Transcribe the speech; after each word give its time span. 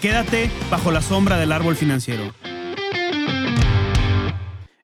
Quédate 0.00 0.48
bajo 0.70 0.90
la 0.90 1.02
sombra 1.02 1.38
del 1.38 1.52
árbol 1.52 1.76
financiero. 1.76 2.32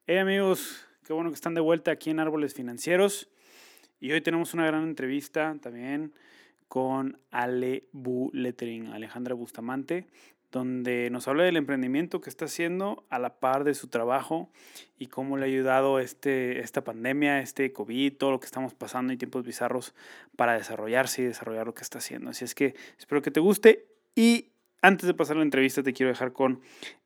Hey 0.07 0.19
amigos, 0.19 0.87
qué 1.07 1.15
bueno 1.15 1.31
que 1.31 1.35
están 1.35 1.55
de 1.55 1.63
vuelta 1.63 1.91
aquí 1.91 2.11
en 2.11 2.21
Árboles 2.21 2.53
Financieros. 2.53 3.31
Y 3.99 4.13
hoy 4.13 4.21
tenemos 4.21 4.53
una 4.53 4.67
gran 4.67 4.83
entrevista 4.83 5.57
también 5.63 6.13
con 6.69 7.19
Ale 7.31 7.85
Bu 7.93 8.31
Lettering, 8.35 8.89
Alejandra 8.89 9.35
Bustamante, 9.35 10.07
donde 10.53 11.09
nos 11.09 11.27
habla 11.29 11.45
del 11.45 11.57
emprendimiento 11.57 12.21
que 12.21 12.29
está 12.29 12.45
haciendo 12.45 13.07
a 13.09 13.19
la 13.19 13.39
par 13.39 13.65
de 13.65 13.73
su 13.73 13.89
trabajo 13.89 14.51
y 14.99 15.07
cómo 15.07 15.39
le 15.39 15.45
ha 15.45 15.49
ayudado 15.49 15.99
este, 15.99 16.61
esta 16.61 16.85
pandemia, 16.85 17.41
este 17.41 17.73
COVID, 17.73 18.19
todo 18.19 18.33
lo 18.33 18.41
que 18.41 18.47
estamos 18.47 18.75
pasando 18.75 19.15
y 19.15 19.17
tiempos 19.17 19.47
bizarros 19.47 19.95
para 20.37 20.53
desarrollarse 20.59 21.23
y 21.23 21.25
desarrollar 21.25 21.65
lo 21.65 21.73
que 21.73 21.85
está 21.85 22.01
haciendo. 22.01 22.29
Así 22.29 22.45
es 22.45 22.55
que 22.55 22.75
espero 22.99 23.23
que 23.23 23.31
te 23.31 23.41
guste 23.41 23.87
y 24.15 24.51
antes 24.83 25.07
de 25.07 25.15
pasar 25.15 25.37
la 25.37 25.43
entrevista 25.43 25.83
te 25.83 25.93
quiero 25.93 26.11
dejar 26.11 26.33
con 26.33 26.61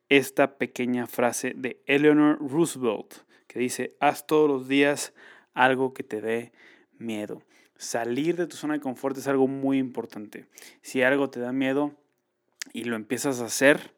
esta 0.09 0.57
pequeña 0.57 1.07
frase 1.07 1.53
de 1.55 1.81
Eleanor 1.85 2.37
Roosevelt 2.39 3.13
que 3.47 3.59
dice, 3.59 3.95
haz 3.99 4.27
todos 4.27 4.49
los 4.49 4.67
días 4.67 5.13
algo 5.53 5.93
que 5.93 6.03
te 6.03 6.21
dé 6.21 6.53
miedo. 6.97 7.43
Salir 7.75 8.35
de 8.35 8.47
tu 8.47 8.55
zona 8.55 8.75
de 8.75 8.79
confort 8.79 9.17
es 9.17 9.27
algo 9.27 9.47
muy 9.47 9.77
importante. 9.77 10.47
Si 10.81 11.01
algo 11.01 11.29
te 11.29 11.39
da 11.39 11.51
miedo 11.51 11.93
y 12.73 12.83
lo 12.83 12.95
empiezas 12.95 13.41
a 13.41 13.45
hacer 13.45 13.93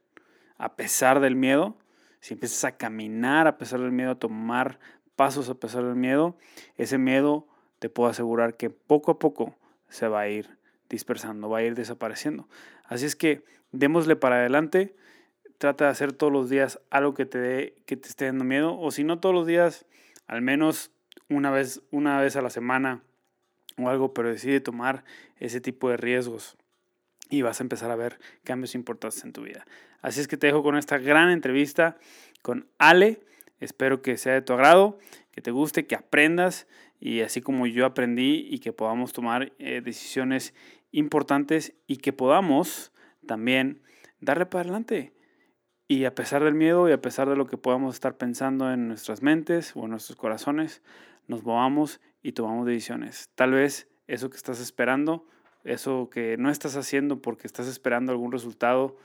a 0.57 0.75
pesar 0.75 1.19
del 1.19 1.35
miedo, 1.35 1.77
si 2.19 2.33
empiezas 2.33 2.63
a 2.63 2.77
caminar 2.77 3.47
a 3.47 3.57
pesar 3.57 3.81
del 3.81 3.91
miedo, 3.91 4.11
a 4.11 4.19
tomar 4.19 4.79
pasos 5.15 5.49
a 5.49 5.55
pesar 5.55 5.83
del 5.83 5.95
miedo, 5.95 6.37
ese 6.77 6.97
miedo 6.97 7.47
te 7.79 7.89
puedo 7.89 8.09
asegurar 8.09 8.55
que 8.55 8.69
poco 8.69 9.11
a 9.11 9.19
poco 9.19 9.55
se 9.89 10.07
va 10.07 10.21
a 10.21 10.29
ir 10.29 10.57
dispersando, 10.89 11.49
va 11.49 11.59
a 11.59 11.63
ir 11.63 11.75
desapareciendo. 11.75 12.47
Así 12.83 13.05
es 13.05 13.15
que 13.15 13.43
démosle 13.71 14.15
para 14.15 14.37
adelante, 14.37 14.95
trata 15.57 15.85
de 15.85 15.91
hacer 15.91 16.13
todos 16.13 16.31
los 16.31 16.49
días 16.49 16.79
algo 16.89 17.13
que 17.13 17.25
te, 17.25 17.37
dé, 17.37 17.75
que 17.85 17.97
te 17.97 18.07
esté 18.07 18.25
dando 18.25 18.43
miedo, 18.43 18.77
o 18.79 18.91
si 18.91 19.03
no 19.03 19.19
todos 19.19 19.33
los 19.33 19.47
días, 19.47 19.85
al 20.27 20.41
menos 20.41 20.91
una 21.29 21.51
vez, 21.51 21.81
una 21.91 22.19
vez 22.19 22.35
a 22.35 22.41
la 22.41 22.49
semana 22.49 23.01
o 23.77 23.89
algo, 23.89 24.13
pero 24.13 24.29
decide 24.29 24.59
tomar 24.59 25.03
ese 25.39 25.61
tipo 25.61 25.89
de 25.89 25.97
riesgos 25.97 26.57
y 27.29 27.41
vas 27.41 27.59
a 27.59 27.63
empezar 27.63 27.89
a 27.91 27.95
ver 27.95 28.19
cambios 28.43 28.75
importantes 28.75 29.23
en 29.23 29.33
tu 29.33 29.41
vida. 29.41 29.65
Así 30.01 30.19
es 30.19 30.27
que 30.27 30.37
te 30.37 30.47
dejo 30.47 30.63
con 30.63 30.77
esta 30.77 30.97
gran 30.97 31.29
entrevista 31.29 31.97
con 32.41 32.67
Ale. 32.77 33.21
Espero 33.59 34.01
que 34.01 34.17
sea 34.17 34.33
de 34.33 34.41
tu 34.41 34.53
agrado, 34.53 34.99
que 35.31 35.41
te 35.41 35.51
guste, 35.51 35.87
que 35.87 35.95
aprendas 35.95 36.67
y 36.99 37.21
así 37.21 37.41
como 37.41 37.65
yo 37.65 37.85
aprendí 37.85 38.47
y 38.49 38.59
que 38.59 38.73
podamos 38.73 39.13
tomar 39.13 39.53
eh, 39.57 39.81
decisiones 39.83 40.53
importantes 40.93 41.73
y 41.87 41.97
que 41.97 42.13
podamos 42.13 42.93
también 43.25 43.81
darle 44.21 44.45
para 44.45 44.61
adelante. 44.61 45.13
Y 45.87 46.05
a 46.05 46.15
pesar 46.15 46.43
del 46.43 46.53
miedo 46.53 46.87
y 46.87 46.93
a 46.93 47.01
pesar 47.01 47.29
de 47.29 47.35
lo 47.35 47.45
que 47.45 47.57
podamos 47.57 47.95
estar 47.95 48.17
pensando 48.17 48.71
en 48.71 48.87
nuestras 48.87 49.21
mentes 49.21 49.73
o 49.75 49.83
en 49.83 49.91
nuestros 49.91 50.15
corazones, 50.15 50.81
nos 51.27 51.43
movamos 51.43 51.99
y 52.21 52.31
tomamos 52.31 52.65
decisiones. 52.65 53.29
Tal 53.35 53.51
vez 53.51 53.89
eso 54.07 54.29
que 54.29 54.37
estás 54.37 54.61
esperando, 54.61 55.27
eso 55.63 56.09
que 56.09 56.37
no 56.37 56.49
estás 56.49 56.77
haciendo 56.77 57.21
porque 57.21 57.47
estás 57.47 57.67
esperando 57.67 58.11
algún 58.11 58.31
resultado, 58.31 58.97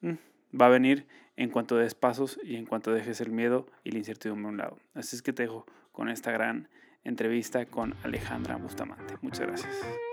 mm, 0.00 0.14
va 0.58 0.66
a 0.66 0.70
venir 0.70 1.06
en 1.36 1.50
cuanto 1.50 1.76
des 1.76 1.94
pasos 1.94 2.38
y 2.42 2.56
en 2.56 2.66
cuanto 2.66 2.92
dejes 2.92 3.20
el 3.20 3.32
miedo 3.32 3.66
y 3.84 3.90
la 3.90 3.98
incertidumbre 3.98 4.46
a 4.46 4.50
un 4.50 4.56
lado. 4.56 4.78
Así 4.94 5.16
es 5.16 5.22
que 5.22 5.32
te 5.32 5.44
dejo 5.44 5.66
con 5.90 6.08
esta 6.08 6.30
gran 6.30 6.68
entrevista 7.04 7.66
con 7.66 7.94
Alejandra 8.02 8.56
Bustamante. 8.56 9.16
Muchas 9.22 9.46
gracias. 9.46 10.11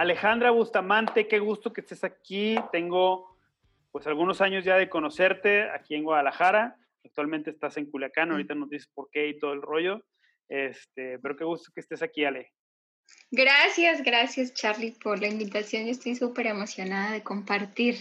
Alejandra 0.00 0.50
Bustamante, 0.50 1.28
qué 1.28 1.38
gusto 1.40 1.74
que 1.74 1.82
estés 1.82 2.04
aquí. 2.04 2.56
Tengo 2.72 3.36
pues 3.92 4.06
algunos 4.06 4.40
años 4.40 4.64
ya 4.64 4.76
de 4.76 4.88
conocerte 4.88 5.68
aquí 5.68 5.94
en 5.94 6.04
Guadalajara. 6.04 6.78
Actualmente 7.04 7.50
estás 7.50 7.76
en 7.76 7.84
Culiacán, 7.84 8.30
ahorita 8.30 8.54
nos 8.54 8.70
dices 8.70 8.88
por 8.94 9.10
qué 9.10 9.28
y 9.28 9.38
todo 9.38 9.52
el 9.52 9.60
rollo. 9.60 10.02
Este, 10.48 11.18
pero 11.18 11.36
qué 11.36 11.44
gusto 11.44 11.70
que 11.74 11.80
estés 11.80 12.00
aquí, 12.00 12.24
Ale. 12.24 12.50
Gracias, 13.30 14.02
gracias 14.02 14.54
Charlie 14.54 14.92
por 14.92 15.20
la 15.20 15.28
invitación. 15.28 15.84
Yo 15.84 15.90
estoy 15.90 16.14
súper 16.14 16.46
emocionada 16.46 17.12
de 17.12 17.22
compartir 17.22 17.96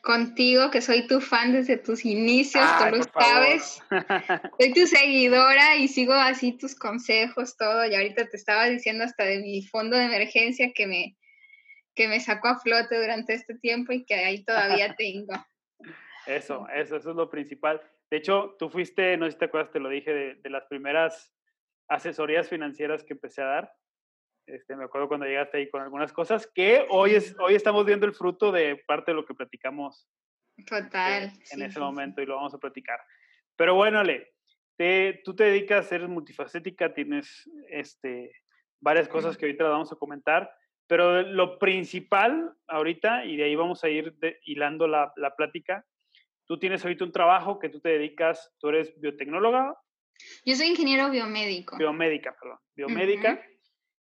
contigo, 0.00 0.70
que 0.70 0.80
soy 0.80 1.06
tu 1.06 1.20
fan 1.20 1.52
desde 1.52 1.76
tus 1.76 2.06
inicios, 2.06 2.64
tú 2.78 2.96
lo 2.96 3.02
sabes. 3.02 3.78
Soy 4.58 4.72
tu 4.72 4.86
seguidora 4.86 5.76
y 5.76 5.88
sigo 5.88 6.14
así 6.14 6.52
tus 6.52 6.74
consejos, 6.74 7.58
todo. 7.58 7.84
Y 7.84 7.94
ahorita 7.94 8.26
te 8.30 8.38
estaba 8.38 8.70
diciendo 8.70 9.04
hasta 9.04 9.24
de 9.24 9.40
mi 9.40 9.62
fondo 9.66 9.98
de 9.98 10.06
emergencia 10.06 10.72
que 10.74 10.86
me, 10.86 11.16
que 11.94 12.08
me 12.08 12.20
sacó 12.20 12.48
a 12.48 12.58
flote 12.58 13.00
durante 13.00 13.34
este 13.34 13.54
tiempo 13.54 13.92
y 13.92 14.04
que 14.04 14.14
ahí 14.14 14.44
todavía 14.44 14.94
tengo. 14.96 15.34
Eso, 16.26 16.66
eso, 16.72 16.96
eso 16.96 17.10
es 17.10 17.16
lo 17.16 17.28
principal. 17.28 17.80
De 18.10 18.18
hecho, 18.18 18.56
tú 18.58 18.68
fuiste, 18.68 19.16
no 19.16 19.26
sé 19.26 19.32
si 19.32 19.38
te 19.38 19.46
acuerdas, 19.46 19.72
te 19.72 19.80
lo 19.80 19.88
dije, 19.88 20.12
de, 20.12 20.50
las 20.50 20.66
primeras 20.66 21.32
asesorías 21.88 22.48
financieras 22.48 23.02
que 23.04 23.14
empecé 23.14 23.42
a 23.42 23.46
dar. 23.46 23.72
Este, 24.46 24.76
me 24.76 24.84
acuerdo 24.84 25.08
cuando 25.08 25.26
llegaste 25.26 25.58
ahí 25.58 25.70
con 25.70 25.82
algunas 25.82 26.12
cosas 26.12 26.46
que 26.54 26.86
hoy, 26.90 27.14
es, 27.14 27.34
hoy 27.38 27.54
estamos 27.54 27.86
viendo 27.86 28.06
el 28.06 28.12
fruto 28.12 28.52
de 28.52 28.76
parte 28.86 29.12
de 29.12 29.16
lo 29.16 29.24
que 29.24 29.34
platicamos. 29.34 30.08
Total. 30.66 31.32
en 31.50 31.62
ese 31.62 31.80
momento 31.80 32.20
y 32.20 32.26
lo 32.26 32.36
vamos 32.36 32.54
a 32.54 32.58
platicar. 32.58 33.00
Pero 33.56 33.74
bueno, 33.74 34.00
Ale, 34.00 34.34
te, 34.76 35.22
tú 35.24 35.34
te 35.34 35.44
dedicas 35.44 35.86
a 35.86 35.88
ser 35.88 36.06
multifacética, 36.08 36.92
tienes 36.92 37.48
este, 37.70 38.32
varias 38.80 39.08
cosas 39.08 39.36
que 39.36 39.46
ahorita 39.46 39.64
vamos 39.64 39.92
a 39.92 39.96
comentar. 39.96 40.52
Pero 40.92 41.22
lo 41.22 41.58
principal 41.58 42.52
ahorita, 42.68 43.24
y 43.24 43.36
de 43.36 43.44
ahí 43.44 43.56
vamos 43.56 43.82
a 43.82 43.88
ir 43.88 44.14
hilando 44.44 44.86
la, 44.86 45.10
la, 45.16 45.34
plática, 45.34 45.86
tú 46.46 46.58
tienes 46.58 46.84
ahorita 46.84 47.06
un 47.06 47.12
trabajo 47.12 47.58
que 47.58 47.70
tú 47.70 47.80
te 47.80 47.88
dedicas, 47.88 48.52
tú 48.58 48.68
eres 48.68 48.92
biotecnóloga. 49.00 49.74
Yo 50.44 50.54
soy 50.54 50.66
ingeniero 50.66 51.08
biomédico. 51.10 51.78
Biomédica, 51.78 52.36
perdón, 52.38 52.58
biomédica. 52.76 53.42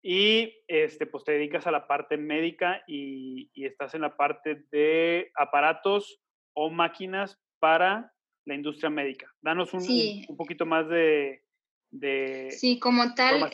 Y 0.03 0.53
este, 0.67 1.07
pues 1.07 1.23
te 1.23 1.31
dedicas 1.31 1.65
a 1.65 1.71
la 1.71 1.87
parte 1.87 2.17
médica 2.17 2.83
y, 2.85 3.49
y, 3.55 3.65
estás 3.65 3.95
en 3.95 4.01
la 4.01 4.15
parte 4.15 4.67
de 4.71 5.31
aparatos 5.33 6.21
o 6.53 6.69
máquinas 6.69 7.41
para 7.57 8.13
la 8.45 8.53
industria 8.53 8.91
médica. 8.91 9.33
Danos 9.41 9.73
un, 9.73 9.81
un 10.27 10.37
poquito 10.37 10.67
más 10.67 10.87
de, 10.87 11.41
de 11.89 12.51
Sí, 12.51 12.77
como 12.77 13.15
tal, 13.15 13.49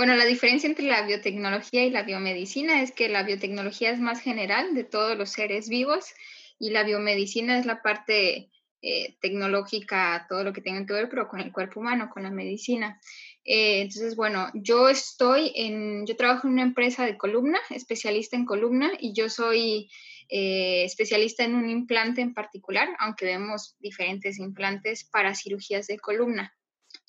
bueno, 0.00 0.16
la 0.16 0.24
diferencia 0.24 0.66
entre 0.66 0.86
la 0.86 1.02
biotecnología 1.02 1.84
y 1.84 1.90
la 1.90 2.04
biomedicina 2.04 2.80
es 2.80 2.90
que 2.90 3.10
la 3.10 3.22
biotecnología 3.22 3.90
es 3.90 4.00
más 4.00 4.22
general 4.22 4.74
de 4.74 4.84
todos 4.84 5.14
los 5.18 5.28
seres 5.28 5.68
vivos 5.68 6.06
y 6.58 6.70
la 6.70 6.84
biomedicina 6.84 7.58
es 7.58 7.66
la 7.66 7.82
parte 7.82 8.50
eh, 8.80 9.18
tecnológica, 9.20 10.24
todo 10.26 10.42
lo 10.42 10.54
que 10.54 10.62
tenga 10.62 10.86
que 10.86 10.94
ver, 10.94 11.10
pero 11.10 11.28
con 11.28 11.40
el 11.40 11.52
cuerpo 11.52 11.80
humano, 11.80 12.08
con 12.10 12.22
la 12.22 12.30
medicina. 12.30 12.98
Eh, 13.44 13.82
entonces, 13.82 14.16
bueno, 14.16 14.48
yo 14.54 14.88
estoy 14.88 15.52
en, 15.54 16.06
yo 16.06 16.16
trabajo 16.16 16.46
en 16.46 16.54
una 16.54 16.62
empresa 16.62 17.04
de 17.04 17.18
columna, 17.18 17.58
especialista 17.68 18.36
en 18.36 18.46
columna, 18.46 18.92
y 18.98 19.12
yo 19.12 19.28
soy 19.28 19.90
eh, 20.30 20.82
especialista 20.84 21.44
en 21.44 21.56
un 21.56 21.68
implante 21.68 22.22
en 22.22 22.32
particular, 22.32 22.88
aunque 23.00 23.26
vemos 23.26 23.76
diferentes 23.80 24.38
implantes 24.38 25.04
para 25.04 25.34
cirugías 25.34 25.88
de 25.88 25.98
columna. 25.98 26.54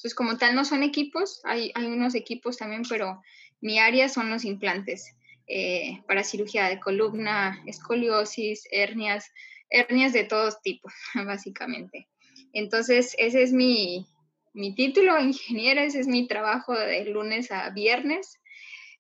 Entonces, 0.01 0.15
como 0.15 0.39
tal, 0.39 0.55
no 0.55 0.65
son 0.65 0.81
equipos, 0.81 1.41
hay, 1.43 1.71
hay 1.75 1.85
unos 1.85 2.15
equipos 2.15 2.57
también, 2.57 2.81
pero 2.89 3.21
mi 3.59 3.77
área 3.77 4.09
son 4.09 4.31
los 4.31 4.45
implantes 4.45 5.15
eh, 5.45 6.01
para 6.07 6.23
cirugía 6.23 6.67
de 6.69 6.79
columna, 6.79 7.61
escoliosis, 7.67 8.67
hernias, 8.71 9.31
hernias 9.69 10.11
de 10.11 10.23
todos 10.23 10.59
tipos, 10.63 10.91
básicamente. 11.13 12.07
Entonces, 12.51 13.13
ese 13.19 13.43
es 13.43 13.53
mi, 13.53 14.07
mi 14.53 14.73
título, 14.73 15.19
ingeniera, 15.19 15.83
ese 15.83 15.99
es 15.99 16.07
mi 16.07 16.25
trabajo 16.27 16.73
de 16.73 17.05
lunes 17.05 17.51
a 17.51 17.69
viernes. 17.69 18.39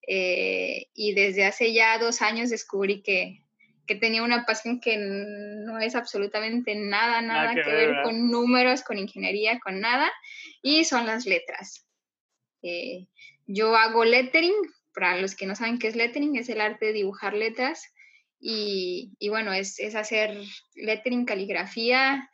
Eh, 0.07 0.85
y 0.93 1.15
desde 1.15 1.45
hace 1.45 1.73
ya 1.73 1.97
dos 1.97 2.21
años 2.21 2.51
descubrí 2.51 3.01
que, 3.01 3.41
que 3.85 3.95
tenía 3.95 4.23
una 4.23 4.45
pasión 4.45 4.79
que 4.79 4.97
no 4.97 5.79
es 5.79 5.95
absolutamente 5.95 6.75
nada, 6.75 7.21
nada, 7.21 7.53
que, 7.53 7.69
ver, 7.69 8.03
con 8.03 8.29
números, 8.29 8.83
con 8.83 8.97
ingeniería, 8.97 9.59
con 9.59 9.79
nada, 9.79 10.11
y 10.61 10.85
son 10.85 11.05
las 11.05 11.25
letras. 11.25 11.85
Eh, 12.61 13.07
yo 13.47 13.75
hago 13.75 14.05
lettering, 14.05 14.53
para 14.93 15.17
los 15.17 15.35
que 15.35 15.45
no 15.45 15.55
saben 15.55 15.79
qué 15.79 15.87
es 15.87 15.95
lettering, 15.95 16.35
es 16.35 16.49
el 16.49 16.61
arte 16.61 16.87
de 16.87 16.93
dibujar 16.93 17.33
letras, 17.33 17.83
y, 18.39 19.11
y 19.19 19.29
bueno, 19.29 19.53
es, 19.53 19.79
es, 19.79 19.95
hacer 19.95 20.35
lettering, 20.75 21.25
caligrafía, 21.25 22.29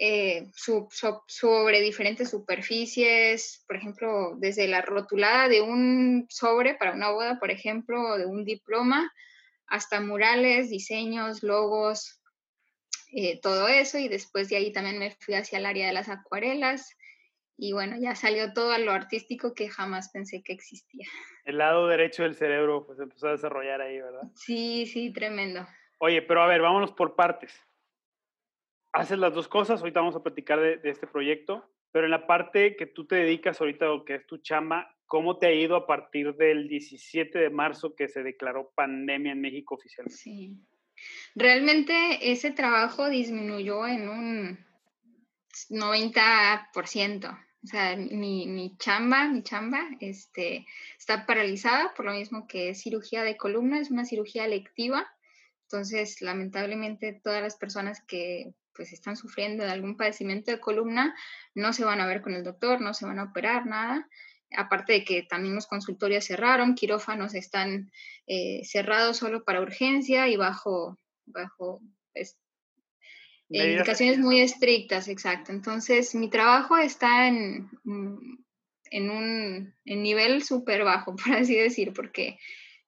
eh, 0.00 0.46
sobre 1.26 1.80
diferentes 1.80 2.30
superficies, 2.30 3.64
por 3.66 3.76
ejemplo, 3.76 4.36
desde 4.38 4.68
la 4.68 4.80
rotulada 4.80 5.48
de 5.48 5.60
un 5.60 6.26
sobre 6.28 6.74
para 6.74 6.92
una 6.92 7.10
boda, 7.10 7.40
por 7.40 7.50
ejemplo, 7.50 8.00
o 8.00 8.16
de 8.16 8.24
un 8.24 8.44
diploma, 8.44 9.12
hasta 9.68 10.00
murales, 10.00 10.70
diseños, 10.70 11.42
logos, 11.42 12.20
eh, 13.12 13.40
todo 13.40 13.68
eso. 13.68 13.98
Y 13.98 14.08
después 14.08 14.48
de 14.48 14.56
ahí 14.56 14.72
también 14.72 14.98
me 14.98 15.10
fui 15.20 15.34
hacia 15.34 15.58
el 15.58 15.66
área 15.66 15.86
de 15.86 15.92
las 15.92 16.08
acuarelas. 16.08 16.96
Y 17.56 17.72
bueno, 17.72 17.96
ya 18.00 18.14
salió 18.14 18.52
todo 18.52 18.76
lo 18.78 18.92
artístico 18.92 19.52
que 19.52 19.68
jamás 19.68 20.10
pensé 20.10 20.42
que 20.42 20.52
existía. 20.52 21.08
El 21.44 21.58
lado 21.58 21.88
derecho 21.88 22.22
del 22.22 22.36
cerebro 22.36 22.86
pues 22.86 23.00
empezó 23.00 23.28
a 23.28 23.32
desarrollar 23.32 23.80
ahí, 23.80 24.00
¿verdad? 24.00 24.22
Sí, 24.34 24.86
sí, 24.86 25.12
tremendo. 25.12 25.66
Oye, 25.98 26.22
pero 26.22 26.42
a 26.42 26.46
ver, 26.46 26.60
vámonos 26.60 26.92
por 26.92 27.16
partes. 27.16 27.52
Haces 28.92 29.18
las 29.18 29.34
dos 29.34 29.48
cosas, 29.48 29.80
ahorita 29.80 30.00
vamos 30.00 30.14
a 30.14 30.22
platicar 30.22 30.60
de, 30.60 30.76
de 30.76 30.90
este 30.90 31.06
proyecto, 31.06 31.68
pero 31.90 32.04
en 32.04 32.12
la 32.12 32.26
parte 32.26 32.76
que 32.76 32.86
tú 32.86 33.06
te 33.06 33.16
dedicas 33.16 33.60
ahorita, 33.60 33.90
o 33.90 34.04
que 34.04 34.14
es 34.14 34.26
tu 34.26 34.38
chamba, 34.38 34.96
¿Cómo 35.08 35.38
te 35.38 35.46
ha 35.46 35.52
ido 35.52 35.74
a 35.74 35.86
partir 35.86 36.34
del 36.34 36.68
17 36.68 37.38
de 37.38 37.48
marzo 37.48 37.94
que 37.96 38.08
se 38.08 38.22
declaró 38.22 38.70
pandemia 38.74 39.32
en 39.32 39.40
México 39.40 39.74
oficialmente? 39.74 40.18
Sí. 40.18 40.54
Realmente 41.34 42.30
ese 42.30 42.50
trabajo 42.50 43.08
disminuyó 43.08 43.86
en 43.86 44.08
un 44.10 44.66
90%. 45.70 47.44
O 47.64 47.66
sea, 47.66 47.96
mi, 47.96 48.76
chamba, 48.78 49.28
mi 49.28 49.42
chamba, 49.42 49.80
este, 50.00 50.66
está 50.98 51.24
paralizada 51.24 51.94
por 51.94 52.04
lo 52.04 52.12
mismo 52.12 52.46
que 52.46 52.70
es 52.70 52.82
cirugía 52.82 53.22
de 53.24 53.38
columna, 53.38 53.80
es 53.80 53.90
una 53.90 54.04
cirugía 54.04 54.44
electiva. 54.44 55.10
Entonces, 55.62 56.20
lamentablemente, 56.20 57.18
todas 57.24 57.42
las 57.42 57.56
personas 57.56 58.02
que 58.02 58.52
pues 58.74 58.92
están 58.92 59.16
sufriendo 59.16 59.64
de 59.64 59.70
algún 59.70 59.96
padecimiento 59.96 60.50
de 60.50 60.60
columna 60.60 61.16
no 61.54 61.72
se 61.72 61.84
van 61.84 62.00
a 62.00 62.06
ver 62.06 62.20
con 62.20 62.34
el 62.34 62.44
doctor, 62.44 62.80
no 62.82 62.92
se 62.92 63.06
van 63.06 63.18
a 63.18 63.24
operar, 63.24 63.66
nada 63.66 64.06
aparte 64.56 64.92
de 64.94 65.04
que 65.04 65.22
también 65.22 65.54
los 65.54 65.66
consultorios 65.66 66.24
cerraron, 66.24 66.74
quirófanos 66.74 67.34
están 67.34 67.90
eh, 68.26 68.62
cerrados 68.64 69.18
solo 69.18 69.44
para 69.44 69.60
urgencia 69.60 70.28
y 70.28 70.36
bajo, 70.36 70.98
bajo 71.26 71.80
pues, 72.12 72.36
indicaciones 73.48 74.18
muy 74.18 74.40
estrictas, 74.40 75.08
exacto. 75.08 75.52
Entonces, 75.52 76.14
mi 76.14 76.28
trabajo 76.30 76.76
está 76.76 77.28
en, 77.28 77.68
mm, 77.84 78.38
en 78.90 79.10
un 79.10 79.74
nivel 79.84 80.42
súper 80.42 80.84
bajo, 80.84 81.16
por 81.16 81.34
así 81.34 81.54
decir, 81.54 81.92
porque 81.92 82.38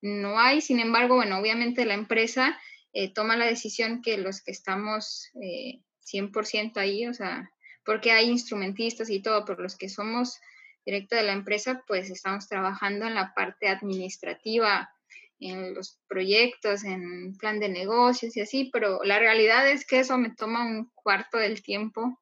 no 0.03 0.39
hay, 0.39 0.61
sin 0.61 0.81
embargo, 0.81 1.17
bueno, 1.17 1.39
obviamente 1.39 1.85
la 1.85 1.95
empresa 1.95 2.59
eh, 2.93 3.13
toma 3.13 3.37
la 3.37 3.47
decisión 3.47 4.03
que 4.03 4.19
los 4.19 4.43
que 4.43 4.51
estamos 4.51 5.31
100% 5.35 6.77
eh, 6.77 6.81
ahí, 6.81 7.07
o 7.07 7.15
sea, 7.15 7.51
porque 7.85 8.13
hay 8.13 8.29
instrumentistas 8.31 9.11
y 9.11 9.21
todo, 9.21 9.45
pero 9.45 9.63
los 9.63 9.77
que 9.77 9.89
somos 9.89 10.39
directo 10.85 11.17
de 11.17 11.23
la 11.23 11.33
empresa, 11.33 11.85
pues 11.87 12.11
estamos 12.11 12.49
trabajando 12.49 13.07
en 13.07 13.15
la 13.15 13.35
parte 13.35 13.69
administrativa, 13.69 14.91
en 15.39 15.75
los 15.75 15.99
proyectos, 16.09 16.85
en 16.85 17.37
plan 17.37 17.61
de 17.61 17.69
negocios 17.69 18.37
y 18.37 18.41
así, 18.43 18.71
pero 18.73 19.01
la 19.05 19.19
realidad 19.19 19.69
es 19.69 19.87
que 19.87 20.01
eso 20.01 20.19
me 20.19 20.35
toma 20.35 20.67
un 20.67 20.91
cuarto 20.95 21.39
del 21.39 21.63
tiempo 21.63 22.21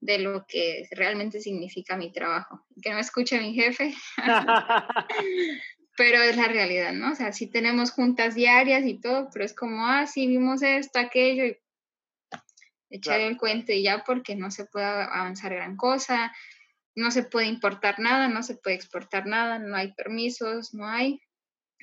de 0.00 0.18
lo 0.18 0.44
que 0.46 0.86
realmente 0.90 1.40
significa 1.40 1.96
mi 1.96 2.12
trabajo. 2.12 2.64
Que 2.82 2.90
no 2.90 2.98
escuche 2.98 3.40
mi 3.40 3.54
jefe, 3.54 3.94
pero 5.96 6.22
es 6.22 6.36
la 6.36 6.48
realidad, 6.48 6.92
¿no? 6.92 7.12
O 7.12 7.14
sea, 7.14 7.32
sí 7.32 7.46
tenemos 7.46 7.92
juntas 7.92 8.34
diarias 8.34 8.84
y 8.84 9.00
todo, 9.00 9.28
pero 9.32 9.44
es 9.44 9.54
como, 9.54 9.86
ah, 9.86 10.06
sí, 10.06 10.26
vimos 10.26 10.62
esto, 10.62 10.98
aquello, 10.98 11.46
y 11.46 11.56
echar 12.90 13.20
el 13.20 13.36
cuento 13.36 13.72
y 13.72 13.82
ya 13.82 14.04
porque 14.04 14.36
no 14.36 14.50
se 14.50 14.66
puede 14.66 14.86
avanzar 14.86 15.54
gran 15.54 15.76
cosa, 15.76 16.32
no 16.96 17.10
se 17.10 17.22
puede 17.22 17.46
importar 17.46 17.98
nada, 17.98 18.28
no 18.28 18.42
se 18.42 18.56
puede 18.56 18.74
exportar 18.74 19.26
nada, 19.26 19.58
no 19.58 19.76
hay 19.76 19.92
permisos, 19.92 20.72
no 20.74 20.86
hay, 20.86 21.20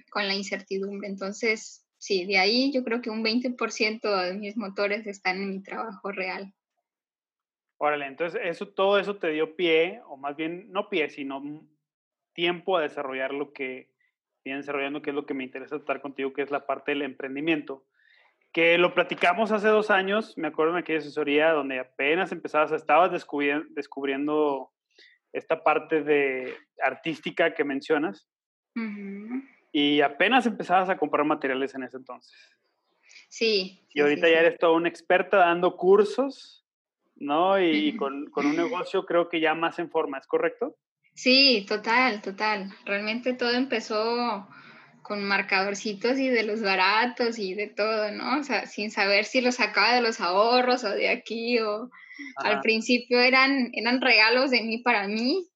con 0.10 0.28
la 0.28 0.34
incertidumbre. 0.34 1.08
Entonces, 1.08 1.86
sí, 1.98 2.26
de 2.26 2.40
ahí 2.40 2.74
yo 2.74 2.84
creo 2.84 3.02
que 3.02 3.12
un 3.12 3.24
20% 3.24 4.24
de 4.24 4.34
mis 4.34 4.58
motores 4.58 5.06
están 5.06 5.38
en 5.38 5.52
mi 5.52 5.62
trabajo 5.62 6.12
real. 6.12 6.52
Órale, 7.78 8.08
entonces 8.08 8.42
eso, 8.44 8.70
todo 8.70 8.98
eso 8.98 9.18
te 9.18 9.30
dio 9.30 9.56
pie, 9.56 10.02
o 10.08 10.18
más 10.18 10.36
bien 10.36 10.72
no 10.72 10.90
pie, 10.90 11.10
sino 11.10 11.42
tiempo 12.34 12.78
a 12.78 12.82
desarrollar 12.82 13.34
lo 13.34 13.54
que 13.54 13.92
vienen 14.44 14.62
desarrollando, 14.62 15.02
que 15.02 15.12
es 15.12 15.16
lo 15.16 15.28
que 15.28 15.36
me 15.36 15.44
interesa 15.44 15.76
estar 15.76 16.02
contigo, 16.02 16.34
que 16.34 16.42
es 16.42 16.50
la 16.50 16.66
parte 16.66 16.92
del 16.92 17.04
emprendimiento. 17.04 17.86
Que 18.52 18.78
lo 18.78 18.94
platicamos 18.94 19.52
hace 19.52 19.68
dos 19.68 19.92
años, 19.92 20.38
me 20.38 20.48
acuerdo 20.48 20.74
en 20.74 20.80
aquella 20.80 21.00
asesoría 21.00 21.52
donde 21.52 21.80
apenas 21.80 22.32
empezabas, 22.32 22.72
estabas 22.72 23.12
descubriendo, 23.12 23.66
descubriendo 23.72 24.74
esta 25.34 25.64
parte 25.64 26.04
de 26.04 26.56
artística 26.82 27.54
que 27.54 27.64
mencionas. 27.64 28.30
Y 29.72 30.02
apenas 30.02 30.46
empezabas 30.46 30.90
a 30.90 30.98
comprar 30.98 31.26
materiales 31.26 31.76
en 31.76 31.84
ese 31.84 31.98
entonces. 31.98 32.34
Sí. 33.30 33.86
Y 33.90 34.02
ahorita 34.02 34.30
ya 34.30 34.40
eres 34.40 34.60
toda 34.60 34.74
una 34.74 34.90
experta 34.90 35.38
dando 35.38 35.76
cursos, 35.76 36.64
¿no? 37.16 37.60
Y, 37.60 37.96
con, 37.98 38.30
con, 38.30 38.46
un 38.46 38.56
negocio 38.56 39.06
creo 39.06 39.28
que 39.30 39.40
ya 39.40 39.54
más 39.56 39.80
en 39.80 39.90
forma, 39.90 40.20
¿es 40.20 40.28
correcto? 40.28 40.78
Sí, 41.16 41.66
total, 41.68 42.22
total. 42.22 42.74
Realmente 42.86 43.34
todo 43.34 43.52
empezó 43.52 44.48
con 45.04 45.24
marcadorcitos 45.24 46.18
y 46.18 46.30
de 46.30 46.44
los 46.44 46.62
baratos 46.62 47.38
y 47.38 47.54
de 47.54 47.68
todo, 47.68 48.12
¿no? 48.12 48.40
O 48.40 48.44
sea, 48.44 48.66
sin 48.66 48.90
saber 48.90 49.26
si 49.26 49.42
los 49.42 49.56
sacaba 49.56 49.94
de 49.94 50.02
los 50.02 50.20
ahorros 50.20 50.84
o 50.84 50.90
de 50.90 51.10
aquí 51.10 51.60
o 51.60 51.92
al 52.38 52.62
principio 52.62 53.20
eran, 53.20 53.70
eran 53.74 54.02
regalos 54.02 54.50
de 54.50 54.64
mí 54.64 54.80
para 54.80 55.08
mí, 55.08 55.48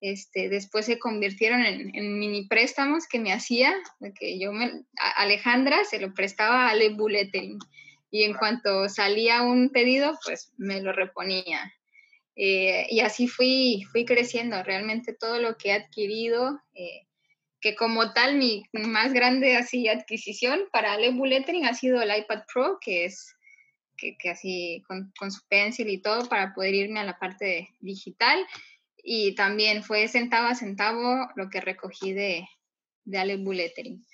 este, 0.00 0.48
después 0.48 0.86
se 0.86 0.98
convirtieron 0.98 1.64
en, 1.64 2.18
mini 2.18 2.46
préstamos 2.46 3.08
que 3.08 3.18
me 3.18 3.32
hacía, 3.32 3.74
que 4.18 4.38
yo 4.38 4.52
me, 4.52 4.84
Alejandra 5.16 5.84
se 5.84 5.98
lo 5.98 6.14
prestaba 6.14 6.66
a 6.66 6.70
Ale 6.70 6.90
Bulletin 6.90 7.58
y 8.10 8.22
en 8.22 8.34
cuanto 8.34 8.88
salía 8.88 9.42
un 9.42 9.70
pedido, 9.70 10.16
pues 10.24 10.52
me 10.56 10.80
lo 10.80 10.92
reponía. 10.92 11.72
Eh, 12.36 12.86
y 12.90 13.00
así 13.00 13.26
fui, 13.26 13.84
fui 13.90 14.04
creciendo, 14.04 14.62
realmente 14.62 15.12
todo 15.12 15.40
lo 15.40 15.56
que 15.56 15.70
he 15.70 15.72
adquirido, 15.72 16.60
eh, 16.74 17.07
que 17.60 17.74
como 17.74 18.12
tal 18.12 18.36
mi 18.36 18.64
más 18.72 19.12
grande 19.12 19.56
así 19.56 19.88
adquisición 19.88 20.60
para 20.72 20.92
Ale 20.92 21.10
Bulletin 21.10 21.64
ha 21.66 21.74
sido 21.74 22.00
el 22.00 22.16
iPad 22.16 22.42
Pro, 22.52 22.78
que 22.80 23.04
es 23.04 23.34
que, 23.98 24.30
así 24.30 24.82
con, 24.86 25.30
su 25.30 25.40
pencil 25.48 25.88
y 25.88 26.00
todo 26.00 26.28
para 26.28 26.54
poder 26.54 26.74
irme 26.74 27.00
a 27.00 27.04
la 27.04 27.18
parte 27.18 27.68
digital. 27.80 28.38
Y 29.02 29.34
también 29.34 29.82
fue 29.82 30.08
centavo 30.08 30.46
a 30.48 30.54
centavo 30.54 31.28
lo 31.36 31.48
que 31.50 31.60
recogí 31.60 32.12
de, 32.12 32.46
de 33.04 33.18
Ale 33.18 33.36
Bullettering. 33.36 34.04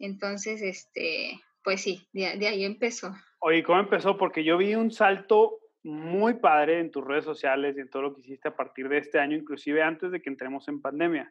Entonces, 0.00 0.62
este, 0.62 1.40
pues 1.62 1.82
sí, 1.82 2.06
de, 2.12 2.26
ahí 2.46 2.64
empezó. 2.64 3.14
Oye, 3.40 3.62
¿cómo 3.62 3.80
empezó? 3.80 4.16
Porque 4.16 4.44
yo 4.44 4.56
vi 4.56 4.74
un 4.74 4.90
salto 4.90 5.58
muy 5.82 6.34
padre 6.34 6.80
en 6.80 6.90
tus 6.90 7.04
redes 7.04 7.24
sociales 7.24 7.76
y 7.76 7.80
en 7.80 7.90
todo 7.90 8.02
lo 8.02 8.14
que 8.14 8.22
hiciste 8.22 8.48
a 8.48 8.56
partir 8.56 8.88
de 8.88 8.98
este 8.98 9.18
año, 9.18 9.36
inclusive 9.36 9.82
antes 9.82 10.10
de 10.10 10.22
que 10.22 10.30
entremos 10.30 10.66
en 10.68 10.80
pandemia, 10.80 11.30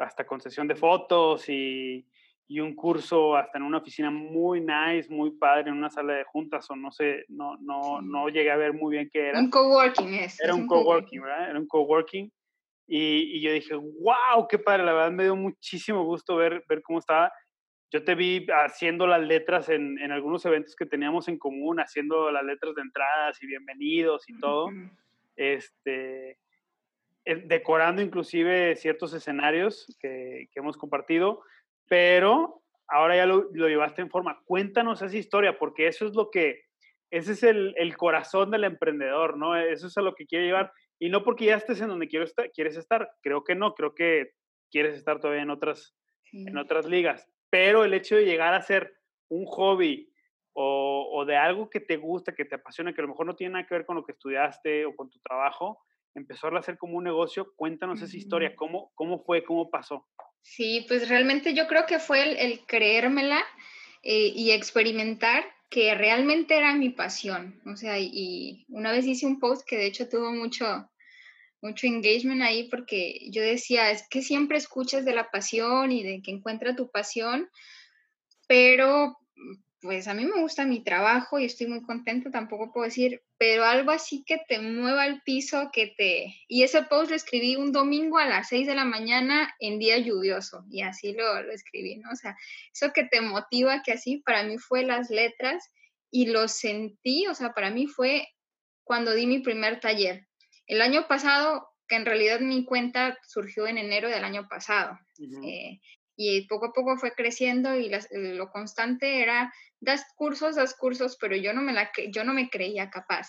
hasta 0.00 0.26
concesión 0.26 0.66
de 0.66 0.74
fotos 0.74 1.48
y, 1.48 2.06
y 2.48 2.58
un 2.58 2.74
curso 2.74 3.36
hasta 3.36 3.58
en 3.58 3.64
una 3.64 3.78
oficina 3.78 4.10
muy 4.10 4.60
nice, 4.60 5.08
muy 5.08 5.30
padre, 5.30 5.70
en 5.70 5.76
una 5.76 5.88
sala 5.88 6.14
de 6.14 6.24
juntas 6.24 6.68
o 6.70 6.74
no 6.74 6.90
sé, 6.90 7.24
no, 7.28 7.56
no, 7.58 8.02
no 8.02 8.28
llegué 8.28 8.50
a 8.50 8.56
ver 8.56 8.72
muy 8.72 8.96
bien 8.96 9.08
qué 9.12 9.28
era. 9.28 9.38
Un 9.38 9.50
coworking 9.50 10.14
es. 10.14 10.40
Era 10.40 10.54
un, 10.54 10.66
coworking, 10.66 11.22
¿verdad? 11.22 11.50
Era 11.50 11.58
un 11.60 11.68
coworking. 11.68 12.32
Y, 12.88 13.36
y 13.36 13.40
yo 13.40 13.52
dije, 13.52 13.74
wow, 13.76 14.48
qué 14.48 14.58
padre, 14.58 14.84
la 14.84 14.92
verdad 14.92 15.12
me 15.12 15.22
dio 15.22 15.36
muchísimo 15.36 16.02
gusto 16.04 16.34
ver, 16.34 16.64
ver 16.68 16.82
cómo 16.82 16.98
estaba. 16.98 17.32
Yo 17.92 18.02
te 18.02 18.16
vi 18.16 18.46
haciendo 18.64 19.06
las 19.06 19.20
letras 19.20 19.68
en, 19.68 19.98
en 19.98 20.10
algunos 20.10 20.44
eventos 20.44 20.74
que 20.74 20.86
teníamos 20.86 21.28
en 21.28 21.38
común, 21.38 21.78
haciendo 21.78 22.32
las 22.32 22.44
letras 22.44 22.74
de 22.74 22.82
entradas 22.82 23.40
y 23.40 23.46
bienvenidos 23.46 24.28
y 24.28 24.38
todo. 24.38 24.70
Este, 25.36 26.36
decorando 27.24 28.02
inclusive 28.02 28.76
ciertos 28.76 29.12
escenarios 29.14 29.96
que, 30.00 30.48
que 30.52 30.60
hemos 30.60 30.76
compartido 30.76 31.42
pero 31.90 32.62
ahora 32.86 33.16
ya 33.16 33.26
lo, 33.26 33.50
llevaste 33.50 34.00
en 34.00 34.10
forma. 34.10 34.40
Cuéntanos 34.44 35.02
esa 35.02 35.16
historia, 35.16 35.58
porque 35.58 35.88
eso 35.88 36.06
es 36.06 36.14
lo 36.14 36.30
que, 36.30 36.62
ese 37.10 37.32
es 37.32 37.42
el, 37.42 37.96
corazón 37.96 38.52
del 38.52 38.62
emprendedor, 38.62 39.36
¿no? 39.36 39.56
Eso 39.56 39.88
es 39.88 39.98
a 39.98 40.02
lo 40.02 40.14
que 40.14 40.26
quiere 40.26 40.46
llevar. 40.46 40.72
Y 41.00 41.08
no 41.08 41.24
porque 41.24 41.46
ya 41.46 41.56
estés 41.56 41.80
en 41.80 41.88
donde 41.88 42.06
quiero 42.06 42.24
estar, 42.24 42.48
quieres 42.52 42.76
estar, 42.76 43.10
creo 43.22 43.42
que 43.42 43.56
no, 43.56 43.74
creo 43.74 43.92
que 43.92 44.34
quieres 44.70 44.94
estar 44.94 45.18
todavía 45.18 45.42
en 45.42 45.50
otras, 45.50 45.96
en 46.32 46.56
otras 46.56 46.86
ligas. 46.86 47.28
Pero 47.50 47.84
el 47.84 47.92
hecho 47.92 48.14
de 48.14 48.24
llegar 48.24 48.54
a 48.54 48.62
ser 48.62 48.94
un 49.28 49.46
hobby 49.46 50.12
o, 50.52 51.24
de 51.26 51.36
algo 51.36 51.68
que 51.68 51.80
te 51.80 51.96
gusta, 51.96 52.34
que 52.34 52.44
te 52.44 52.54
apasiona, 52.54 52.92
que 52.92 53.00
a 53.00 53.02
lo 53.02 53.08
mejor 53.08 53.26
no 53.26 53.34
tiene 53.34 53.54
nada 53.54 53.66
que 53.66 53.74
ver 53.74 53.84
con 53.84 53.96
lo 53.96 54.04
que 54.04 54.12
estudiaste 54.12 54.86
o 54.86 54.94
con 54.94 55.10
tu 55.10 55.18
trabajo, 55.18 55.82
empezó 56.14 56.48
a 56.48 56.58
hacer 56.58 56.78
como 56.78 56.96
un 56.96 57.04
negocio. 57.04 57.52
Cuéntanos 57.56 58.02
esa 58.02 58.16
historia, 58.16 58.54
¿cómo, 58.56 58.90
cómo 58.94 59.22
fue, 59.22 59.44
cómo 59.44 59.70
pasó? 59.70 60.06
Sí, 60.42 60.84
pues 60.88 61.08
realmente 61.08 61.54
yo 61.54 61.66
creo 61.66 61.86
que 61.86 61.98
fue 61.98 62.44
el, 62.44 62.60
creérmela 62.66 63.42
eh, 64.02 64.32
y 64.34 64.52
experimentar 64.52 65.44
que 65.68 65.94
realmente 65.94 66.56
era 66.56 66.74
mi 66.74 66.90
pasión. 66.90 67.60
O 67.66 67.76
sea, 67.76 67.98
y 67.98 68.64
una 68.68 68.90
vez 68.90 69.06
hice 69.06 69.26
un 69.26 69.38
post 69.38 69.66
que 69.66 69.76
de 69.76 69.86
hecho 69.86 70.08
tuvo 70.08 70.32
mucho, 70.32 70.90
mucho 71.62 71.86
engagement 71.86 72.42
ahí 72.42 72.68
porque 72.68 73.30
yo 73.30 73.42
decía, 73.42 73.90
es 73.90 74.06
que 74.08 74.22
siempre 74.22 74.58
escuchas 74.58 75.04
de 75.04 75.14
la 75.14 75.30
pasión 75.30 75.92
y 75.92 76.02
de 76.02 76.22
que 76.22 76.32
encuentra 76.32 76.74
tu 76.74 76.90
pasión, 76.90 77.48
pero 78.48 79.16
pues 79.80 80.08
a 80.08 80.14
mí 80.14 80.26
me 80.26 80.40
gusta 80.40 80.66
mi 80.66 80.84
trabajo 80.84 81.38
y 81.38 81.46
estoy 81.46 81.66
muy 81.66 81.82
contenta, 81.82 82.30
tampoco 82.30 82.72
puedo 82.72 82.84
decir, 82.84 83.22
pero 83.38 83.64
algo 83.64 83.90
así 83.90 84.22
que 84.24 84.38
te 84.46 84.58
mueva 84.60 85.06
el 85.06 85.22
piso, 85.22 85.70
que 85.72 85.94
te... 85.96 86.34
Y 86.48 86.62
ese 86.64 86.82
post 86.82 87.10
lo 87.10 87.16
escribí 87.16 87.56
un 87.56 87.72
domingo 87.72 88.18
a 88.18 88.26
las 88.26 88.48
6 88.48 88.66
de 88.66 88.74
la 88.74 88.84
mañana 88.84 89.54
en 89.58 89.78
día 89.78 89.98
lluvioso 89.98 90.64
y 90.70 90.82
así 90.82 91.14
lo, 91.14 91.42
lo 91.42 91.52
escribí, 91.52 91.96
¿no? 91.96 92.10
O 92.10 92.16
sea, 92.16 92.36
eso 92.72 92.92
que 92.92 93.04
te 93.04 93.22
motiva, 93.22 93.82
que 93.82 93.92
así 93.92 94.18
para 94.18 94.42
mí 94.42 94.58
fue 94.58 94.84
las 94.84 95.08
letras 95.08 95.70
y 96.10 96.26
lo 96.26 96.46
sentí, 96.48 97.26
o 97.26 97.34
sea, 97.34 97.52
para 97.54 97.70
mí 97.70 97.86
fue 97.86 98.28
cuando 98.84 99.14
di 99.14 99.26
mi 99.26 99.38
primer 99.38 99.80
taller. 99.80 100.26
El 100.66 100.82
año 100.82 101.08
pasado, 101.08 101.68
que 101.88 101.96
en 101.96 102.04
realidad 102.04 102.40
mi 102.40 102.64
cuenta 102.64 103.18
surgió 103.26 103.66
en 103.66 103.78
enero 103.78 104.08
del 104.08 104.24
año 104.24 104.46
pasado. 104.48 104.98
Eh, 105.42 105.80
y 106.22 106.46
poco 106.48 106.66
a 106.66 106.72
poco 106.74 106.98
fue 106.98 107.12
creciendo 107.12 107.74
y 107.76 107.90
lo 108.10 108.50
constante 108.50 109.22
era, 109.22 109.52
das 109.80 110.04
cursos, 110.16 110.56
das 110.56 110.74
cursos, 110.74 111.16
pero 111.18 111.34
yo 111.34 111.54
no 111.54 111.62
me, 111.62 111.72
la, 111.72 111.90
yo 112.10 112.24
no 112.24 112.34
me 112.34 112.50
creía 112.50 112.90
capaz. 112.90 113.28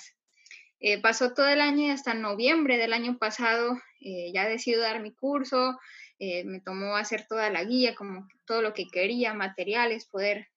Eh, 0.82 1.00
pasó 1.00 1.34
todo 1.34 1.48
el 1.48 1.62
año 1.62 1.88
y 1.88 1.92
hasta 1.92 2.14
noviembre 2.14 2.78
del 2.78 2.92
año 2.92 3.18
pasado 3.18 3.80
eh, 4.02 4.32
ya 4.34 4.46
decido 4.46 4.82
dar 4.82 5.02
mi 5.02 5.14
curso, 5.14 5.80
me 6.20 6.60
tomó 6.60 6.98
hacer 6.98 7.26
toda 7.28 7.50
la 7.50 7.64
guía, 7.64 7.96
como 7.96 8.28
todo 8.46 8.62
lo 8.62 8.76
que 8.76 8.86
quería, 8.92 9.34
materiales, 9.34 10.06
poder 10.06 10.50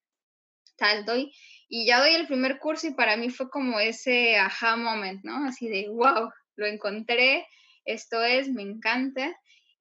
tal, 0.77 1.05
doy. 1.05 1.33
Y 1.67 1.87
ya 1.87 1.99
doy 1.99 2.13
el 2.13 2.27
primer 2.27 2.59
curso 2.59 2.87
y 2.87 2.93
para 2.93 3.17
mí 3.17 3.29
fue 3.29 3.49
como 3.49 3.79
ese 3.79 4.37
aha 4.37 4.75
moment, 4.75 5.23
¿no? 5.23 5.47
Así 5.47 5.67
de, 5.67 5.87
wow, 5.89 6.29
lo 6.55 6.65
encontré, 6.67 7.47
esto 7.85 8.23
es, 8.23 8.49
me 8.49 8.61
encanta. 8.61 9.35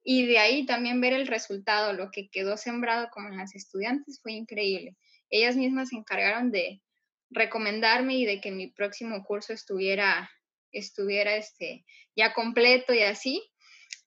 Y 0.04 0.26
de 0.26 0.38
ahí 0.38 0.66
también 0.66 1.00
ver 1.00 1.14
el 1.14 1.26
resultado, 1.26 1.94
lo 1.94 2.10
que 2.10 2.28
quedó 2.28 2.56
sembrado 2.56 3.08
como 3.10 3.28
en 3.28 3.38
las 3.38 3.54
estudiantes 3.54 4.20
fue 4.22 4.32
increíble. 4.32 4.96
Ellas 5.30 5.56
mismas 5.56 5.88
se 5.88 5.96
encargaron 5.96 6.50
de 6.50 6.82
recomendarme 7.30 8.14
y 8.14 8.26
de 8.26 8.40
que 8.40 8.50
mi 8.50 8.68
próximo 8.68 9.24
curso 9.24 9.52
estuviera, 9.52 10.30
estuviera 10.70 11.36
este, 11.36 11.84
ya 12.14 12.34
completo 12.34 12.92
y 12.92 13.00
así. 13.00 13.42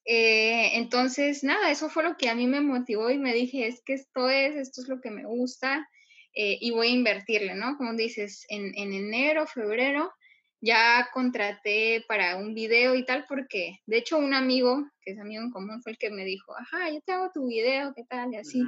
Eh, 0.05 0.77
entonces, 0.77 1.43
nada, 1.43 1.71
eso 1.71 1.89
fue 1.89 2.03
lo 2.03 2.15
que 2.15 2.29
a 2.29 2.35
mí 2.35 2.47
me 2.47 2.61
motivó 2.61 3.09
y 3.09 3.17
me 3.17 3.33
dije, 3.33 3.67
es 3.67 3.81
que 3.83 3.93
esto 3.93 4.29
es, 4.29 4.55
esto 4.55 4.81
es 4.81 4.87
lo 4.87 5.01
que 5.01 5.11
me 5.11 5.25
gusta, 5.25 5.89
eh, 6.33 6.57
y 6.61 6.69
voy 6.69 6.89
a 6.89 6.91
invertirle, 6.91 7.55
¿no? 7.55 7.77
Como 7.77 7.95
dices, 7.95 8.45
en, 8.49 8.73
enero, 8.75 9.47
febrero, 9.47 10.13
ya 10.61 11.09
contraté 11.13 12.03
para 12.07 12.37
un 12.37 12.53
video 12.53 12.95
y 12.95 13.05
tal, 13.05 13.25
porque 13.27 13.79
de 13.85 13.97
hecho 13.97 14.17
un 14.17 14.33
amigo, 14.33 14.89
que 15.01 15.11
es 15.11 15.19
amigo 15.19 15.43
en 15.43 15.51
común, 15.51 15.81
fue 15.81 15.93
el 15.93 15.97
que 15.97 16.09
me 16.09 16.25
dijo, 16.25 16.55
ajá, 16.57 16.89
yo 16.89 16.99
te 17.01 17.11
hago 17.11 17.31
tu 17.33 17.47
video, 17.47 17.93
¿qué 17.95 18.03
tal? 18.03 18.33
Y 18.33 18.37
así. 18.37 18.61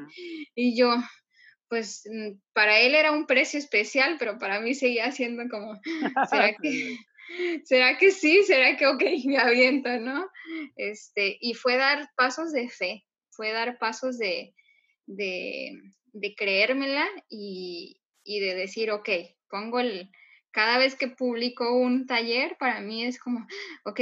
Y 0.56 0.78
yo, 0.78 0.96
pues 1.68 2.04
mm, 2.12 2.40
para 2.54 2.80
él 2.80 2.96
era 2.96 3.12
un 3.12 3.26
precio 3.26 3.60
especial, 3.60 4.18
pero 4.20 4.38
para 4.38 4.60
mí 4.60 4.76
seguía 4.76 5.12
siendo 5.12 5.44
como, 5.50 5.80
¿será 6.30 6.56
que, 6.56 6.98
¿será 7.64 7.98
que 7.98 8.12
sí? 8.12 8.44
¿Será 8.44 8.78
que, 8.78 8.88
ok, 8.88 9.04
me 9.26 9.38
aviento, 9.38 9.90
¿no? 10.00 10.28
Este, 10.76 11.38
y 11.42 11.54
fue 11.54 11.78
dar 11.78 12.10
pasos 12.16 12.52
de 12.52 12.70
fe, 12.70 13.06
fue 13.32 13.52
dar 13.52 13.80
pasos 13.80 14.18
de, 14.18 14.54
de, 15.08 15.72
de 16.14 16.36
creérmela 16.36 17.08
y, 17.30 18.00
y, 18.24 18.40
de 18.40 18.56
decir, 18.56 18.92
ok, 18.92 19.10
pongo 19.50 19.80
el, 19.80 20.10
cada 20.52 20.78
vez 20.78 20.96
que 20.96 21.08
publico 21.08 21.74
un 21.78 22.08
taller, 22.08 22.58
para 22.60 22.82
mí 22.82 23.06
es 23.06 23.20
como, 23.20 23.48
ok, 23.86 24.00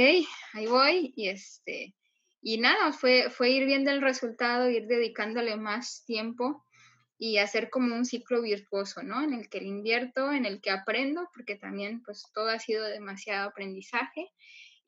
ahí 0.54 0.66
voy 0.66 1.12
y 1.16 1.28
este, 1.28 1.94
y 2.40 2.58
nada, 2.58 2.92
fue, 2.92 3.30
fue 3.30 3.50
ir 3.50 3.66
viendo 3.66 3.90
el 3.90 4.00
resultado, 4.00 4.70
ir 4.70 4.86
dedicándole 4.86 5.56
más 5.56 6.04
tiempo 6.06 6.64
y 7.18 7.38
hacer 7.38 7.68
como 7.68 7.96
un 7.96 8.04
ciclo 8.04 8.42
virtuoso, 8.42 9.02
¿no? 9.02 9.22
En 9.24 9.34
el 9.34 9.48
que 9.48 9.58
invierto, 9.58 10.32
en 10.32 10.46
el 10.46 10.60
que 10.60 10.70
aprendo, 10.70 11.28
porque 11.34 11.56
también 11.56 12.00
pues 12.02 12.24
todo 12.32 12.48
ha 12.48 12.58
sido 12.60 12.84
demasiado 12.84 13.48
aprendizaje 13.48 14.30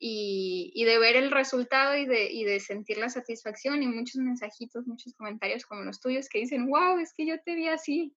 y, 0.03 0.83
de 0.83 0.97
ver 0.97 1.15
el 1.15 1.29
resultado 1.29 1.95
y 1.95 2.07
de, 2.07 2.31
y 2.31 2.43
de, 2.43 2.59
sentir 2.59 2.97
la 2.97 3.09
satisfacción 3.09 3.83
y 3.83 3.87
muchos 3.87 4.15
mensajitos, 4.15 4.87
muchos 4.87 5.13
comentarios 5.13 5.63
como 5.63 5.83
los 5.83 5.99
tuyos 5.99 6.27
que 6.27 6.39
dicen, 6.39 6.65
wow, 6.65 6.97
es 6.97 7.13
que 7.13 7.27
yo 7.27 7.39
te 7.41 7.53
vi 7.53 7.67
así 7.67 8.15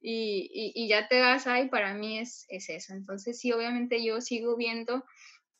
y, 0.00 0.72
y, 0.74 0.88
ya 0.88 1.06
te 1.06 1.20
vas 1.20 1.46
ahí, 1.46 1.68
para 1.68 1.94
mí 1.94 2.18
es, 2.18 2.46
es, 2.48 2.68
eso. 2.68 2.94
Entonces 2.94 3.38
sí, 3.38 3.52
obviamente 3.52 4.04
yo 4.04 4.20
sigo 4.20 4.56
viendo 4.56 5.04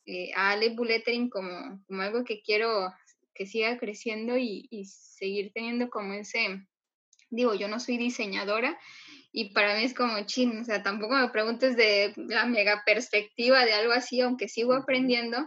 eh, 0.07 0.33
a 0.35 0.51
Ale 0.51 0.71
Bullettering 0.71 1.31
como, 1.31 1.81
como 1.87 2.03
algo 2.03 2.25
que 2.25 2.43
quiero 2.43 2.93
que 3.33 3.47
siga 3.47 3.79
creciendo 3.79 4.37
y, 4.37 4.67
y 4.71 4.87
seguir 4.87 5.53
teniendo 5.55 5.89
como 5.89 6.15
ese, 6.15 6.67
digo, 7.31 7.55
yo 7.55 7.69
no 7.69 7.79
soy 7.79 7.97
diseñadora, 7.97 8.77
y 9.37 9.47
para 9.47 9.77
mí 9.77 9.83
es 9.83 9.95
como 9.95 10.25
chin, 10.27 10.61
o 10.61 10.65
sea, 10.65 10.85
tampoco 10.85 11.17
me 11.17 11.29
preguntes 11.29 11.77
de 11.77 12.15
la 12.17 12.47
mega 12.47 12.85
perspectiva 12.87 13.65
de 13.65 13.73
algo 13.73 13.93
así, 13.93 14.21
aunque 14.21 14.49
sigo 14.49 14.75
aprendiendo, 14.75 15.39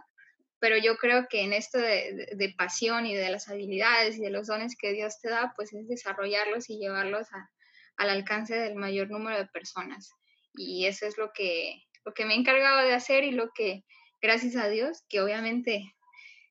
pero 0.60 0.78
yo 0.78 0.98
creo 0.98 1.28
que 1.30 1.44
en 1.44 1.54
esto 1.54 1.78
de, 1.78 2.28
de, 2.36 2.54
pasión 2.58 3.06
y 3.06 3.16
de 3.16 3.30
las 3.30 3.48
habilidades 3.48 4.18
y 4.18 4.24
de 4.24 4.30
los 4.30 4.48
dones 4.48 4.76
que 4.78 4.92
Dios 4.92 5.22
te 5.22 5.30
da, 5.30 5.54
pues 5.56 5.72
es 5.72 5.88
desarrollarlos 5.88 6.70
y 6.70 6.80
llevarlos 6.80 7.32
a, 7.32 7.50
al 7.96 8.10
alcance 8.10 8.56
del 8.56 8.76
mayor 8.76 9.10
número 9.10 9.38
de 9.38 9.48
personas. 9.48 10.12
Y 10.54 10.86
eso 10.86 11.06
es 11.06 11.18
lo 11.18 11.32
que, 11.34 11.82
lo 12.04 12.14
que 12.14 12.26
me 12.26 12.34
he 12.34 12.38
encargado 12.38 12.86
de 12.86 12.94
hacer 12.94 13.24
y 13.24 13.32
lo 13.32 13.52
que, 13.56 13.86
gracias 14.22 14.58
a 14.58 14.68
Dios, 14.68 15.06
que 15.08 15.22
obviamente 15.22 15.96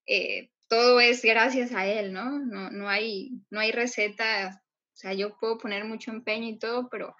eh, 0.07 0.49
todo 0.69 1.01
es 1.01 1.21
gracias 1.21 1.73
a 1.73 1.87
Él, 1.87 2.15
¿no? 2.15 2.39
No, 2.39 2.71
no, 2.71 2.89
hay, 2.89 3.33
no 3.51 3.61
hay 3.61 3.73
receta 3.73 4.63
o 4.97 4.99
sea, 4.99 5.13
yo 5.13 5.37
puedo 5.37 5.59
poner 5.59 5.85
mucho 5.85 6.11
empeño 6.11 6.49
y 6.49 6.59
todo, 6.59 6.89
pero 6.89 7.15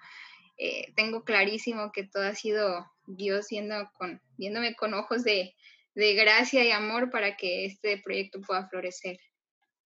eh, 0.57 0.91
tengo 0.95 1.23
clarísimo 1.23 1.91
que 1.91 2.05
todo 2.07 2.23
ha 2.23 2.33
sido 2.33 2.91
Dios 3.05 3.49
viendo 3.51 3.87
con, 3.93 4.19
viéndome 4.35 4.75
con 4.75 4.95
ojos 4.95 5.23
de, 5.23 5.53
de 5.93 6.15
gracia 6.15 6.65
y 6.65 6.71
amor 6.71 7.11
para 7.11 7.37
que 7.37 7.65
este 7.65 8.01
proyecto 8.03 8.41
pueda 8.41 8.67
florecer. 8.67 9.19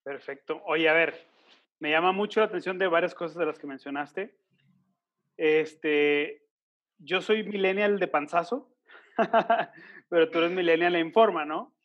Perfecto. 0.04 0.62
Oye, 0.68 0.88
a 0.88 0.94
ver, 0.94 1.28
me 1.80 1.92
llama 1.92 2.14
mucho 2.14 2.40
la 2.40 2.46
atención 2.46 2.78
de 2.78 2.88
varias 2.88 3.14
cosas 3.14 3.36
de 3.36 3.46
las 3.46 3.60
que 3.60 3.68
mencionaste. 3.68 4.38
Este, 5.36 6.46
yo 6.98 7.20
soy 7.20 7.44
millennial 7.44 8.00
de 8.00 8.08
panzazo, 8.08 8.74
pero 10.10 10.30
tú 10.30 10.38
eres 10.38 10.52
millennial 10.52 10.96
en 10.96 11.12
forma, 11.12 11.44
¿no? 11.44 11.76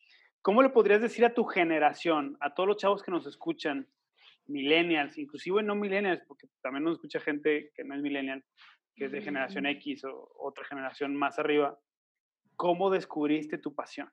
¿Cómo 0.41 0.63
le 0.63 0.69
podrías 0.69 1.01
decir 1.01 1.25
a 1.25 1.35
tu 1.35 1.43
generación, 1.43 2.37
a 2.39 2.55
todos 2.55 2.69
los 2.69 2.77
chavos 2.77 3.03
que 3.03 3.11
nos 3.11 3.27
escuchan, 3.27 3.89
millennials, 4.49 5.19
inclusive 5.19 5.63
no 5.63 5.75
millennials, 5.75 6.23
porque 6.27 6.47
también 6.63 6.85
nos 6.85 6.95
escucha 6.95 7.21
gente 7.21 7.73
que 7.75 7.85
no 7.85 7.95
es 7.95 8.03
millennial, 8.03 8.45
que 8.95 9.07
es 9.07 9.13
de 9.13 9.23
generación 9.23 9.67
X 9.67 10.05
o 10.05 10.33
otra 10.39 10.65
generación 10.65 11.15
más 11.15 11.39
arriba. 11.39 11.79
¿Cómo 12.57 12.91
descubriste 12.91 13.59
tu 13.59 13.75
pasión? 13.75 14.11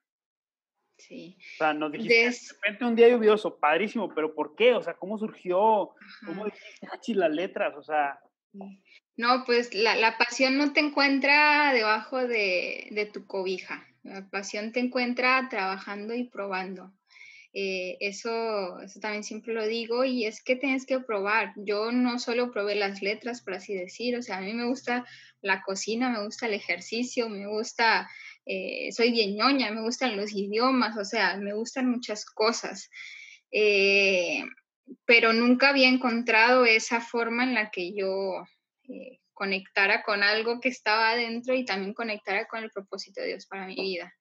Sí. 0.98 1.38
O 1.56 1.58
sea, 1.58 1.74
nos 1.74 1.92
dijiste, 1.92 2.14
de 2.14 2.38
repente 2.54 2.86
un 2.86 2.96
día 2.96 3.10
lluvioso, 3.10 3.58
padrísimo, 3.58 4.14
pero 4.14 4.36
¿por 4.36 4.56
qué? 4.56 4.74
O 4.74 4.82
sea, 4.82 4.94
¿cómo 4.94 5.18
surgió? 5.18 5.96
¿Cómo 6.26 6.46
dijiste, 6.46 7.16
las 7.16 7.32
letras? 7.32 7.76
O 7.78 7.84
sea... 7.84 8.20
No, 9.16 9.44
pues 9.46 9.74
la, 9.74 9.96
la, 9.96 10.18
pasión 10.18 10.58
no 10.58 10.74
te 10.74 10.80
encuentra 10.80 11.74
debajo 11.74 12.28
de, 12.28 12.88
de 12.92 13.06
tu 13.06 13.26
cobija. 13.26 13.88
La 14.04 14.30
pasión 14.30 14.72
te 14.72 14.80
encuentra 14.80 15.48
trabajando 15.50 16.14
y 16.14 16.26
probando. 16.26 16.94
Eh, 17.56 17.98
eso, 18.00 18.82
eso 18.82 19.00
también 19.00 19.24
siempre 19.24 19.54
lo 19.54 19.68
digo 19.68 20.04
y 20.04 20.26
es 20.26 20.44
que 20.44 20.56
tienes 20.56 20.88
que 20.88 21.00
probar. 21.00 21.54
Yo 21.56 21.92
no 21.92 22.18
solo 22.18 22.52
probé 22.52 22.74
las 22.76 23.04
letras, 23.04 23.42
por 23.42 23.54
así 23.54 23.76
decir, 23.76 24.18
o 24.18 24.24
sea, 24.24 24.38
a 24.38 24.42
mí 24.42 24.54
me 24.54 24.66
gusta 24.66 25.06
la 25.42 25.62
cocina, 25.62 26.10
me 26.10 26.24
gusta 26.24 26.48
el 26.48 26.54
ejercicio, 26.56 27.30
me 27.30 27.46
gusta, 27.46 28.10
eh, 28.46 28.92
soy 28.92 29.12
bien 29.12 29.36
ñoña, 29.36 29.72
me 29.72 29.82
gustan 29.82 30.18
los 30.18 30.32
idiomas, 30.34 30.98
o 30.98 31.06
sea, 31.06 31.38
me 31.38 31.54
gustan 31.54 31.92
muchas 31.92 32.26
cosas. 32.26 32.90
Eh, 33.52 34.44
pero 35.06 35.32
nunca 35.32 35.70
había 35.70 35.90
encontrado 35.90 36.66
esa 36.66 37.02
forma 37.02 37.44
en 37.44 37.54
la 37.54 37.70
que 37.70 37.94
yo 37.94 38.44
conectara 39.34 40.04
con 40.04 40.24
algo 40.24 40.60
que 40.60 40.70
estaba 40.70 41.12
adentro 41.12 41.54
y 41.54 41.66
también 41.66 41.94
conectara 41.94 42.48
con 42.48 42.64
el 42.64 42.72
propósito 42.72 43.22
de 43.22 43.28
Dios 43.28 43.46
para 43.46 43.68
mi 43.68 43.76
vida. 43.76 44.14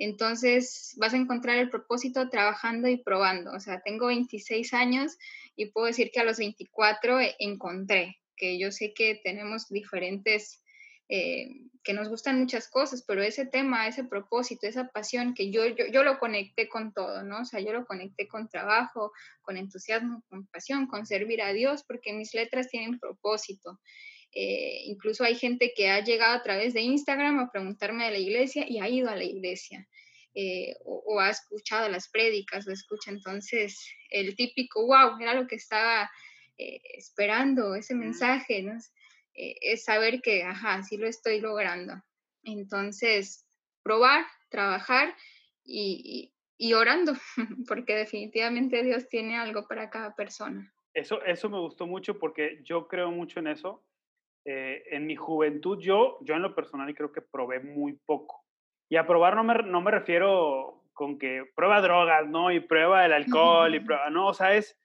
Entonces 0.00 0.94
vas 0.96 1.12
a 1.12 1.18
encontrar 1.18 1.58
el 1.58 1.68
propósito 1.68 2.30
trabajando 2.30 2.88
y 2.88 2.96
probando. 2.96 3.52
O 3.52 3.60
sea, 3.60 3.82
tengo 3.82 4.06
26 4.06 4.72
años 4.72 5.18
y 5.56 5.66
puedo 5.66 5.88
decir 5.88 6.10
que 6.10 6.20
a 6.20 6.24
los 6.24 6.38
24 6.38 7.18
encontré, 7.38 8.16
que 8.34 8.58
yo 8.58 8.72
sé 8.72 8.94
que 8.94 9.20
tenemos 9.22 9.68
diferentes 9.68 10.62
eh, 11.10 11.48
que 11.82 11.92
nos 11.92 12.08
gustan 12.08 12.38
muchas 12.38 12.68
cosas, 12.68 13.04
pero 13.06 13.22
ese 13.22 13.44
tema, 13.44 13.88
ese 13.88 14.04
propósito, 14.04 14.66
esa 14.66 14.88
pasión, 14.88 15.34
que 15.34 15.50
yo, 15.50 15.66
yo, 15.66 15.86
yo, 15.92 16.02
lo 16.02 16.18
conecté 16.18 16.68
con 16.68 16.94
todo, 16.94 17.22
¿no? 17.22 17.40
O 17.40 17.44
sea, 17.44 17.60
yo 17.60 17.72
lo 17.72 17.84
conecté 17.84 18.26
con 18.26 18.48
trabajo, 18.48 19.12
con 19.42 19.56
entusiasmo, 19.56 20.22
con 20.30 20.46
pasión, 20.46 20.86
con 20.86 21.04
servir 21.04 21.42
a 21.42 21.52
Dios, 21.52 21.84
porque 21.86 22.12
mis 22.12 22.32
letras 22.32 22.68
tienen 22.68 22.98
propósito. 22.98 23.80
Eh, 24.32 24.82
incluso 24.84 25.24
hay 25.24 25.34
gente 25.34 25.72
que 25.74 25.90
ha 25.90 26.04
llegado 26.04 26.36
a 26.36 26.42
través 26.42 26.74
de 26.74 26.82
Instagram 26.82 27.38
a 27.38 27.50
preguntarme 27.50 28.04
de 28.04 28.12
la 28.12 28.18
iglesia 28.18 28.64
y 28.68 28.78
ha 28.78 28.88
ido 28.88 29.10
a 29.10 29.16
la 29.16 29.24
iglesia. 29.24 29.88
Eh, 30.34 30.76
o, 30.84 31.18
ha 31.18 31.30
escuchado 31.30 31.88
las 31.88 32.08
prédicas, 32.08 32.66
o 32.66 32.70
escucha 32.70 33.10
entonces 33.10 33.92
el 34.10 34.36
típico, 34.36 34.86
wow, 34.86 35.18
era 35.20 35.34
lo 35.34 35.46
que 35.46 35.56
estaba 35.56 36.10
esperando, 36.94 37.74
ese 37.74 37.94
mensaje, 37.94 38.62
¿no? 38.62 38.78
Eh, 39.34 39.56
es 39.62 39.84
saber 39.84 40.20
que, 40.20 40.42
ajá, 40.42 40.82
sí 40.82 40.96
lo 40.96 41.06
estoy 41.06 41.40
logrando. 41.40 41.94
Entonces, 42.42 43.46
probar, 43.82 44.26
trabajar 44.50 45.16
y, 45.64 46.32
orando, 46.74 47.14
porque 47.68 47.94
definitivamente 47.94 48.82
Dios 48.82 49.08
tiene 49.08 49.38
algo 49.38 49.66
para 49.66 49.88
cada 49.88 50.14
persona. 50.14 50.72
Eso, 50.92 51.22
eso 51.24 51.48
me 51.48 51.58
gustó 51.58 51.86
mucho 51.86 52.18
porque 52.18 52.60
yo 52.64 52.86
creo 52.88 53.10
mucho 53.10 53.40
en 53.40 53.46
eso. 53.46 53.82
Eh, 54.44 54.82
en 54.90 55.06
mi 55.06 55.16
juventud, 55.16 55.78
yo, 55.80 56.18
yo 56.22 56.34
en 56.34 56.42
lo 56.42 56.54
personal 56.54 56.94
creo 56.94 57.12
que 57.12 57.20
probé 57.20 57.60
muy 57.60 57.98
poco. 58.06 58.44
Y 58.88 58.96
a 58.96 59.06
probar 59.06 59.36
no 59.36 59.44
me, 59.44 59.54
no 59.62 59.80
me 59.80 59.90
refiero 59.90 60.84
con 60.92 61.18
que 61.18 61.44
prueba 61.54 61.80
drogas, 61.80 62.28
¿no? 62.28 62.50
Y 62.50 62.60
prueba 62.60 63.04
el 63.04 63.12
alcohol, 63.12 63.74
y 63.74 63.80
prueba, 63.80 64.10
no, 64.10 64.28
o 64.28 64.34
sea, 64.34 64.54
es, 64.54 64.78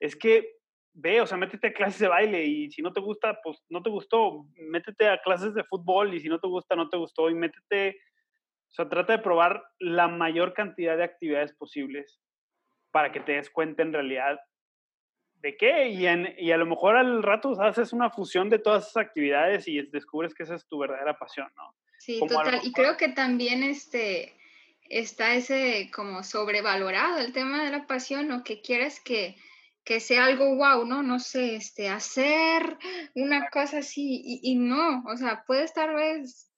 es 0.00 0.16
que 0.16 0.56
ve, 0.94 1.20
o 1.20 1.26
sea, 1.26 1.38
métete 1.38 1.68
a 1.68 1.72
clases 1.72 2.00
de 2.00 2.08
baile 2.08 2.44
y 2.44 2.70
si 2.70 2.82
no 2.82 2.92
te 2.92 3.00
gusta, 3.00 3.38
pues 3.42 3.62
no 3.68 3.82
te 3.82 3.90
gustó, 3.90 4.46
métete 4.56 5.08
a 5.08 5.20
clases 5.22 5.54
de 5.54 5.64
fútbol 5.64 6.14
y 6.14 6.20
si 6.20 6.28
no 6.28 6.38
te 6.38 6.48
gusta, 6.48 6.76
no 6.76 6.88
te 6.88 6.96
gustó 6.96 7.30
y 7.30 7.34
métete, 7.34 7.96
o 8.70 8.74
sea, 8.74 8.88
trata 8.88 9.14
de 9.14 9.22
probar 9.22 9.62
la 9.78 10.08
mayor 10.08 10.52
cantidad 10.52 10.96
de 10.96 11.04
actividades 11.04 11.54
posibles 11.54 12.20
para 12.90 13.10
que 13.10 13.20
te 13.20 13.32
des 13.32 13.50
cuenta 13.50 13.82
en 13.82 13.92
realidad 13.92 14.38
de 15.42 15.56
qué 15.56 15.88
y, 15.88 16.06
en, 16.06 16.34
y 16.38 16.52
a 16.52 16.56
lo 16.56 16.66
mejor 16.66 16.96
al 16.96 17.22
rato 17.22 17.60
haces 17.60 17.92
una 17.92 18.10
fusión 18.10 18.48
de 18.48 18.58
todas 18.58 18.88
esas 18.88 19.04
actividades 19.04 19.68
y 19.68 19.82
descubres 19.82 20.34
que 20.34 20.44
esa 20.44 20.54
es 20.54 20.66
tu 20.66 20.78
verdadera 20.78 21.18
pasión, 21.18 21.48
¿no? 21.56 21.74
Sí, 21.98 22.20
total. 22.20 22.60
Y 22.62 22.72
creo 22.72 22.96
que 22.96 23.08
también 23.08 23.62
este, 23.62 24.34
está 24.88 25.34
ese 25.34 25.90
como 25.94 26.22
sobrevalorado 26.22 27.18
el 27.18 27.32
tema 27.32 27.64
de 27.64 27.70
la 27.70 27.86
pasión 27.86 28.30
o 28.32 28.42
que 28.44 28.60
quieres 28.60 29.00
que 29.00 29.36
que 29.84 30.00
sea 30.00 30.26
algo 30.26 30.54
wow, 30.54 30.84
¿no? 30.84 31.02
No 31.02 31.18
sé, 31.18 31.56
este, 31.56 31.88
hacer 31.88 32.78
una 33.14 33.48
cosa 33.50 33.78
así 33.78 34.22
y, 34.24 34.54
no, 34.54 35.02
o 35.06 35.16
sea, 35.16 35.44
puedes 35.46 35.74
tal 35.74 35.94
vez 35.94 36.51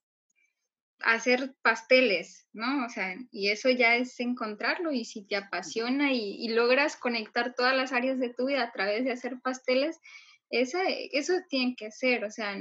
hacer 1.04 1.54
pasteles, 1.62 2.48
¿no? 2.52 2.86
O 2.86 2.88
sea, 2.88 3.16
y 3.30 3.50
eso 3.50 3.70
ya 3.70 3.96
es 3.96 4.18
encontrarlo 4.20 4.90
y 4.92 5.04
si 5.04 5.22
te 5.22 5.36
apasiona 5.36 6.12
y, 6.12 6.48
logras 6.48 6.96
conectar 6.96 7.54
todas 7.54 7.76
las 7.76 7.92
áreas 7.92 8.18
de 8.18 8.32
tu 8.32 8.46
vida 8.46 8.62
a 8.62 8.72
través 8.72 9.04
de 9.04 9.12
hacer 9.12 9.40
pasteles, 9.42 10.00
eso, 10.50 10.78
eso 11.12 11.34
tiene 11.48 11.74
que 11.76 11.90
ser, 11.90 12.24
o 12.24 12.30
sea, 12.30 12.56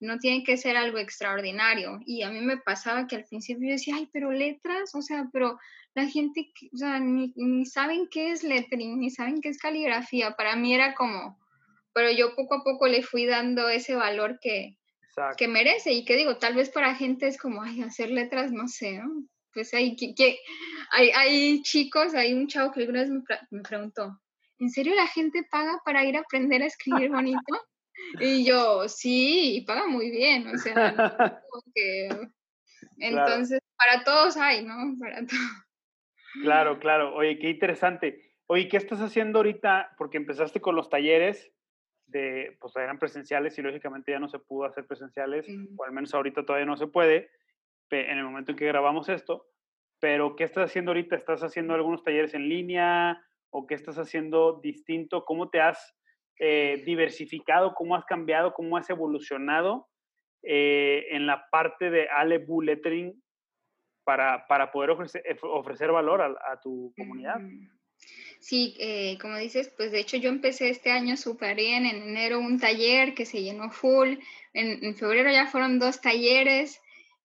no 0.00 0.18
tiene 0.18 0.44
que 0.44 0.56
ser 0.56 0.76
algo 0.76 0.98
extraordinario. 0.98 2.00
Y 2.04 2.22
a 2.22 2.30
mí 2.30 2.40
me 2.40 2.56
pasaba 2.58 3.06
que 3.06 3.16
al 3.16 3.24
principio 3.24 3.68
yo 3.68 3.72
decía, 3.72 3.96
ay, 3.96 4.08
pero 4.12 4.32
letras, 4.32 4.94
o 4.94 5.02
sea, 5.02 5.28
pero 5.32 5.58
la 5.94 6.08
gente, 6.08 6.52
o 6.72 6.76
sea, 6.76 6.98
ni, 6.98 7.64
saben 7.66 8.08
qué 8.10 8.32
es 8.32 8.42
lettering, 8.42 8.98
ni 8.98 9.10
saben 9.10 9.40
qué 9.40 9.50
es 9.50 9.58
caligrafía. 9.58 10.32
Para 10.32 10.56
mí 10.56 10.74
era 10.74 10.94
como, 10.94 11.38
pero 11.92 12.10
yo 12.10 12.34
poco 12.34 12.56
a 12.56 12.64
poco 12.64 12.88
le 12.88 13.02
fui 13.02 13.24
dando 13.24 13.68
ese 13.68 13.94
valor 13.94 14.38
que, 14.40 14.76
que 15.36 15.48
merece 15.48 15.92
y 15.92 16.04
que 16.04 16.16
digo, 16.16 16.38
tal 16.38 16.54
vez 16.54 16.70
para 16.70 16.94
gente 16.94 17.26
es 17.26 17.38
como, 17.38 17.62
ay, 17.62 17.82
hacer 17.82 18.10
letras, 18.10 18.52
no 18.52 18.68
sé, 18.68 18.98
¿no? 18.98 19.24
Pues 19.52 19.72
hay, 19.72 19.94
que, 19.96 20.38
hay, 20.90 21.10
hay 21.10 21.62
chicos, 21.62 22.14
hay 22.14 22.34
un 22.34 22.48
chavo 22.48 22.72
que 22.72 22.80
alguna 22.80 23.00
vez 23.00 23.10
me, 23.10 23.22
me 23.50 23.62
preguntó, 23.62 24.20
¿en 24.58 24.70
serio 24.70 24.94
la 24.94 25.06
gente 25.06 25.46
paga 25.48 25.80
para 25.84 26.04
ir 26.04 26.16
a 26.16 26.20
aprender 26.20 26.62
a 26.62 26.66
escribir 26.66 27.10
bonito? 27.10 27.38
Y 28.20 28.44
yo, 28.44 28.88
sí, 28.88 29.56
y 29.56 29.60
paga 29.64 29.86
muy 29.86 30.10
bien, 30.10 30.48
o 30.48 30.58
sea, 30.58 31.40
que... 31.74 32.08
Entonces, 32.98 33.60
para 33.76 34.02
todos 34.02 34.36
hay, 34.36 34.64
¿no? 34.64 34.74
Para 34.98 35.24
todos. 35.24 35.40
Claro, 36.42 36.78
claro. 36.80 37.14
Oye, 37.14 37.38
qué 37.38 37.50
interesante. 37.50 38.20
Oye, 38.46 38.68
¿qué 38.68 38.76
estás 38.76 39.00
haciendo 39.00 39.38
ahorita? 39.38 39.94
Porque 39.96 40.18
empezaste 40.18 40.60
con 40.60 40.74
los 40.74 40.90
talleres 40.90 41.52
de, 42.14 42.56
pues 42.60 42.74
eran 42.76 42.98
presenciales 42.98 43.58
y 43.58 43.62
lógicamente 43.62 44.12
ya 44.12 44.20
no 44.20 44.28
se 44.28 44.38
pudo 44.38 44.64
hacer 44.64 44.86
presenciales, 44.86 45.46
o 45.76 45.84
al 45.84 45.92
menos 45.92 46.14
ahorita 46.14 46.46
todavía 46.46 46.64
no 46.64 46.76
se 46.76 46.86
puede, 46.86 47.28
en 47.90 48.18
el 48.18 48.24
momento 48.24 48.52
en 48.52 48.56
que 48.56 48.66
grabamos 48.66 49.08
esto. 49.08 49.46
Pero, 50.00 50.36
¿qué 50.36 50.44
estás 50.44 50.70
haciendo 50.70 50.90
ahorita? 50.90 51.16
¿Estás 51.16 51.42
haciendo 51.42 51.74
algunos 51.74 52.02
talleres 52.02 52.34
en 52.34 52.48
línea? 52.48 53.22
¿O 53.50 53.66
qué 53.66 53.74
estás 53.74 53.98
haciendo 53.98 54.60
distinto? 54.62 55.24
¿Cómo 55.24 55.50
te 55.50 55.60
has 55.60 55.94
eh, 56.38 56.82
diversificado? 56.84 57.74
¿Cómo 57.74 57.94
has 57.94 58.04
cambiado? 58.04 58.52
¿Cómo 58.54 58.76
has 58.76 58.90
evolucionado 58.90 59.88
eh, 60.42 61.06
en 61.10 61.26
la 61.26 61.48
parte 61.50 61.90
de 61.90 62.08
Ale 62.08 62.44
Lettering 62.62 63.22
para, 64.04 64.46
para 64.46 64.70
poder 64.70 64.90
ofrecer, 64.90 65.22
eh, 65.24 65.36
ofrecer 65.42 65.90
valor 65.90 66.20
a, 66.20 66.60
tu 66.60 66.92
comunidad. 66.96 67.40
Sí, 68.44 68.76
eh, 68.78 69.16
como 69.22 69.38
dices, 69.38 69.72
pues 69.74 69.90
de 69.90 70.00
hecho 70.00 70.18
yo 70.18 70.28
empecé 70.28 70.68
este 70.68 70.90
año 70.90 71.16
súper 71.16 71.56
bien, 71.56 71.86
en 71.86 72.02
enero 72.02 72.40
un 72.40 72.60
taller 72.60 73.14
que 73.14 73.24
se 73.24 73.42
llenó 73.42 73.70
full, 73.70 74.18
en, 74.52 74.94
febrero 74.96 75.32
ya 75.32 75.46
fueron 75.46 75.78
dos 75.78 76.02
talleres 76.02 76.78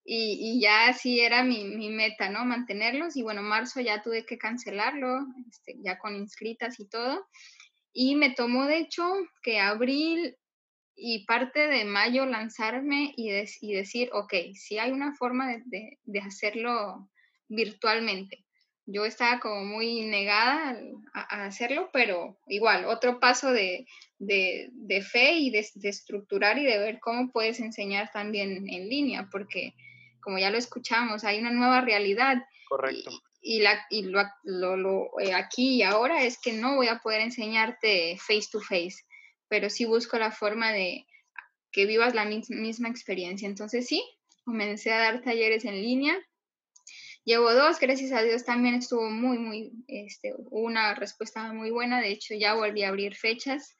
y, 0.05 0.37
y 0.39 0.61
ya 0.61 0.87
así 0.87 1.19
era 1.19 1.43
mi, 1.43 1.65
mi, 1.65 1.89
meta, 1.89 2.29
¿no? 2.29 2.45
Mantenerlos 2.45 3.17
y 3.17 3.21
bueno, 3.21 3.41
marzo 3.41 3.81
ya 3.81 4.01
tuve 4.01 4.25
que 4.25 4.37
cancelarlo, 4.37 5.25
este, 5.49 5.75
ya 5.83 5.97
con 5.97 6.15
inscritas 6.15 6.79
y 6.79 6.87
todo. 6.87 7.27
Y 7.91 8.15
me 8.15 8.29
tomó 8.29 8.65
de 8.65 8.77
hecho 8.77 9.03
que 9.43 9.59
abril 9.59 10.37
y 10.95 11.25
parte 11.25 11.67
de 11.67 11.83
mayo 11.83 12.25
lanzarme 12.27 13.13
y, 13.17 13.29
y, 13.59 13.73
decir, 13.73 14.09
ok, 14.13 14.33
si 14.53 14.77
hay 14.79 14.91
una 14.91 15.13
forma 15.15 15.49
de, 15.65 15.99
de, 16.01 16.19
hacerlo 16.21 17.09
virtualmente. 17.49 18.45
Yo 18.91 19.05
estaba 19.05 19.39
como 19.39 19.63
muy 19.63 20.01
negada 20.01 20.79
a, 21.13 21.45
hacerlo, 21.45 21.89
pero 21.93 22.37
igual, 22.47 22.85
otro 22.85 23.19
paso 23.19 23.51
de, 23.51 23.85
de 24.17 25.01
fe 25.01 25.33
y 25.33 25.51
de, 25.51 25.65
estructurar 25.83 26.57
y 26.57 26.65
de 26.65 26.77
ver 26.79 26.99
cómo 26.99 27.31
puedes 27.31 27.59
enseñar 27.59 28.09
también 28.11 28.67
en 28.67 28.89
línea, 28.89 29.27
porque 29.31 29.73
como 30.21 30.39
ya 30.39 30.49
lo 30.49 30.57
escuchamos, 30.57 31.23
hay 31.23 31.39
una 31.39 31.51
nueva 31.51 31.81
realidad. 31.81 32.37
Correcto. 32.67 33.11
Y, 33.41 33.59
la, 33.59 33.85
y 33.89 34.03
lo, 34.03 34.21
lo, 34.43 34.75
lo, 34.75 35.19
eh, 35.19 35.33
aquí 35.33 35.75
y 35.75 35.83
ahora 35.83 36.23
es 36.23 36.39
que 36.41 36.51
no 36.53 36.75
voy 36.75 36.87
a 36.87 36.99
poder 36.99 37.21
enseñarte 37.21 38.17
face 38.17 38.49
to 38.51 38.59
face 38.59 38.97
pero 39.49 39.69
sí 39.69 39.83
busco 39.83 40.17
la 40.17 40.31
forma 40.31 40.71
de 40.71 41.05
que 41.71 41.85
vivas 41.85 42.15
la 42.15 42.25
misma 42.25 42.87
experiencia. 42.87 43.47
Entonces 43.47 43.87
sí, 43.87 44.01
comencé 44.45 44.93
a 44.93 44.99
dar 44.99 45.21
talleres 45.21 45.65
en 45.65 45.81
línea. 45.81 46.15
Llevo 47.25 47.53
dos, 47.53 47.79
gracias 47.79 48.11
a 48.11 48.23
Dios 48.23 48.45
también 48.45 48.75
estuvo 48.75 49.09
muy, 49.09 49.37
muy, 49.37 49.71
este, 49.87 50.33
una 50.49 50.95
respuesta 50.95 51.51
muy 51.53 51.69
buena. 51.69 52.01
De 52.01 52.11
hecho, 52.11 52.33
ya 52.33 52.53
volví 52.53 52.83
a 52.83 52.89
abrir 52.89 53.15
fechas. 53.15 53.75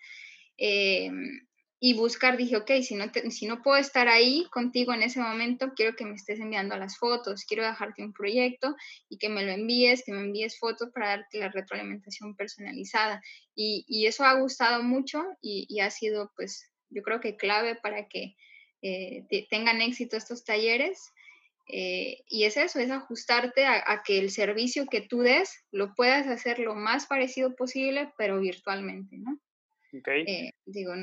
Em, 0.58 1.48
y 1.82 1.94
buscar, 1.94 2.36
dije, 2.36 2.58
ok, 2.58 2.72
si 2.84 2.96
no, 2.96 3.06
si 3.30 3.48
no 3.48 3.62
puedo 3.62 3.78
estar 3.78 4.10
ahí 4.10 4.46
contigo 4.52 4.94
en 4.94 5.02
ese 5.02 5.22
momento, 5.22 5.72
quiero 5.76 5.96
que 5.96 6.04
me 6.04 6.16
estés 6.16 6.40
enviando 6.42 6.76
las 6.76 6.98
fotos, 6.98 7.46
quiero 7.46 7.64
dejarte 7.64 8.04
un 8.04 8.12
proyecto 8.12 8.76
y 9.08 9.18
que 9.18 9.30
me 9.30 9.46
lo 9.46 9.52
envíes, 9.54 10.04
que 10.04 10.12
me 10.12 10.20
envíes 10.20 10.60
fotos 10.60 10.90
para 10.94 11.08
darte 11.08 11.40
la 11.40 11.50
retroalimentación 11.50 12.36
personalizada. 12.36 13.22
Y, 13.56 13.86
y 13.88 14.08
eso 14.08 14.26
ha 14.26 14.34
gustado 14.34 14.84
mucho 14.84 15.24
y, 15.42 15.66
y, 15.70 15.80
ha 15.80 15.90
sido, 15.90 16.34
pues, 16.36 16.70
yo 16.90 17.02
creo 17.02 17.22
que 17.22 17.38
clave 17.38 17.76
para 17.76 18.10
que 18.10 18.36
eh, 18.82 19.26
tengan 19.50 19.82
éxito 19.82 20.18
estos 20.18 20.44
talleres. 20.44 21.14
Eh, 21.72 22.24
y 22.28 22.46
es 22.46 22.58
eso, 22.58 22.80
es 22.80 22.90
ajustarte 22.90 23.66
a, 23.66 23.84
a, 23.86 24.02
que 24.04 24.18
el 24.18 24.32
servicio 24.32 24.88
que 24.88 25.02
tú 25.02 25.20
des 25.20 25.64
lo 25.72 25.94
puedas 25.94 26.28
hacer 26.28 26.58
lo 26.60 26.74
más 26.74 27.06
parecido 27.06 27.56
posible, 27.56 28.12
pero 28.18 28.40
virtualmente, 28.40 29.18
¿no? 29.18 29.40
Eh, 29.92 30.52
digo, 30.66 30.94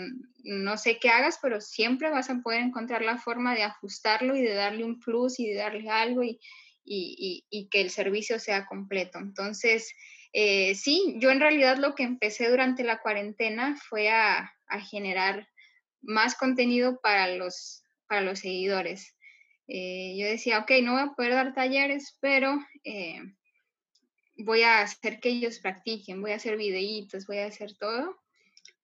no 0.44 0.76
sé 0.76 0.98
qué 0.98 1.08
hagas, 1.08 1.38
pero 1.42 1.60
siempre 1.60 2.10
vas 2.10 2.30
a 2.30 2.40
poder 2.40 2.60
encontrar 2.60 3.02
la 3.02 3.18
forma 3.18 3.54
de 3.54 3.64
ajustarlo 3.64 4.36
y 4.36 4.42
de 4.42 4.54
darle 4.54 4.84
un 4.84 5.00
plus 5.00 5.40
y 5.40 5.48
de 5.48 5.56
darle 5.56 5.90
algo 5.90 6.22
y, 6.22 6.38
y, 6.84 7.44
y, 7.50 7.68
que 7.68 7.80
el 7.80 7.90
servicio 7.90 8.38
sea 8.38 8.66
completo. 8.66 9.18
Entonces, 9.18 9.92
eh, 10.32 10.74
sí, 10.76 11.16
yo 11.18 11.30
en 11.30 11.40
realidad 11.40 11.78
lo 11.78 11.94
que 11.94 12.04
empecé 12.04 12.48
durante 12.48 12.84
la 12.84 13.00
cuarentena 13.00 13.76
fue 13.76 14.08
a, 14.08 14.54
a 14.68 14.80
generar 14.80 15.48
más 16.00 16.36
contenido 16.36 17.00
para 17.00 17.26
los, 17.34 17.82
para 18.06 18.20
los 18.20 18.38
seguidores. 18.38 19.15
Eh, 19.68 20.16
yo 20.16 20.26
decía, 20.26 20.60
ok, 20.60 20.70
no 20.82 20.92
voy 20.92 21.02
a 21.02 21.14
poder 21.16 21.32
dar 21.32 21.54
talleres, 21.54 22.16
pero 22.20 22.58
voy 24.38 24.62
a 24.62 24.80
hacer 24.82 25.20
que 25.20 25.30
ellos 25.30 25.58
practiquen, 25.58 26.20
voy 26.20 26.32
a 26.32 26.36
hacer 26.36 26.56
videitos, 26.56 27.26
voy 27.26 27.38
a 27.38 27.46
hacer 27.46 27.76
todo 27.78 28.18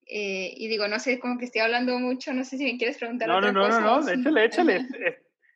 Eh, 0.05 0.53
y 0.57 0.67
digo, 0.67 0.87
no 0.89 0.99
sé, 0.99 1.17
como 1.17 1.37
que 1.37 1.45
estoy 1.45 1.61
hablando 1.61 1.97
mucho, 1.97 2.33
no 2.33 2.43
sé 2.43 2.57
si 2.57 2.65
me 2.65 2.77
quieres 2.77 2.97
preguntar 2.97 3.29
no, 3.29 3.37
otra 3.37 3.53
no, 3.53 3.61
cosa. 3.61 3.79
No, 3.79 4.01
no, 4.01 4.31
no, 4.31 4.39
échale, 4.39 4.45
échale. 4.45 4.87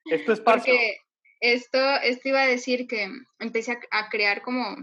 esto 0.05 0.31
es 0.31 0.39
paso. 0.39 0.59
Porque 0.59 0.99
esto, 1.41 1.77
esto 1.97 2.29
iba 2.29 2.43
a 2.43 2.47
decir 2.47 2.87
que 2.87 3.09
empecé 3.39 3.73
a, 3.73 3.79
a, 3.91 4.09
crear 4.09 4.41
como, 4.41 4.77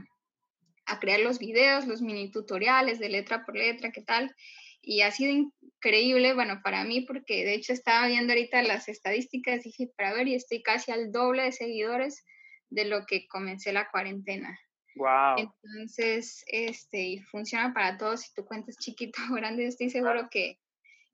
a 0.84 1.00
crear 1.00 1.20
los 1.20 1.38
videos, 1.38 1.86
los 1.86 2.02
mini 2.02 2.30
tutoriales 2.30 2.98
de 2.98 3.08
letra 3.08 3.46
por 3.46 3.56
letra, 3.56 3.90
qué 3.90 4.02
tal. 4.02 4.34
Y 4.84 5.02
ha 5.02 5.10
sido 5.10 5.32
increíble, 5.32 6.34
bueno, 6.34 6.60
para 6.62 6.84
mí, 6.84 7.02
porque 7.02 7.44
de 7.44 7.54
hecho 7.54 7.72
estaba 7.72 8.06
viendo 8.06 8.32
ahorita 8.32 8.62
las 8.62 8.88
estadísticas, 8.88 9.62
dije, 9.62 9.90
para 9.96 10.12
ver, 10.12 10.28
y 10.28 10.34
estoy 10.34 10.62
casi 10.62 10.92
al 10.92 11.12
doble 11.12 11.42
de 11.44 11.52
seguidores 11.52 12.24
de 12.70 12.84
lo 12.84 13.06
que 13.06 13.26
comencé 13.28 13.72
la 13.72 13.90
cuarentena. 13.90 14.58
Wow. 14.96 15.36
Entonces, 15.38 16.44
este, 16.46 17.00
y 17.02 17.18
funciona 17.18 17.74
para 17.74 17.98
todos, 17.98 18.22
si 18.22 18.34
tu 18.34 18.44
cuenta 18.44 18.70
es 18.70 18.78
chiquito 18.78 19.20
o 19.30 19.34
grande, 19.34 19.66
estoy 19.66 19.90
seguro 19.90 20.28
que, 20.30 20.60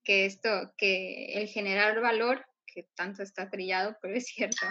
que 0.05 0.27
esto, 0.27 0.73
que 0.77 1.33
el 1.35 1.49
generar 1.49 2.01
valor, 2.01 2.45
que 2.73 2.87
tanto 2.95 3.23
está 3.23 3.51
trillado, 3.51 3.97
pero 4.01 4.15
es 4.15 4.27
cierto, 4.27 4.67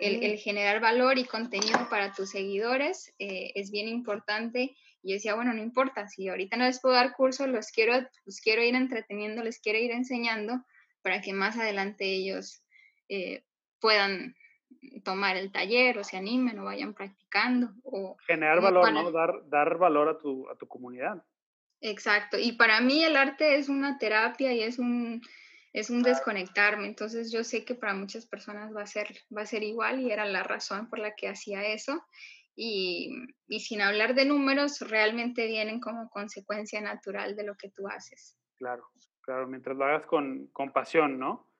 el, 0.00 0.24
el 0.24 0.38
generar 0.38 0.80
valor 0.80 1.18
y 1.18 1.24
contenido 1.24 1.88
para 1.88 2.12
tus 2.12 2.30
seguidores 2.30 3.14
eh, 3.18 3.52
es 3.54 3.70
bien 3.70 3.88
importante. 3.88 4.74
Y 5.02 5.10
yo 5.10 5.14
decía, 5.14 5.34
bueno, 5.34 5.52
no 5.52 5.62
importa, 5.62 6.08
si 6.08 6.28
ahorita 6.28 6.56
no 6.56 6.64
les 6.64 6.80
puedo 6.80 6.94
dar 6.94 7.14
cursos, 7.14 7.48
los 7.48 7.70
quiero, 7.70 7.94
los 8.24 8.40
quiero 8.40 8.62
ir 8.62 8.74
entreteniendo, 8.74 9.42
les 9.42 9.60
quiero 9.60 9.78
ir 9.78 9.92
enseñando 9.92 10.64
para 11.02 11.20
que 11.20 11.32
más 11.32 11.58
adelante 11.58 12.04
ellos 12.04 12.62
eh, 13.08 13.44
puedan 13.80 14.34
tomar 15.04 15.36
el 15.36 15.50
taller 15.52 15.98
o 15.98 16.04
se 16.04 16.16
animen 16.16 16.58
o 16.58 16.64
vayan 16.64 16.94
practicando. 16.94 17.70
O 17.84 18.16
Generar 18.26 18.60
valor, 18.60 18.92
¿no? 18.92 19.10
Dar, 19.10 19.48
dar 19.48 19.78
valor 19.78 20.08
a 20.08 20.18
tu, 20.18 20.48
a 20.48 20.56
tu 20.56 20.66
comunidad. 20.66 21.22
Exacto. 21.80 22.38
Y 22.38 22.52
para 22.52 22.80
mí 22.80 23.02
el 23.02 23.16
arte 23.16 23.56
es 23.56 23.68
una 23.68 23.98
terapia 23.98 24.52
y 24.52 24.62
es 24.62 24.78
un, 24.78 25.22
es 25.72 25.90
un 25.90 26.02
desconectarme. 26.02 26.86
Entonces 26.86 27.32
yo 27.32 27.44
sé 27.44 27.64
que 27.64 27.74
para 27.74 27.94
muchas 27.94 28.26
personas 28.26 28.74
va 28.74 28.82
a 28.82 28.86
ser, 28.86 29.08
va 29.36 29.42
a 29.42 29.46
ser 29.46 29.62
igual 29.62 30.00
y 30.00 30.10
era 30.10 30.24
la 30.26 30.42
razón 30.42 30.88
por 30.88 30.98
la 30.98 31.14
que 31.14 31.28
hacía 31.28 31.64
eso. 31.66 32.04
Y, 32.56 33.10
y 33.46 33.60
sin 33.60 33.80
hablar 33.80 34.14
de 34.14 34.26
números, 34.26 34.80
realmente 34.80 35.46
vienen 35.46 35.80
como 35.80 36.10
consecuencia 36.10 36.80
natural 36.80 37.36
de 37.36 37.44
lo 37.44 37.56
que 37.56 37.70
tú 37.70 37.88
haces. 37.88 38.36
Claro, 38.56 38.84
claro, 39.22 39.46
mientras 39.46 39.76
lo 39.76 39.84
hagas 39.84 40.06
con, 40.06 40.48
con 40.48 40.72
pasión, 40.72 41.18
¿no? 41.18 41.50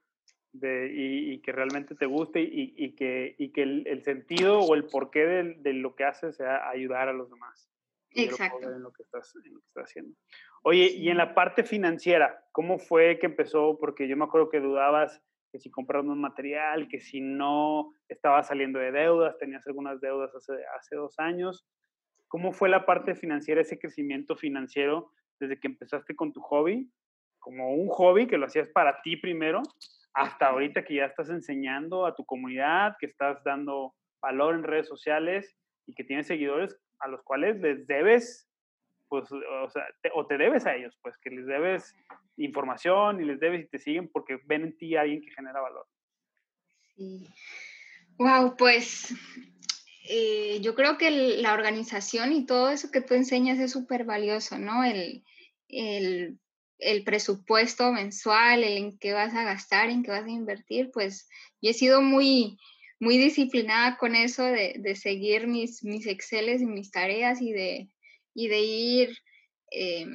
de, 0.53 0.93
y, 0.93 1.33
y, 1.33 1.41
que 1.41 1.53
realmente 1.53 1.95
te 1.95 2.07
guste 2.07 2.41
y, 2.41 2.75
y 2.77 2.95
que, 2.95 3.35
y 3.39 3.53
que 3.53 3.63
el, 3.63 3.87
el, 3.87 4.03
sentido 4.03 4.59
o 4.59 4.75
el 4.75 4.85
porqué 4.85 5.25
de, 5.25 5.55
de, 5.55 5.73
lo 5.75 5.95
que 5.95 6.05
haces 6.05 6.37
sea 6.37 6.69
ayudar 6.69 7.09
a 7.09 7.13
los 7.13 7.31
demás. 7.31 7.71
Exacto. 8.13 8.73
En 8.73 8.83
lo, 8.83 8.93
que 8.93 9.05
estás, 9.05 9.33
en 9.37 9.55
lo 9.55 9.61
que 9.61 9.67
estás 9.69 9.85
haciendo. 9.85 10.17
Oye, 10.63 10.87
y 10.87 11.09
en 11.09 11.17
la 11.17 11.35
parte 11.35 11.63
financiera, 11.63 12.45
¿cómo 12.53 12.79
fue 12.79 13.19
que 13.19 13.27
empezó? 13.27 13.79
Porque 13.79 14.09
yo 14.09 14.17
me 14.17 14.25
acuerdo 14.25 14.51
que 14.51 14.61
dudabas 14.61 15.23
que 15.51 15.59
si 15.59 15.71
compras 15.71 16.05
un 16.05 16.21
material, 16.21 16.89
que 16.89 17.01
si 17.01 17.21
no 17.21 17.93
estabas 18.09 18.49
saliendo 18.49 18.79
de 18.79 18.93
deudas, 18.93 19.37
tenías 19.39 19.67
algunas 19.67 20.01
deudas 20.01 20.35
hace, 20.35 20.53
hace 20.77 20.97
dos 20.97 21.19
años. 21.19 21.67
¿Cómo 22.29 22.53
fue 22.53 22.69
la 22.69 22.87
parte 22.87 23.15
financiera, 23.15 23.61
ese 23.61 23.79
crecimiento 23.79 24.37
financiero 24.37 25.11
desde 25.41 25.59
que 25.59 25.69
empezaste 25.69 26.15
con 26.15 26.33
tu 26.33 26.41
hobby? 26.41 26.91
Como 27.41 27.75
un 27.75 27.89
hobby 27.89 28.27
que 28.27 28.39
lo 28.39 28.47
hacías 28.47 28.69
para 28.69 29.01
ti 29.03 29.17
primero 29.17 29.63
hasta 30.15 30.49
ahorita 30.49 30.85
que 30.85 30.97
ya 30.97 31.07
estás 31.07 31.31
enseñando 31.31 32.07
a 32.07 32.15
tu 32.15 32.25
comunidad, 32.25 32.97
que 32.99 33.07
estás 33.07 33.43
dando 33.45 33.95
valor 34.21 34.55
en 34.55 34.65
redes 34.65 34.89
sociales 34.89 35.57
y 35.87 35.95
que 35.95 36.05
tienes 36.05 36.27
seguidores 36.27 36.77
a 36.99 37.09
los 37.09 37.23
cuales 37.23 37.59
les 37.61 37.87
debes, 37.87 38.50
pues, 39.11 39.31
o 39.31 39.71
sea, 39.71 39.83
te, 40.01 40.11
o 40.15 40.27
te 40.27 40.39
debes 40.39 40.65
a 40.65 40.75
ellos, 40.75 40.99
pues, 41.03 41.15
que 41.19 41.29
les 41.29 41.45
debes 41.45 41.95
información 42.39 43.21
y 43.21 43.27
les 43.27 43.39
debes 43.39 43.67
y 43.67 43.69
te 43.69 43.79
siguen 43.79 44.09
porque 44.09 44.39
ven 44.47 44.63
en 44.63 44.79
ti 44.79 44.97
a 44.97 45.03
alguien 45.03 45.21
que 45.21 45.31
genera 45.33 45.61
valor. 45.61 45.87
Wow, 48.17 48.57
pues 48.57 49.15
eh, 50.09 50.61
yo 50.63 50.75
creo 50.75 50.97
que 50.97 51.11
la 51.11 51.53
organización 51.53 52.33
y 52.33 52.47
todo 52.47 52.71
eso 52.71 52.91
que 52.91 53.03
tú 53.03 53.13
enseñas 53.13 53.59
es 53.59 53.73
súper 53.73 54.05
valioso, 54.05 54.59
¿no? 54.59 54.85
El, 54.85 55.23
el 55.69 56.39
el 56.81 57.05
presupuesto 57.05 57.93
mensual, 57.93 58.65
el 58.65 58.77
en 58.79 58.99
qué 58.99 59.13
vas 59.13 59.35
a 59.35 59.45
gastar, 59.45 59.91
en 59.91 60.03
qué 60.03 60.11
vas 60.11 60.25
a 60.25 60.31
invertir, 60.31 60.91
pues 60.93 61.29
yo 61.61 61.71
he 61.71 61.75
sido 61.75 62.03
muy, 62.03 62.59
muy 62.99 63.19
disciplinada 63.19 63.97
con 63.97 64.15
eso 64.15 64.45
de, 64.45 64.75
de 64.79 64.97
seguir 64.97 65.47
mis, 65.47 65.85
mis 65.85 66.07
Exceles 66.07 66.63
y 66.63 66.67
mis 66.67 66.91
tareas 66.91 67.41
y 67.41 67.53
de, 67.53 67.89
y 68.45 68.49
de 68.49 68.61
ir, 68.61 69.19
eh, 69.71 70.07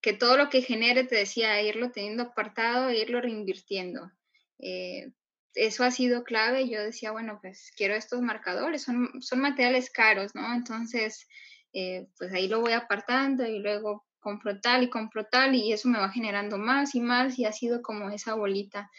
que 0.00 0.12
todo 0.12 0.36
lo 0.36 0.50
que 0.50 0.62
genere, 0.62 1.04
te 1.04 1.16
decía, 1.16 1.60
irlo 1.62 1.90
teniendo 1.90 2.24
apartado 2.24 2.88
e 2.90 2.98
irlo 2.98 3.20
reinvirtiendo. 3.20 4.10
Eh, 4.58 5.12
eso 5.54 5.84
ha 5.84 5.90
sido 5.90 6.22
clave. 6.22 6.68
Yo 6.68 6.82
decía, 6.82 7.12
bueno, 7.12 7.38
pues 7.40 7.72
quiero 7.76 7.94
estos 7.94 8.20
marcadores, 8.20 8.82
son, 8.82 9.10
son 9.20 9.40
materiales 9.40 9.90
caros, 9.90 10.34
¿no? 10.34 10.54
Entonces, 10.54 11.26
eh, 11.72 12.06
pues 12.18 12.32
ahí 12.32 12.46
lo 12.46 12.60
voy 12.60 12.72
apartando 12.72 13.46
y 13.46 13.58
luego 13.58 14.06
compro 14.20 14.60
tal 14.60 14.82
y 14.82 14.90
compro 14.90 15.24
tal 15.26 15.54
y 15.54 15.72
eso 15.72 15.88
me 15.88 15.98
va 15.98 16.10
generando 16.10 16.58
más 16.58 16.94
y 16.94 17.00
más 17.00 17.38
y 17.38 17.44
ha 17.44 17.52
sido 17.52 17.82
como 17.82 18.10
esa 18.10 18.34
bolita. 18.34 18.90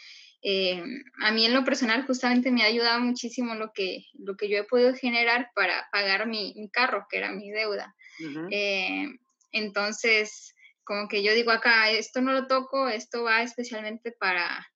Eh, 0.42 0.82
a 1.20 1.32
mí 1.32 1.44
en 1.44 1.54
lo 1.54 1.64
personal 1.64 2.06
justamente 2.06 2.50
me 2.52 2.62
ha 2.62 2.66
ayudado 2.66 3.00
muchísimo 3.00 3.54
lo 3.54 3.72
que, 3.72 4.04
lo 4.14 4.36
que 4.36 4.48
yo 4.48 4.58
he 4.58 4.64
podido 4.64 4.94
generar 4.94 5.50
para 5.54 5.88
pagar 5.90 6.26
mi, 6.26 6.54
mi 6.56 6.70
carro, 6.70 7.06
que 7.10 7.18
era 7.18 7.32
mi 7.32 7.50
deuda. 7.50 7.94
Uh 8.20 8.24
-huh. 8.24 8.48
eh, 8.52 9.08
entonces, 9.52 10.54
como 10.84 11.08
que 11.08 11.22
yo 11.22 11.34
digo 11.34 11.50
acá, 11.50 11.90
esto 11.90 12.20
no 12.20 12.32
lo 12.32 12.46
toco, 12.46 12.88
esto 12.88 13.24
va 13.24 13.42
especialmente 13.42 14.12
para, 14.12 14.66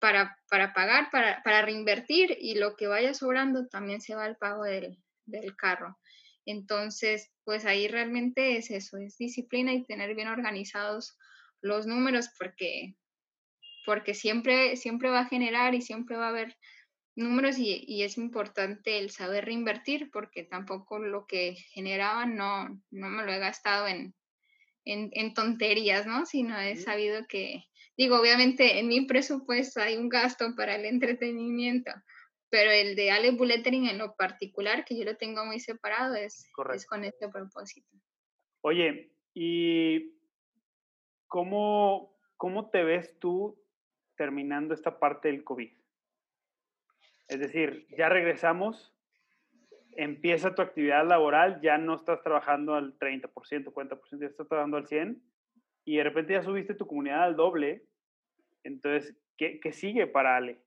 para, 0.00 0.36
para 0.48 0.72
pagar, 0.72 1.10
para, 1.10 1.42
para 1.42 1.62
reinvertir 1.62 2.36
y 2.40 2.54
lo 2.54 2.76
que 2.76 2.86
vaya 2.86 3.14
sobrando 3.14 3.66
también 3.68 4.00
se 4.00 4.14
va 4.14 4.24
al 4.24 4.36
pago 4.36 4.64
del, 4.64 4.98
del 5.26 5.56
carro. 5.56 5.98
Entonces, 6.44 7.30
pues 7.44 7.64
ahí 7.64 7.88
realmente 7.88 8.56
es 8.56 8.70
eso, 8.70 8.98
es 8.98 9.16
disciplina 9.16 9.72
y 9.72 9.84
tener 9.84 10.14
bien 10.14 10.28
organizados 10.28 11.16
los 11.60 11.86
números 11.86 12.28
porque, 12.38 12.96
porque 13.84 14.14
siempre, 14.14 14.76
siempre 14.76 15.10
va 15.10 15.20
a 15.20 15.28
generar 15.28 15.74
y 15.74 15.82
siempre 15.82 16.16
va 16.16 16.26
a 16.26 16.30
haber 16.30 16.56
números 17.14 17.58
y, 17.58 17.84
y, 17.86 18.02
es 18.02 18.16
importante 18.16 18.98
el 18.98 19.10
saber 19.10 19.44
reinvertir 19.44 20.10
porque 20.10 20.44
tampoco 20.44 20.98
lo 20.98 21.26
que 21.26 21.56
generaba 21.72 22.26
no, 22.26 22.68
no 22.90 23.08
me 23.08 23.22
lo 23.24 23.32
he 23.32 23.38
gastado 23.38 23.86
en, 23.86 24.14
en, 24.84 25.10
en 25.12 25.34
tonterías, 25.34 26.06
¿no? 26.06 26.26
Sino 26.26 26.58
he 26.58 26.76
sabido 26.76 27.26
que, 27.28 27.64
digo, 27.96 28.18
obviamente 28.18 28.78
en 28.78 28.88
mi 28.88 29.02
presupuesto 29.02 29.80
hay 29.80 29.96
un 29.96 30.08
gasto 30.08 30.54
para 30.56 30.76
el 30.76 30.86
entretenimiento, 30.86 31.92
pero 32.48 32.70
el 32.70 32.96
de 32.96 33.10
Ale 33.10 33.30
Bullettering 33.32 33.88
en 33.88 33.98
lo 33.98 34.14
particular, 34.14 34.84
que 34.84 34.96
yo 34.96 35.04
lo 35.04 35.16
tengo 35.16 35.44
muy 35.44 35.60
separado, 35.60 36.14
es, 36.14 36.46
es 36.74 36.86
con 36.86 37.04
este 37.04 37.28
propósito. 37.28 37.88
Oye, 38.62 39.12
¿y 39.34 40.14
cómo, 41.26 42.16
cómo 42.36 42.70
te 42.70 42.84
ves 42.84 43.18
tú 43.18 43.61
terminando 44.16 44.74
esta 44.74 44.98
parte 44.98 45.28
del 45.28 45.44
COVID? 45.44 45.70
Es 47.28 47.40
decir, 47.40 47.86
ya 47.96 48.08
regresamos, 48.08 48.94
empieza 49.96 50.54
tu 50.54 50.62
actividad 50.62 51.06
laboral, 51.06 51.60
ya 51.62 51.78
no 51.78 51.94
estás 51.94 52.22
trabajando 52.22 52.74
al 52.74 52.98
30%, 52.98 53.30
40%, 53.32 54.20
ya 54.20 54.26
estás 54.26 54.48
trabajando 54.48 54.76
al 54.76 54.86
100%, 54.86 55.20
y 55.84 55.96
de 55.96 56.04
repente 56.04 56.34
ya 56.34 56.42
subiste 56.42 56.74
tu 56.74 56.86
comunidad 56.86 57.24
al 57.24 57.36
doble. 57.36 57.84
Entonces, 58.64 59.16
¿qué, 59.36 59.58
qué 59.60 59.72
sigue 59.72 60.06
para 60.06 60.36
Ale? 60.36 60.58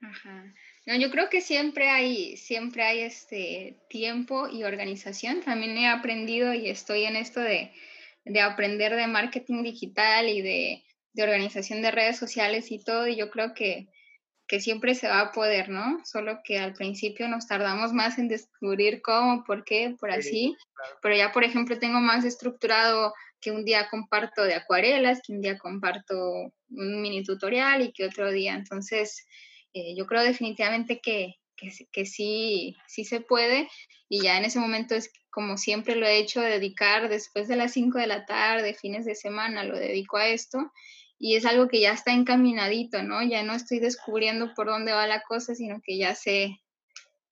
Ajá. 0.00 0.54
No, 0.86 0.94
yo 0.96 1.10
creo 1.10 1.30
que 1.30 1.40
siempre 1.40 1.88
hay, 1.88 2.36
siempre 2.36 2.82
hay 2.82 3.00
este 3.00 3.78
tiempo 3.88 4.48
y 4.48 4.64
organización. 4.64 5.40
También 5.40 5.76
he 5.76 5.88
aprendido 5.88 6.52
y 6.52 6.68
estoy 6.68 7.04
en 7.04 7.16
esto 7.16 7.40
de, 7.40 7.72
de 8.24 8.40
aprender 8.40 8.94
de 8.94 9.06
marketing 9.06 9.62
digital 9.62 10.28
y 10.28 10.42
de, 10.42 10.83
de, 11.14 11.22
organización 11.22 11.82
de 11.82 11.90
redes 11.90 12.18
sociales 12.18 12.70
y 12.70 12.82
todo. 12.82 13.06
Y 13.06 13.16
yo 13.16 13.30
creo 13.30 13.54
que, 13.54 13.88
que 14.46 14.60
siempre 14.60 14.94
se 14.94 15.08
va 15.08 15.20
a 15.20 15.32
poder, 15.32 15.68
¿no? 15.68 16.00
Solo 16.04 16.40
que 16.44 16.58
al 16.58 16.74
principio 16.74 17.28
nos 17.28 17.46
tardamos 17.46 17.92
más 17.92 18.18
en 18.18 18.28
descubrir 18.28 19.00
cómo, 19.02 19.44
por 19.44 19.64
qué, 19.64 19.96
por 19.98 20.10
así. 20.10 20.30
Sí, 20.30 20.56
claro. 20.74 20.98
Pero 21.02 21.16
ya, 21.16 21.32
por 21.32 21.44
ejemplo, 21.44 21.78
tengo 21.78 22.00
más 22.00 22.24
estructurado 22.24 23.14
que 23.40 23.50
un 23.50 23.64
día 23.64 23.88
comparto 23.90 24.42
de 24.42 24.54
acuarelas, 24.54 25.20
que 25.24 25.32
un 25.32 25.40
día 25.40 25.58
comparto 25.58 26.52
un 26.70 27.02
mini 27.02 27.22
tutorial 27.22 27.82
y 27.82 27.92
que 27.92 28.06
otro 28.06 28.30
día. 28.30 28.54
Entonces, 28.54 29.26
eh, 29.74 29.94
yo 29.96 30.06
creo 30.06 30.22
definitivamente 30.22 31.00
que, 31.00 31.34
que, 31.56 31.70
que, 31.92 32.06
sí, 32.06 32.76
sí 32.86 33.04
se 33.04 33.20
puede 33.20 33.68
y 34.08 34.22
ya 34.22 34.38
en 34.38 34.44
ese 34.44 34.58
momento 34.58 34.94
es 34.94 35.12
como 35.30 35.56
siempre 35.56 35.96
lo 35.96 36.06
he 36.06 36.18
hecho, 36.18 36.40
dedicar 36.40 37.08
después 37.08 37.48
de 37.48 37.56
las 37.56 37.72
5 37.72 37.98
de 37.98 38.06
la 38.06 38.24
tarde, 38.24 38.74
fines 38.74 39.04
de 39.04 39.16
semana, 39.16 39.64
lo 39.64 39.76
dedico 39.76 40.16
a 40.16 40.28
esto 40.28 40.70
y 41.18 41.36
es 41.36 41.46
algo 41.46 41.68
que 41.68 41.80
ya 41.80 41.92
está 41.92 42.12
encaminadito, 42.12 43.02
¿no? 43.02 43.22
Ya 43.22 43.42
no 43.42 43.54
estoy 43.54 43.78
descubriendo 43.78 44.52
por 44.54 44.66
dónde 44.66 44.92
va 44.92 45.06
la 45.06 45.22
cosa, 45.22 45.54
sino 45.54 45.80
que 45.82 45.96
ya 45.96 46.14
sé 46.14 46.60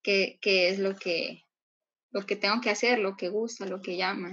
qué, 0.02 0.38
qué 0.40 0.68
es 0.68 0.78
lo 0.78 0.96
que, 0.96 1.44
lo 2.10 2.24
que 2.26 2.36
tengo 2.36 2.60
que 2.60 2.70
hacer, 2.70 2.98
lo 2.98 3.16
que 3.16 3.28
gusta, 3.28 3.66
lo 3.66 3.80
que 3.82 3.96
llama. 3.96 4.32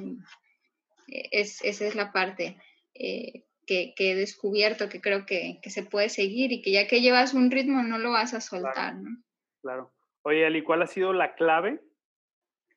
Es, 1.07 1.63
esa 1.63 1.87
es 1.87 1.95
la 1.95 2.11
parte. 2.11 2.57
eh, 2.93 3.43
que, 3.69 4.11
he 4.11 4.15
descubierto, 4.15 4.89
que 4.89 4.99
creo 4.99 5.25
que, 5.25 5.59
se 5.69 5.83
puede 5.83 6.09
seguir 6.09 6.51
y 6.51 6.61
que 6.61 6.71
ya 6.71 6.87
que 6.87 7.01
llevas 7.01 7.33
un 7.33 7.51
ritmo 7.51 7.83
no 7.83 7.99
lo 7.99 8.11
vas 8.11 8.33
a 8.33 8.41
soltar, 8.41 8.73
claro. 8.73 8.97
¿no? 8.97 9.23
Claro. 9.61 9.93
Oye, 10.23 10.45
Ali, 10.45 10.63
¿cuál 10.63 10.81
ha 10.81 10.87
sido 10.87 11.13
la 11.13 11.35
clave? 11.35 11.79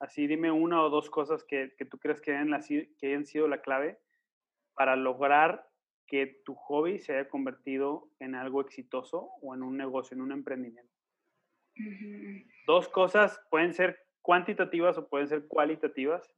Así 0.01 0.27
dime 0.27 0.51
una 0.51 0.83
o 0.83 0.91
dos 0.91 1.09
cosas 1.09 1.45
que, 1.45 1.73
tú 1.91 1.99
crees 1.99 2.21
que 2.21 2.33
hayan, 2.33 2.61
que 2.99 3.07
hayan 3.07 3.25
sido 3.25 3.49
la 3.49 3.63
clave 3.63 3.99
para 4.75 4.97
lograr 4.97 5.67
que 6.13 6.43
tu 6.45 6.55
hobby 6.55 6.99
se 6.99 7.15
haya 7.15 7.27
convertido 7.27 8.11
en 8.21 8.35
algo 8.35 8.61
exitoso 8.61 9.31
o 9.41 9.55
en 9.55 9.63
un 9.63 9.79
negocio, 9.79 10.15
en 10.15 10.21
un 10.21 10.31
emprendimiento. 10.31 10.93
Dos 12.67 12.87
cosas 12.89 13.41
pueden 13.51 13.73
ser 13.73 13.99
cuantitativas 14.21 14.99
o 14.99 15.09
pueden 15.09 15.27
ser 15.27 15.49
cualitativas, 15.49 16.31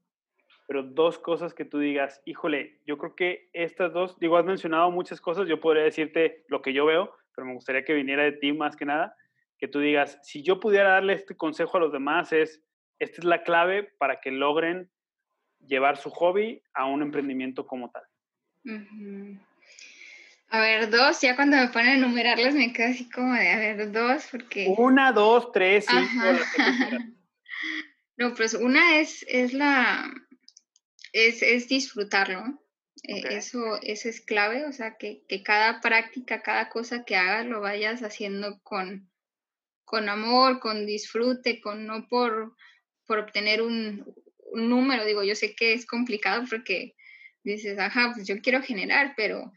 pero 0.69 0.85
dos 0.85 1.19
cosas 1.19 1.55
que 1.55 1.65
tú 1.65 1.81
digas, 1.81 2.23
híjole, 2.25 2.83
yo 2.87 2.99
creo 2.99 3.17
que 3.17 3.51
estas 3.53 3.93
dos, 3.93 4.17
digo, 4.21 4.37
has 4.37 4.45
mencionado 4.45 4.93
muchas 4.93 5.21
cosas, 5.21 5.49
yo 5.49 5.61
podría 5.61 5.83
decirte 5.83 6.45
lo 6.47 6.63
que 6.63 6.73
yo 6.73 6.87
veo, 6.87 7.13
pero 7.35 7.45
me 7.45 7.55
gustaría 7.55 7.85
que 7.85 7.95
viniera 7.95 8.23
de 8.23 8.31
ti 8.31 8.53
más 8.53 8.77
que 8.77 8.85
nada, 8.85 9.17
que 9.59 9.67
tú 9.67 9.81
digas, 9.81 10.21
si 10.23 10.45
yo 10.45 10.61
pudiera 10.61 10.91
darle 10.91 11.15
este 11.15 11.37
consejo 11.37 11.79
a 11.79 11.81
los 11.81 11.91
demás 11.91 12.33
es, 12.33 12.63
esta 13.01 13.21
es 13.21 13.25
la 13.25 13.43
clave 13.43 13.93
para 13.99 14.21
que 14.21 14.31
logren 14.31 14.89
llevar 15.67 15.97
su 15.97 16.11
hobby 16.11 16.63
a 16.75 16.87
un 16.87 17.03
emprendimiento 17.03 17.67
como 17.67 17.91
tal. 17.91 18.05
A 20.55 20.61
ver, 20.61 20.89
dos, 20.89 21.21
ya 21.21 21.35
cuando 21.35 21.57
me 21.57 21.67
ponen 21.67 21.89
a 21.89 21.95
enumerarlas 21.95 22.55
me 22.55 22.73
quedo 22.73 22.87
así 22.87 23.11
como 23.11 23.35
de, 23.35 23.49
a 23.49 23.59
ver, 23.59 23.91
dos, 23.91 24.29
porque... 24.31 24.73
Una, 24.79 25.11
dos, 25.11 25.51
tres, 25.51 25.85
cinco. 25.85 26.25
no, 28.17 28.35
pues 28.35 28.55
una 28.55 29.01
es, 29.01 29.27
es 29.29 29.53
la, 29.53 30.15
es, 31.13 31.43
es 31.43 31.67
disfrutarlo. 31.67 32.63
E, 33.03 33.35
eso, 33.35 33.81
eso 33.83 34.09
es 34.09 34.21
clave, 34.21 34.65
o 34.65 34.71
sea, 34.71 34.97
que, 34.97 35.25
que, 35.27 35.43
cada 35.43 35.81
práctica, 35.81 36.41
cada 36.41 36.69
cosa 36.69 37.05
que 37.05 37.17
hagas 37.17 37.47
lo 37.47 37.61
vayas 37.61 38.05
haciendo 38.05 38.61
con, 38.63 39.11
con 39.85 40.09
amor, 40.09 40.61
con 40.61 40.87
disfrute, 40.87 41.61
con 41.61 41.85
no 41.85 42.07
por, 42.07 42.55
por 43.09 43.19
obtener 43.19 43.61
un, 43.61 44.05
un 44.53 44.69
número. 44.69 45.05
Digo, 45.05 45.25
yo 45.25 45.35
sé 45.35 45.57
que 45.57 45.73
es 45.73 45.85
complicado 45.85 46.45
porque 46.49 46.95
dices, 47.43 47.77
ajá, 47.77 48.13
pues 48.15 48.25
yo 48.25 48.41
quiero 48.41 48.63
generar, 48.63 49.15
pero 49.17 49.53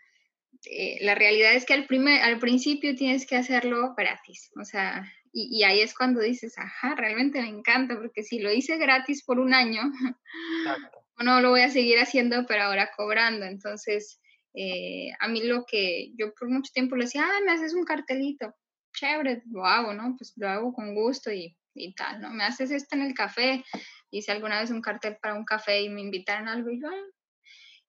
eh, 0.66 0.98
la 1.02 1.16
realidad 1.16 1.54
es 1.54 1.66
que 1.66 1.74
al, 1.74 1.86
primer, 1.86 2.22
al 2.22 2.40
principio 2.40 2.96
tienes 2.96 3.26
que 3.26 3.36
hacerlo 3.36 3.94
gratis, 3.96 4.52
o 4.60 4.66
sea, 4.66 5.06
y, 5.40 5.64
ahí 5.64 5.82
es 5.82 5.94
cuando 5.94 6.22
dices, 6.22 6.58
ajá, 6.58 6.96
realmente 6.96 7.40
me 7.42 7.50
encanta, 7.50 7.96
porque 7.96 8.24
si 8.24 8.40
lo 8.40 8.52
hice 8.52 8.78
gratis 8.78 9.24
por 9.24 9.40
un 9.40 9.54
año, 9.54 9.82
no 11.20 11.42
lo 11.42 11.52
voy 11.52 11.62
a 11.62 11.70
seguir 11.70 12.00
haciendo, 12.00 12.46
pero 12.48 12.64
ahora 12.64 12.90
cobrando. 12.96 13.46
Entonces, 13.46 14.20
eh, 14.56 15.10
a 15.20 15.28
mí 15.28 15.44
lo 15.44 15.66
que 15.66 16.12
yo 16.18 16.34
por 16.34 16.50
mucho 16.50 16.72
tiempo 16.74 16.96
le 16.96 17.06
decía, 17.06 17.24
ah, 17.24 17.42
me 17.46 17.52
haces 17.52 17.76
un 17.76 17.84
cartelito, 17.84 18.56
chévere, 18.94 19.44
lo 19.52 19.66
hago, 19.66 19.94
¿no? 19.94 20.16
Pues 20.18 20.34
lo 20.38 20.50
hago 20.50 20.74
con 20.74 20.96
gusto 20.96 21.32
y, 21.32 21.56
y 21.76 21.94
tal, 21.94 22.20
¿no? 22.20 22.32
Me 22.32 22.44
haces 22.44 22.72
esto 22.72 22.96
en 22.96 23.04
el 23.04 23.14
café, 23.14 23.64
hice 24.10 24.32
alguna 24.32 24.60
vez 24.62 24.72
un 24.72 24.82
cartel 24.82 25.18
para 25.22 25.36
un 25.36 25.46
café 25.46 25.82
y 25.82 25.90
me 25.90 26.02
invitaron 26.02 26.48
a 26.48 26.54
algo 26.54 26.72
y 26.72 26.82
yo, 26.82 26.88
ah, 26.88 27.17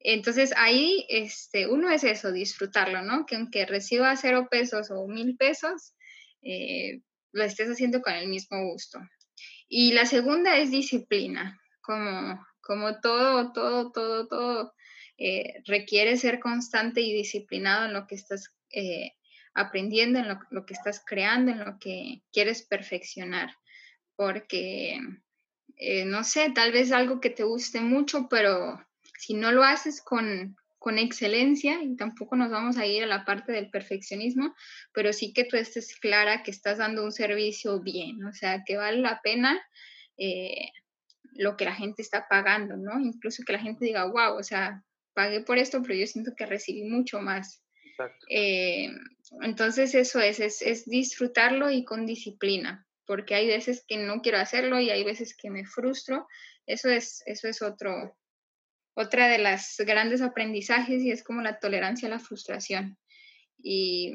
entonces 0.01 0.53
ahí 0.57 1.07
este, 1.09 1.67
uno 1.67 1.91
es 1.91 2.05
eso, 2.05 2.31
disfrutarlo, 2.31 3.03
¿no? 3.03 3.27
Que 3.27 3.37
aunque 3.37 3.67
reciba 3.67 4.17
cero 4.17 4.49
pesos 4.51 4.91
o 4.91 5.07
mil 5.09 5.37
pesos, 5.37 5.95
eh, 6.43 7.01
lo 7.33 7.45
estés 7.45 7.69
haciendo 7.69 8.01
con 8.01 8.15
el 8.15 8.29
mismo 8.29 8.65
gusto. 8.71 9.01
Y 9.69 9.93
la 9.93 10.07
segunda 10.07 10.57
es 10.57 10.71
disciplina, 10.71 11.61
como, 11.81 12.47
como 12.61 13.01
todo, 13.01 13.53
todo, 13.53 13.91
todo, 13.91 14.29
todo 14.29 14.75
eh, 15.19 15.63
requiere 15.67 16.17
ser 16.17 16.39
constante 16.39 17.01
y 17.01 17.13
disciplinado 17.13 17.87
en 17.87 17.93
lo 17.93 18.07
que 18.07 18.15
estás 18.15 18.55
eh, 18.71 19.13
aprendiendo, 19.53 20.21
en 20.21 20.29
lo, 20.29 20.39
lo, 20.51 20.65
que 20.65 20.75
estás 20.75 21.03
creando, 21.05 21.51
en 21.51 21.59
lo 21.59 21.79
que 21.79 22.23
quieres 22.33 22.63
perfeccionar. 22.63 23.51
Porque, 24.17 25.01
no 26.07 26.25
sé, 26.25 26.51
tal 26.51 26.73
vez 26.73 26.91
algo 26.91 27.21
que 27.21 27.31
te 27.31 27.45
guste 27.45 27.81
mucho, 27.81 28.27
pero 28.29 28.81
si 29.19 29.35
no 29.35 29.53
lo 29.53 29.65
haces 29.65 30.01
con, 30.03 30.57
excelencia, 30.97 31.83
y 31.83 31.97
tampoco 31.97 32.35
nos 32.35 32.51
vamos 32.51 32.79
a 32.79 32.87
ir 32.87 33.03
a 33.03 33.07
la 33.07 33.27
parte 33.27 33.53
del 33.53 33.69
perfeccionismo, 33.69 34.55
pero 34.95 35.13
sí 35.13 35.35
que 35.35 35.45
tú 35.45 35.59
estés 35.59 35.95
clara 35.97 36.43
que 36.43 36.51
estás 36.51 36.79
dando 36.79 37.05
un 37.05 37.13
servicio 37.13 37.83
bien, 37.83 38.25
o 38.25 38.33
sea, 38.33 38.63
que 38.65 38.79
vale 38.79 38.97
la 38.97 39.21
pena 39.23 39.61
eh, 40.17 40.71
lo 41.35 41.59
que 41.59 41.67
la 41.67 41.75
gente 41.75 42.01
está 42.01 42.27
pagando, 42.27 42.79
¿no? 42.79 42.99
Incluso 43.01 43.43
que 43.45 43.53
la 43.53 43.59
gente 43.59 43.85
diga, 43.85 44.07
wow, 44.07 44.39
o 44.39 44.43
sea, 44.43 44.83
pagué 45.13 45.43
por 45.43 45.59
esto, 45.59 45.83
pero 45.83 45.95
yo 45.95 46.07
siento 46.07 46.33
que 46.35 46.47
recibí 46.47 46.85
mucho 46.85 47.21
más. 47.21 47.63
Eh, 48.31 48.89
entonces 49.43 49.95
eso 49.95 50.21
es, 50.21 50.41
es, 50.41 50.63
es 50.63 50.87
disfrutarlo 50.87 51.71
y 51.71 51.85
con 51.85 52.07
disciplina, 52.07 52.87
porque 53.05 53.35
hay 53.35 53.47
veces 53.47 53.85
que 53.87 53.99
no 53.99 54.23
quiero 54.23 54.39
hacerlo 54.39 54.81
y 54.81 54.91
hay 54.91 55.05
veces 55.05 55.37
que 55.37 55.51
me 55.51 55.67
frustro. 55.67 56.27
Eso 56.67 56.89
es, 56.89 57.23
eso 57.27 57.49
es 57.49 57.63
otro, 57.63 58.17
otra 58.99 59.29
de 59.29 59.39
las 59.39 59.77
grandes 59.79 60.23
aprendizajes 60.23 61.03
y 61.03 61.13
es 61.13 61.23
como 61.23 61.41
la 61.41 61.61
tolerancia 61.61 62.09
a 62.09 62.11
la 62.11 62.19
frustración. 62.19 62.99
Y, 63.61 64.13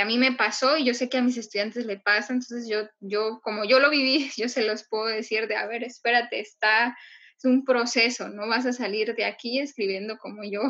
a 0.00 0.04
mí 0.04 0.18
me 0.18 0.32
pasó 0.32 0.76
y 0.76 0.84
yo 0.84 0.92
sé 0.92 1.08
que 1.08 1.18
a 1.18 1.22
mis 1.22 1.36
estudiantes 1.36 1.86
le 1.86 1.98
pasa, 1.98 2.32
entonces 2.32 2.68
yo, 2.68 2.88
yo, 3.00 3.40
como 3.42 3.64
yo 3.64 3.78
lo 3.78 3.90
viví, 3.90 4.30
yo 4.36 4.48
se 4.48 4.62
los 4.62 4.88
puedo 4.88 5.06
decir 5.06 5.46
de, 5.46 5.56
a 5.56 5.66
ver, 5.66 5.84
espérate, 5.84 6.40
está, 6.40 6.96
es 7.36 7.44
un 7.44 7.64
proceso, 7.64 8.28
no 8.28 8.48
vas 8.48 8.66
a 8.66 8.72
salir 8.72 9.14
de 9.14 9.24
aquí 9.24 9.60
escribiendo 9.60 10.18
como 10.18 10.42
yo. 10.42 10.62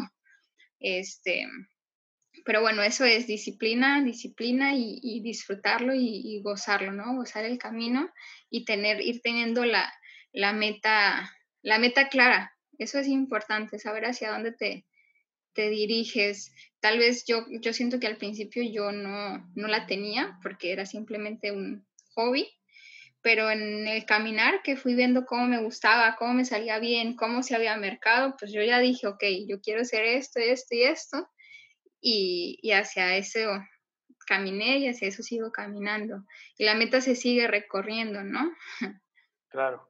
Este, 0.78 1.46
pero 2.44 2.60
bueno, 2.60 2.82
eso 2.82 3.06
es 3.06 3.26
disciplina, 3.26 4.02
disciplina 4.02 4.74
y, 4.74 5.20
disfrutarlo 5.22 5.94
y, 5.94 6.42
gozarlo, 6.42 6.92
¿no? 6.92 7.16
Gozar 7.16 7.46
el 7.46 7.56
camino 7.56 8.10
y 8.50 8.66
tener, 8.66 9.00
ir 9.00 9.22
teniendo 9.22 9.64
la, 9.64 9.90
la 10.32 10.52
meta, 10.52 11.34
la 11.62 11.78
meta 11.78 12.08
clara, 12.08 12.53
eso 12.78 12.98
es 12.98 13.08
importante, 13.08 13.78
saber 13.78 14.04
hacia 14.04 14.32
dónde 14.32 14.52
te, 14.52 14.86
te 15.52 15.70
diriges. 15.70 16.52
Tal 16.80 16.98
vez 16.98 17.24
yo, 17.26 17.46
yo 17.48 17.72
siento 17.72 17.98
que 18.00 18.06
al 18.06 18.16
principio 18.16 18.62
yo 18.62 18.92
no, 18.92 19.50
no 19.54 19.68
la 19.68 19.86
tenía 19.86 20.38
porque 20.42 20.72
era 20.72 20.86
simplemente 20.86 21.52
un 21.52 21.86
hobby, 22.14 22.48
pero 23.22 23.50
en 23.50 23.86
el 23.86 24.04
caminar 24.04 24.62
que 24.62 24.76
fui 24.76 24.94
viendo 24.94 25.24
cómo 25.24 25.46
me 25.46 25.62
gustaba, 25.62 26.16
cómo 26.16 26.34
me 26.34 26.44
salía 26.44 26.78
bien, 26.78 27.16
cómo 27.16 27.42
se 27.42 27.56
había 27.56 27.76
mercado, 27.76 28.36
pues 28.38 28.52
yo 28.52 28.62
ya 28.62 28.80
dije, 28.80 29.06
ok, 29.06 29.24
yo 29.48 29.60
quiero 29.60 29.80
hacer 29.80 30.04
esto, 30.04 30.40
esto 30.40 30.74
y 30.74 30.82
esto, 30.82 31.28
y, 32.00 32.58
y 32.60 32.72
hacia 32.72 33.16
eso 33.16 33.40
caminé 34.26 34.78
y 34.78 34.88
hacia 34.88 35.08
eso 35.08 35.22
sigo 35.22 35.52
caminando. 35.52 36.24
Y 36.58 36.64
la 36.64 36.74
meta 36.74 37.00
se 37.00 37.14
sigue 37.14 37.46
recorriendo, 37.46 38.22
¿no? 38.22 38.52
Claro. 39.48 39.88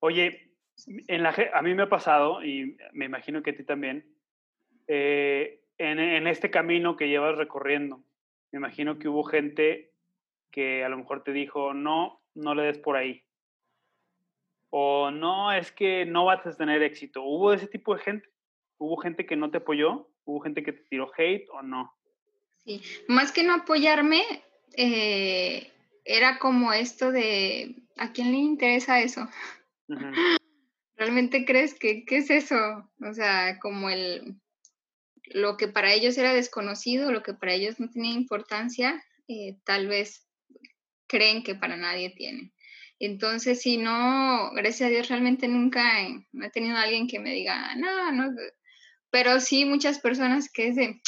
Oye, 0.00 0.43
en 0.86 1.22
la, 1.22 1.34
a 1.54 1.62
mí 1.62 1.74
me 1.74 1.84
ha 1.84 1.88
pasado, 1.88 2.44
y 2.44 2.76
me 2.92 3.06
imagino 3.06 3.42
que 3.42 3.50
a 3.50 3.56
ti 3.56 3.64
también, 3.64 4.04
eh, 4.86 5.60
en, 5.78 5.98
en, 5.98 6.26
este 6.26 6.50
camino 6.50 6.96
que 6.96 7.08
llevas 7.08 7.36
recorriendo, 7.36 8.02
me 8.52 8.58
imagino 8.58 8.98
que 8.98 9.08
hubo 9.08 9.24
gente 9.24 9.92
que 10.50 10.84
a 10.84 10.88
lo 10.88 10.98
mejor 10.98 11.24
te 11.24 11.32
dijo, 11.32 11.74
no, 11.74 12.22
no 12.34 12.54
le 12.54 12.64
des 12.64 12.78
por 12.78 12.96
ahí. 12.96 13.24
O 14.70 15.10
no, 15.10 15.52
es 15.52 15.72
que 15.72 16.04
no 16.04 16.24
vas 16.24 16.46
a 16.46 16.56
tener 16.56 16.82
éxito. 16.82 17.22
¿Hubo 17.22 17.52
ese 17.52 17.66
tipo 17.66 17.94
de 17.94 18.02
gente? 18.02 18.28
¿Hubo 18.78 18.96
gente 18.96 19.26
que 19.26 19.36
no 19.36 19.50
te 19.50 19.58
apoyó? 19.58 20.08
¿Hubo 20.24 20.40
gente 20.40 20.62
que 20.62 20.72
te 20.72 20.82
tiró 20.84 21.10
hate 21.16 21.48
o 21.50 21.62
no? 21.62 21.94
Sí, 22.64 22.82
más 23.08 23.32
que 23.32 23.42
no 23.42 23.54
apoyarme, 23.54 24.22
eh, 24.76 25.70
era 26.04 26.38
como 26.38 26.72
esto 26.72 27.12
de, 27.12 27.76
¿a 27.96 28.12
quién 28.12 28.32
le 28.32 28.38
interesa 28.38 29.00
eso? 29.00 29.28
¿Realmente 30.96 31.44
crees 31.44 31.74
que 31.74 32.04
qué 32.04 32.18
es 32.18 32.30
eso? 32.30 32.88
O 33.00 33.14
sea, 33.14 33.58
como 33.58 33.90
el 33.90 34.36
lo 35.26 35.56
que 35.56 35.68
para 35.68 35.92
ellos 35.92 36.16
era 36.18 36.34
desconocido, 36.34 37.10
lo 37.10 37.22
que 37.22 37.34
para 37.34 37.54
ellos 37.54 37.80
no 37.80 37.90
tenía 37.90 38.12
importancia, 38.12 39.02
eh, 39.28 39.56
tal 39.64 39.88
vez 39.88 40.28
creen 41.06 41.42
que 41.42 41.54
para 41.54 41.76
nadie 41.76 42.10
tiene. 42.10 42.52
Entonces, 42.98 43.60
si 43.60 43.76
no, 43.76 44.50
gracias 44.54 44.88
a 44.88 44.90
Dios, 44.90 45.08
realmente 45.08 45.48
nunca 45.48 46.02
he, 46.02 46.26
no 46.32 46.46
he 46.46 46.50
tenido 46.50 46.76
alguien 46.76 47.08
que 47.08 47.18
me 47.18 47.32
diga, 47.32 47.74
no, 47.76 48.12
no, 48.12 48.30
pero 49.10 49.40
sí 49.40 49.64
muchas 49.64 49.98
personas 49.98 50.50
que 50.50 50.68
es 50.68 50.76
de, 50.76 51.00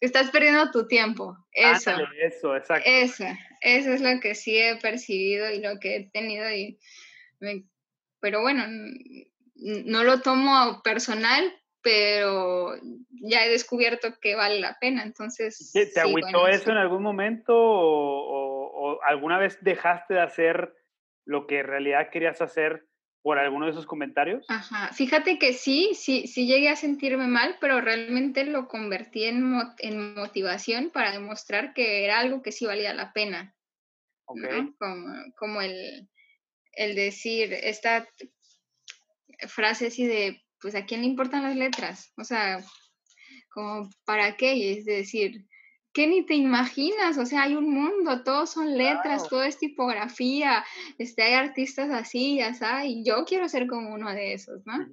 estás 0.00 0.30
perdiendo 0.30 0.70
tu 0.70 0.86
tiempo. 0.86 1.36
Eso. 1.52 1.92
eso, 2.20 2.56
exacto. 2.56 2.88
Eso, 2.88 3.24
eso 3.60 3.92
es 3.92 4.00
lo 4.00 4.20
que 4.20 4.34
sí 4.34 4.58
he 4.58 4.76
percibido 4.76 5.50
y 5.50 5.60
lo 5.60 5.78
que 5.80 5.96
he 5.96 6.10
tenido 6.10 6.50
y 6.50 6.78
me 7.40 7.64
pero 8.22 8.40
bueno, 8.40 8.64
no 9.56 10.04
lo 10.04 10.22
tomo 10.22 10.80
personal, 10.82 11.52
pero 11.82 12.76
ya 13.10 13.44
he 13.44 13.50
descubierto 13.50 14.14
que 14.20 14.36
vale 14.36 14.60
la 14.60 14.78
pena, 14.80 15.02
entonces... 15.02 15.72
¿Te, 15.72 16.00
agüitó 16.00 16.46
eso 16.46 16.70
en 16.70 16.78
algún 16.78 17.02
momento 17.02 17.52
o, 17.54 19.00
alguna 19.04 19.38
vez 19.38 19.58
dejaste 19.60 20.14
de 20.14 20.20
hacer 20.20 20.74
lo 21.24 21.46
que 21.46 21.60
en 21.60 21.66
realidad 21.66 22.10
querías 22.10 22.40
hacer 22.40 22.86
por 23.22 23.38
alguno 23.38 23.66
de 23.66 23.72
esos 23.72 23.86
comentarios? 23.86 24.46
Ajá, 24.48 24.92
fíjate 24.92 25.38
que 25.38 25.52
sí, 25.52 25.90
sí, 25.94 26.28
sí 26.28 26.46
llegué 26.46 26.68
a 26.68 26.76
sentirme 26.76 27.26
mal, 27.26 27.56
pero 27.60 27.80
realmente 27.80 28.44
lo 28.44 28.68
convertí 28.68 29.24
en, 29.24 29.52
en 29.78 30.14
motivación 30.14 30.90
para 30.90 31.12
demostrar 31.12 31.74
que 31.74 32.04
era 32.04 32.20
algo 32.20 32.42
que 32.42 32.52
sí 32.52 32.66
valía 32.66 32.94
la 32.94 33.12
pena. 33.12 33.56
Okay. 34.24 34.72
Como, 34.78 35.14
como 35.36 35.60
el, 35.60 36.08
el 36.72 36.94
decir 36.94 37.52
esta 37.52 38.06
frase 39.48 39.88
así 39.88 40.06
de, 40.06 40.42
pues 40.60 40.74
a 40.74 40.86
quién 40.86 41.00
le 41.00 41.06
importan 41.06 41.42
las 41.42 41.56
letras, 41.56 42.12
o 42.16 42.24
sea, 42.24 42.64
como 43.50 43.90
para 44.04 44.36
qué, 44.36 44.72
es 44.72 44.84
decir, 44.84 45.46
que 45.92 46.06
ni 46.06 46.24
te 46.24 46.34
imaginas, 46.34 47.18
o 47.18 47.26
sea, 47.26 47.42
hay 47.42 47.54
un 47.54 47.70
mundo, 47.70 48.22
todos 48.22 48.50
son 48.50 48.78
letras, 48.78 49.28
todo 49.28 49.42
es 49.42 49.58
tipografía, 49.58 50.64
este, 50.98 51.22
hay 51.22 51.34
artistas 51.34 51.90
así, 51.90 52.36
ya 52.36 52.54
sabes, 52.54 52.86
y 52.86 53.04
yo 53.04 53.24
quiero 53.26 53.48
ser 53.48 53.66
como 53.66 53.92
uno 53.92 54.10
de 54.12 54.32
esos, 54.32 54.64
¿no? 54.64 54.86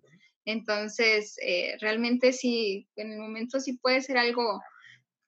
Entonces, 0.46 1.38
eh, 1.42 1.78
realmente 1.80 2.34
sí, 2.34 2.88
en 2.96 3.12
el 3.14 3.20
momento 3.20 3.60
sí 3.60 3.78
puede 3.78 4.02
ser 4.02 4.18
algo 4.18 4.62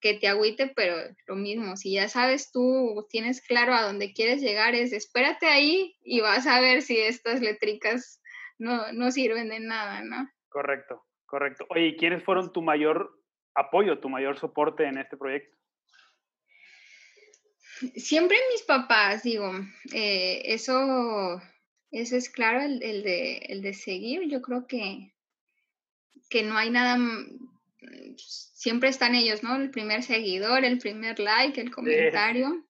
que 0.02 0.16
te 0.16 0.28
agüite, 0.28 0.68
pero 0.76 0.96
lo 1.28 1.36
mismo, 1.36 1.78
si 1.78 1.94
ya 1.94 2.10
sabes 2.10 2.52
tú, 2.52 3.06
tienes 3.10 3.42
claro 3.42 3.74
a 3.74 3.84
dónde 3.84 4.14
quieres 4.14 4.42
llegar, 4.42 4.74
es 4.74 4.92
espérate 4.92 5.48
ahí 5.48 5.96
y 6.02 6.22
vas 6.22 6.48
a 6.48 6.60
ver 6.60 6.82
si 6.82 6.98
estas 6.98 7.40
letricas 7.40 8.22
no, 8.58 8.92
no 8.92 9.12
sirven 9.12 9.50
de 9.50 9.60
nada, 9.60 10.04
¿no? 10.04 10.30
Correcto, 10.50 11.06
correcto. 11.26 11.66
Oye, 11.70 11.96
¿quiénes 11.96 12.24
fueron 12.24 12.52
tu 12.52 12.62
mayor 12.62 13.12
apoyo, 13.54 14.00
tu 14.00 14.10
mayor 14.10 14.38
soporte 14.40 14.86
en 14.86 14.98
este 14.98 15.18
proyecto? 15.18 15.56
Siempre 17.96 18.38
mis 18.52 18.64
papás, 18.64 19.24
digo, 19.24 19.52
eh, 19.94 20.42
eso, 20.46 21.42
eso 21.92 22.16
es 22.16 22.30
claro, 22.30 22.62
el, 22.62 22.80
de, 22.80 23.38
el 23.38 23.62
de 23.62 23.74
seguir, 23.74 24.30
yo 24.30 24.42
creo 24.42 24.68
que, 24.68 25.14
que 26.30 26.44
no 26.44 26.58
hay 26.58 26.70
nada, 26.70 26.98
siempre 28.18 28.90
están 28.90 29.16
ellos, 29.16 29.44
¿no? 29.44 29.56
El 29.56 29.72
primer 29.72 30.04
seguidor, 30.04 30.66
el 30.66 30.78
primer 30.78 31.20
like, 31.20 31.60
el 31.60 31.72
comentario. 31.72 32.66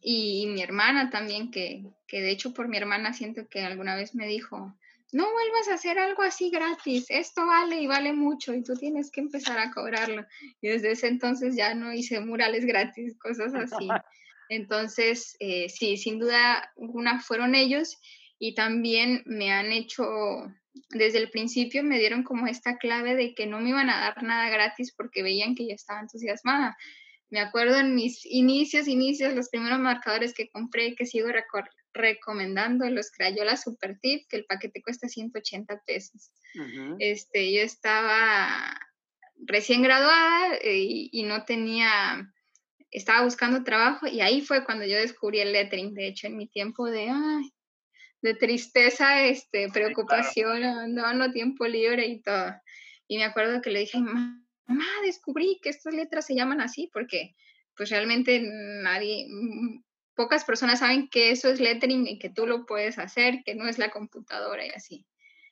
Y, 0.00 0.46
mi 0.48 0.62
hermana 0.62 1.10
también, 1.10 1.50
que, 1.50 1.84
que 2.06 2.20
de 2.20 2.30
hecho 2.30 2.52
por 2.52 2.68
mi 2.68 2.76
hermana 2.76 3.14
siento 3.14 3.48
que 3.48 3.60
alguna 3.60 3.96
vez 3.96 4.14
me 4.14 4.26
dijo, 4.26 4.76
no 5.12 5.30
vuelvas 5.30 5.68
a 5.68 5.74
hacer 5.74 5.98
algo 5.98 6.22
así 6.22 6.50
gratis, 6.50 7.06
esto 7.08 7.46
vale 7.46 7.80
y 7.80 7.86
vale 7.86 8.12
mucho 8.12 8.52
y 8.52 8.64
tú 8.64 8.74
tienes 8.74 9.12
que 9.12 9.20
empezar 9.20 9.58
a 9.58 9.70
cobrarlo. 9.70 10.26
Y 10.60 10.68
desde 10.68 10.90
ese 10.90 11.06
entonces 11.06 11.54
ya 11.56 11.72
no 11.74 11.92
hice 11.92 12.18
murales 12.20 12.66
gratis, 12.66 13.16
cosas 13.18 13.54
así. 13.54 13.88
Entonces, 14.48 15.36
eh, 15.38 15.68
sí, 15.68 15.96
sin 15.96 16.18
duda 16.18 16.72
una 16.76 17.20
fueron 17.20 17.54
ellos 17.54 17.96
y 18.38 18.54
también 18.54 19.22
me 19.24 19.52
han 19.52 19.70
hecho, 19.70 20.04
desde 20.90 21.18
el 21.18 21.30
principio 21.30 21.82
me 21.82 21.98
dieron 21.98 22.22
como 22.22 22.46
esta 22.46 22.76
clave 22.78 23.14
de 23.14 23.34
que 23.34 23.46
no 23.46 23.60
me 23.60 23.70
iban 23.70 23.90
a 23.90 24.00
dar 24.00 24.22
nada 24.22 24.48
gratis 24.50 24.92
porque 24.96 25.22
veían 25.22 25.54
que 25.54 25.66
yo 25.68 25.74
estaba 25.74 26.00
entusiasmada. 26.00 26.76
Me 27.30 27.40
acuerdo 27.40 27.78
en 27.78 27.94
mis 27.94 28.24
inicios, 28.26 28.86
inicios, 28.86 29.34
los 29.34 29.48
primeros 29.48 29.78
marcadores 29.78 30.34
que 30.34 30.48
compré, 30.48 30.94
que 30.94 31.06
sigo 31.06 31.28
recomendando 31.92 32.88
los 32.90 33.10
Crayola 33.10 33.56
Super 33.56 33.98
Tip, 34.00 34.26
que 34.28 34.36
el 34.36 34.44
paquete 34.44 34.82
cuesta 34.82 35.08
180 35.08 35.82
pesos. 35.86 36.30
este, 36.98 37.52
yo 37.52 37.62
estaba 37.62 38.78
recién 39.36 39.82
graduada 39.82 40.54
eh, 40.62 41.08
y, 41.10 41.22
no 41.24 41.44
tenía, 41.44 42.32
estaba 42.90 43.24
buscando 43.24 43.64
trabajo 43.64 44.06
y 44.06 44.20
ahí 44.20 44.40
fue 44.40 44.64
cuando 44.64 44.84
yo 44.84 44.96
descubrí 44.96 45.40
el 45.40 45.52
lettering. 45.52 45.94
De 45.94 46.06
hecho, 46.06 46.26
en 46.28 46.36
mi 46.36 46.46
tiempo 46.46 46.86
de, 46.86 47.10
de 48.24 48.32
tristeza, 48.32 49.22
este, 49.22 49.68
preocupación, 49.68 50.94
no, 50.94 51.12
no, 51.12 51.30
tiempo 51.30 51.66
libre 51.66 52.06
y 52.06 52.22
todo. 52.22 52.54
Y 53.06 53.18
me 53.18 53.24
acuerdo 53.24 53.60
que 53.60 53.68
le 53.68 53.80
dije, 53.80 53.98
mamá, 53.98 54.88
descubrí 55.04 55.60
que 55.62 55.68
estas 55.68 55.92
letras 55.92 56.24
se 56.24 56.34
llaman 56.34 56.62
así 56.62 56.88
porque 56.90 57.36
pues 57.76 57.90
realmente 57.90 58.40
nadie, 58.42 59.26
pocas 60.14 60.42
personas 60.46 60.78
saben 60.78 61.08
que 61.10 61.32
eso 61.32 61.50
es 61.50 61.60
lettering 61.60 62.06
y 62.06 62.18
que 62.18 62.30
tú 62.30 62.46
lo 62.46 62.64
puedes 62.64 62.98
hacer, 62.98 63.42
que 63.44 63.54
no 63.54 63.68
es 63.68 63.78
la 63.78 63.90
computadora 63.90 64.64
y 64.64 64.70
así. 64.70 65.06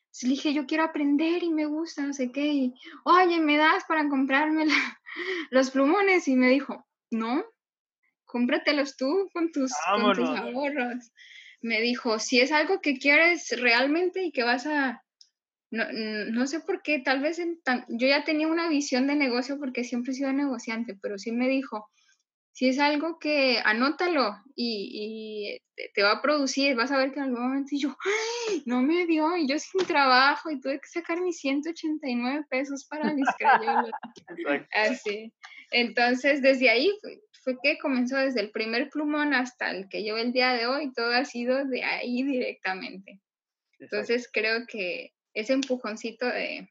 Entonces 0.05 0.23
le 0.23 0.29
dije, 0.31 0.55
yo 0.55 0.65
quiero 0.67 0.85
aprender 0.85 1.43
y 1.43 1.51
me 1.51 1.67
gusta, 1.67 2.07
no 2.07 2.15
sé 2.15 2.33
qué. 2.33 2.47
Y, 2.47 2.75
oye, 3.05 3.39
¿me 3.39 3.59
das 3.59 3.85
para 3.87 4.09
comprarme 4.09 4.65
los 5.51 5.71
plumones? 5.71 6.27
Y 6.27 6.37
me 6.37 6.49
dijo, 6.49 6.87
no, 7.11 7.45
cómpratelos 8.25 8.97
tú 8.97 9.29
con 9.35 9.53
tus, 9.53 9.71
con 9.91 10.15
tus 10.15 10.29
ahorros. 10.31 11.13
Me 11.63 11.81
dijo, 11.81 12.19
si 12.19 12.41
es 12.41 12.53
algo 12.53 12.81
que 12.81 12.99
quieres 12.99 13.49
realmente 13.61 14.23
y 14.23 14.33
que 14.33 14.43
vas 14.43 14.67
a... 14.67 15.03
No, 15.71 15.85
no 15.91 16.47
sé 16.47 16.61
por 16.61 16.83
qué, 16.83 16.99
tal 16.99 17.23
vez 17.23 17.39
yo 17.39 18.07
ya 18.07 18.25
tenía 18.25 18.47
una 18.47 18.69
visión 18.69 19.07
de 19.07 19.15
negocio 19.15 19.59
porque 19.59 19.85
siempre 19.85 20.13
he 20.13 20.15
sido 20.15 20.31
negociante, 20.31 20.99
pero 21.01 21.17
sí 21.17 21.33
me 21.33 21.49
dijo, 21.49 21.89
si 22.53 22.69
es 22.69 22.79
algo 22.79 23.19
que 23.19 23.61
anótalo 23.65 24.37
y, 24.55 25.59
te 25.95 26.03
va 26.03 26.13
a 26.13 26.23
producir, 26.23 26.77
vas 26.77 26.93
a 26.93 26.99
ver 26.99 27.13
que 27.13 27.19
en 27.19 27.25
algún 27.25 27.43
momento 27.43 27.71
yo, 27.73 27.97
no 28.67 28.83
me 28.83 29.07
dio, 29.07 29.37
y 29.37 29.47
yo 29.47 29.59
sin 29.59 29.87
trabajo, 29.87 30.51
y 30.51 30.61
tuve 30.61 30.81
que 30.81 30.89
sacar 30.89 31.21
mis 31.21 31.39
189 31.39 32.47
pesos 32.49 32.87
para 32.87 33.13
mis 33.13 33.29
crayolas. 33.39 33.91
Así. 34.73 35.33
Entonces, 35.71 36.43
desde 36.43 36.69
ahí 36.71 36.93
fue, 37.43 37.57
que 37.63 37.79
comenzó 37.79 38.17
desde 38.17 38.41
el 38.41 38.51
primer 38.51 38.91
plumón 38.91 39.35
hasta 39.35 39.71
el 39.71 39.89
que 39.89 40.03
llevo 40.03 40.19
el 40.19 40.33
día 40.33 40.53
de 40.53 40.67
hoy, 40.67 40.93
todo 40.93 41.13
ha 41.13 41.25
sido 41.25 41.65
de 41.65 41.83
ahí 41.83 42.23
directamente. 42.23 43.21
Entonces, 43.79 44.29
creo 44.33 44.67
que 44.67 45.13
ese 45.35 45.55
empujoncito 45.55 46.27
de, 46.27 46.69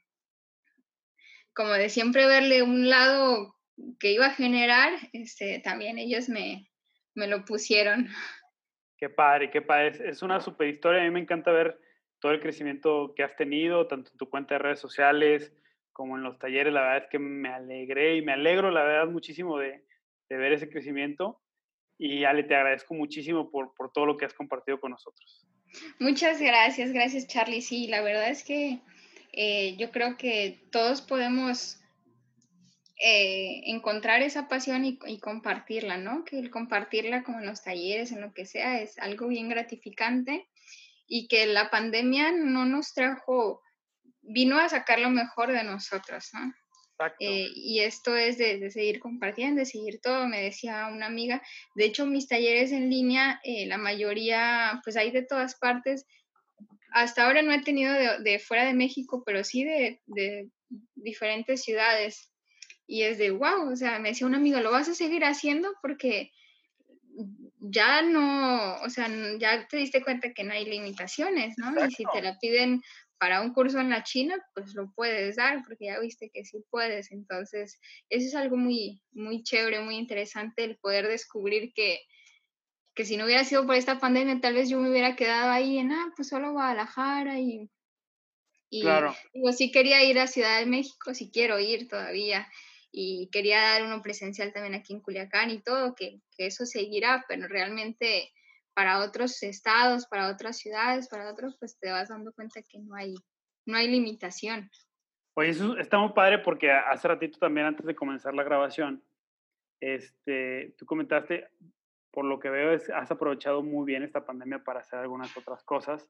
como 1.54 1.72
de 1.74 1.90
siempre 1.90 2.26
verle 2.28 2.62
un 2.62 2.90
lado 2.90 3.56
que 4.00 4.12
iba 4.12 4.28
a 4.28 4.34
generar, 4.36 4.94
este, 5.14 5.60
también 5.60 5.98
ellos 5.98 6.30
me, 6.30 6.70
me 7.16 7.28
lo 7.28 7.44
pusieron. 7.44 8.08
Qué 9.02 9.10
padre, 9.10 9.50
qué 9.50 9.64
padre. 9.64 10.12
Es 10.12 10.22
una 10.22 10.40
super 10.40 10.68
historia. 10.68 11.02
A 11.02 11.04
mí 11.04 11.10
me 11.10 11.20
encanta 11.20 11.52
ver 11.52 11.82
todo 12.20 12.34
el 12.34 12.40
crecimiento 12.40 13.14
que 13.16 13.24
has 13.24 13.36
tenido, 13.36 13.88
tanto 13.88 14.12
en 14.12 14.18
tu 14.18 14.30
cuenta 14.30 14.54
de 14.54 14.60
redes 14.60 14.80
sociales 14.80 15.52
como 15.92 16.18
en 16.18 16.24
los 16.24 16.38
talleres. 16.38 16.72
La 16.72 16.82
verdad 16.82 16.98
es 17.06 17.10
que 17.10 17.18
me 17.18 17.50
alegré 17.50 18.18
y 18.18 18.22
me 18.22 18.34
alegro, 18.34 18.70
la 18.70 18.84
verdad, 18.84 19.12
muchísimo 19.12 19.58
de, 19.58 19.84
de 20.30 20.38
ver 20.38 20.54
ese 20.54 20.70
crecimiento. 20.70 21.42
Y 21.98 22.26
Ale, 22.26 22.44
te 22.44 22.54
agradezco 22.54 22.94
muchísimo 22.94 23.50
por, 23.50 23.74
por, 23.74 23.92
todo 23.92 24.06
lo 24.06 24.18
que 24.18 24.26
has 24.26 24.36
compartido 24.36 24.80
con 24.80 24.92
nosotros. 24.92 25.48
Muchas 25.98 26.40
gracias, 26.40 26.92
gracias 26.94 27.26
Charlie. 27.26 27.64
Sí, 27.64 27.88
la 27.88 28.04
verdad 28.04 28.30
es 28.30 28.44
que 28.44 28.82
eh, 29.34 29.78
yo 29.78 29.90
creo 29.90 30.16
que 30.16 30.68
todos 30.72 31.02
podemos 31.02 31.81
eh, 33.04 33.64
encontrar 33.66 34.22
esa 34.22 34.48
pasión 34.48 34.86
y, 34.86 35.20
compartirla, 35.20 35.98
¿no? 35.98 36.24
Que 36.24 36.38
el 36.38 36.52
compartirla 36.52 37.24
como 37.24 37.40
en 37.40 37.48
los 37.48 37.64
talleres, 37.64 38.12
en 38.12 38.22
lo 38.22 38.32
que 38.32 38.46
sea, 38.46 38.80
es 38.80 39.00
algo 39.00 39.28
bien 39.28 39.50
gratificante 39.50 40.48
y 41.08 41.28
que 41.28 41.48
la 41.48 41.72
pandemia 41.72 42.32
no 42.32 42.66
nos 42.66 42.94
trajo, 42.94 43.64
vino 44.22 44.60
a 44.60 44.70
sacar 44.70 45.00
lo 45.00 45.10
mejor 45.10 45.52
de 45.52 45.64
nosotros, 45.64 46.30
¿no? 46.34 46.54
Eh, 47.20 47.48
y 47.56 47.80
esto 47.80 48.16
es 48.16 48.38
de, 48.38 48.70
seguir 48.70 49.00
compartiendo, 49.00 49.62
de 49.62 49.66
seguir 49.66 50.00
todo, 50.00 50.28
me 50.28 50.44
decía 50.44 50.86
una 50.86 51.08
amiga. 51.08 51.42
De 51.74 51.86
hecho, 51.86 52.06
mis 52.06 52.28
talleres 52.28 52.72
en 52.72 52.92
línea, 52.92 53.42
eh, 53.44 53.66
la 53.66 53.80
mayoría, 53.80 54.80
pues 54.84 54.96
hay 54.96 55.10
de 55.10 55.24
todas 55.24 55.56
partes. 55.56 56.06
Hasta 56.94 57.26
ahora 57.26 57.42
no 57.42 57.52
he 57.52 57.64
tenido 57.64 57.94
de, 58.20 58.38
fuera 58.38 58.66
de 58.66 58.76
México, 58.76 59.24
pero 59.26 59.44
sí 59.44 59.64
de, 59.64 60.02
de 60.06 60.52
diferentes 60.94 61.64
ciudades. 61.64 62.31
Y 62.92 63.04
es 63.04 63.18
de, 63.18 63.32
wow, 63.32 63.72
o 63.72 63.76
sea, 63.78 64.00
me 64.00 64.10
decía 64.10 64.28
un 64.28 64.36
amigo, 64.36 64.60
¿lo 64.60 64.70
vas 64.70 64.90
a 64.90 64.94
seguir 64.94 65.24
haciendo? 65.24 65.74
Porque 65.82 66.34
ya 67.62 68.02
no, 68.02 68.76
o 68.82 68.90
sea, 68.90 69.08
ya 69.40 69.66
te 69.66 69.78
diste 69.78 70.04
cuenta 70.04 70.34
que 70.34 70.44
no 70.44 70.52
hay 70.52 70.66
limitaciones, 70.66 71.58
¿no? 71.58 71.74
Y 71.88 71.92
si 71.92 72.04
te 72.12 72.22
la 72.22 72.38
piden 72.38 72.82
para 73.18 73.40
un 73.40 73.54
curso 73.54 73.80
en 73.80 73.92
la 73.92 74.04
China, 74.04 74.36
pues 74.54 74.74
lo 74.74 74.92
puedes 74.92 75.38
dar, 75.38 75.64
porque 75.64 75.86
ya 75.86 76.02
viste 76.02 76.30
que 76.34 76.44
sí 76.44 76.66
puedes. 76.70 77.14
Entonces, 77.14 77.80
eso 78.10 78.28
es 78.28 78.36
algo 78.36 78.58
muy, 78.58 79.02
muy 79.14 79.42
chévere, 79.42 79.80
muy 79.80 79.96
interesante, 79.96 80.66
el 80.66 80.76
poder 80.76 81.08
descubrir 81.08 81.72
que, 81.74 82.02
que 82.94 83.06
si 83.06 83.16
no 83.16 83.24
hubiera 83.24 83.46
sido 83.46 83.66
por 83.66 83.76
esta 83.76 84.00
pandemia, 84.00 84.42
tal 84.42 84.56
vez 84.56 84.68
yo 84.68 84.78
me 84.82 84.90
hubiera 84.90 85.16
quedado 85.16 85.50
ahí 85.50 85.78
en, 85.78 85.94
ah, 85.94 86.12
pues 86.18 86.28
solo 86.28 86.52
Guadalajara 86.52 87.40
y... 87.40 87.70
Y 88.70 88.82
claro. 88.82 89.16
digo, 89.34 89.52
sí 89.54 89.72
quería 89.72 90.04
ir 90.04 90.20
a 90.20 90.28
Ciudad 90.28 90.60
de 90.60 90.66
México, 90.66 91.14
sí 91.14 91.30
quiero 91.32 91.58
ir 91.60 91.90
todavía 91.90 92.48
y 92.92 93.30
quería 93.32 93.62
dar 93.62 93.84
uno 93.84 94.02
presencial 94.02 94.52
también 94.52 94.76
aquí 94.76 94.94
en 94.94 95.00
Culiacán 95.00 95.50
y 95.50 95.62
todo, 95.62 95.96
que, 95.96 96.20
eso 96.38 96.66
seguirá, 96.66 97.24
pero 97.28 97.48
realmente 97.48 98.32
para 98.74 99.00
otros 99.00 99.44
estados, 99.44 100.08
para 100.08 100.30
otras 100.30 100.58
ciudades, 100.58 101.08
para 101.08 101.32
otros, 101.32 101.56
pues 101.60 101.78
te 101.80 101.92
vas 101.92 102.10
dando 102.10 102.34
cuenta 102.34 102.62
que 102.64 102.80
no 102.80 102.96
hay, 102.96 103.14
no 103.68 103.78
hay 103.78 103.88
limitación. 103.88 104.70
Oye, 105.36 105.50
eso 105.50 105.78
está 105.78 106.00
muy 106.00 106.14
padre 106.14 106.40
porque 106.40 106.72
hace 106.72 107.08
ratito 107.08 107.38
también, 107.38 107.68
antes 107.68 107.86
de 107.86 107.94
comenzar 107.94 108.34
la 108.34 108.44
grabación, 108.44 109.04
este, 109.80 110.74
tú 110.78 110.86
comentaste, 110.86 111.48
por 112.12 112.26
lo 112.26 112.40
que 112.40 112.50
veo, 112.50 112.74
es, 112.74 112.90
has 112.90 113.12
aprovechado 113.12 113.62
muy 113.62 113.86
bien 113.86 114.02
esta 114.02 114.26
pandemia 114.26 114.64
para 114.64 114.80
hacer 114.80 115.00
algunas 115.00 115.36
otras 115.38 115.64
cosas. 115.64 116.10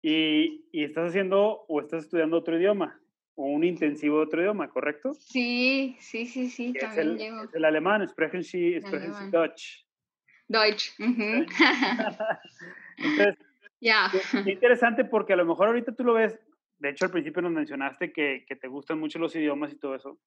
y, 0.00 0.66
y, 0.72 0.84
estás 0.84 1.10
haciendo 1.10 1.66
o 1.68 1.80
estás 1.80 2.04
estudiando 2.04 2.38
otro 2.38 2.56
idioma 2.56 2.98
un 3.46 3.64
intensivo 3.64 4.18
de 4.18 4.24
otro 4.24 4.42
idioma, 4.42 4.68
¿correcto? 4.68 5.14
Sí, 5.14 5.96
sí, 6.00 6.26
sí, 6.26 6.50
sí, 6.50 6.72
también 6.72 7.08
el, 7.08 7.18
llego. 7.18 7.44
Es 7.44 7.54
el 7.54 7.64
alemán, 7.64 8.06
sprechen 8.08 8.42
Sie, 8.42 8.80
sprechen 8.80 9.14
Sie 9.14 9.30
Deutsch. 9.30 9.86
Deutsch. 10.48 10.92
Entonces, 10.98 11.46
ya. 13.80 14.10
Qué 14.44 14.52
interesante 14.52 15.04
porque 15.04 15.34
a 15.34 15.36
lo 15.36 15.46
mejor 15.46 15.68
ahorita 15.68 15.92
tú 15.92 16.02
lo 16.02 16.14
ves, 16.14 16.36
de 16.78 16.90
hecho 16.90 17.04
al 17.04 17.12
principio 17.12 17.42
nos 17.42 17.52
mencionaste 17.52 18.12
que, 18.12 18.44
que, 18.48 18.56
te 18.56 18.66
gustan 18.66 18.98
mucho 18.98 19.20
los 19.20 19.36
idiomas 19.36 19.72
y 19.72 19.78
todo 19.78 19.94
eso, 19.94 20.18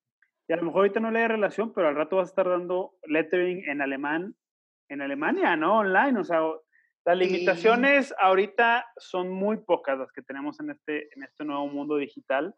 y 0.48 0.54
a 0.54 0.56
lo 0.56 0.62
mejor 0.62 0.80
ahorita 0.80 1.00
no 1.00 1.10
le 1.10 1.20
hay 1.20 1.28
relación, 1.28 1.74
pero 1.74 1.88
al 1.88 1.96
rato 1.96 2.16
vas 2.16 2.28
a 2.28 2.30
estar 2.30 2.48
dando 2.48 2.94
lettering 3.06 3.68
en 3.68 3.82
alemán, 3.82 4.34
en 4.88 5.02
Alemania, 5.02 5.54
¿no? 5.56 5.78
Online, 5.78 6.18
o 6.18 6.24
sea, 6.24 6.40
las 7.04 7.18
limitaciones 7.18 8.08
sí. 8.08 8.14
ahorita 8.18 8.86
son 8.96 9.28
muy 9.28 9.58
pocas 9.58 9.98
las 9.98 10.10
que 10.12 10.22
tenemos 10.22 10.58
en 10.60 10.70
este, 10.70 11.08
en 11.14 11.24
este 11.24 11.44
nuevo 11.44 11.66
mundo 11.66 11.96
digital. 11.96 12.54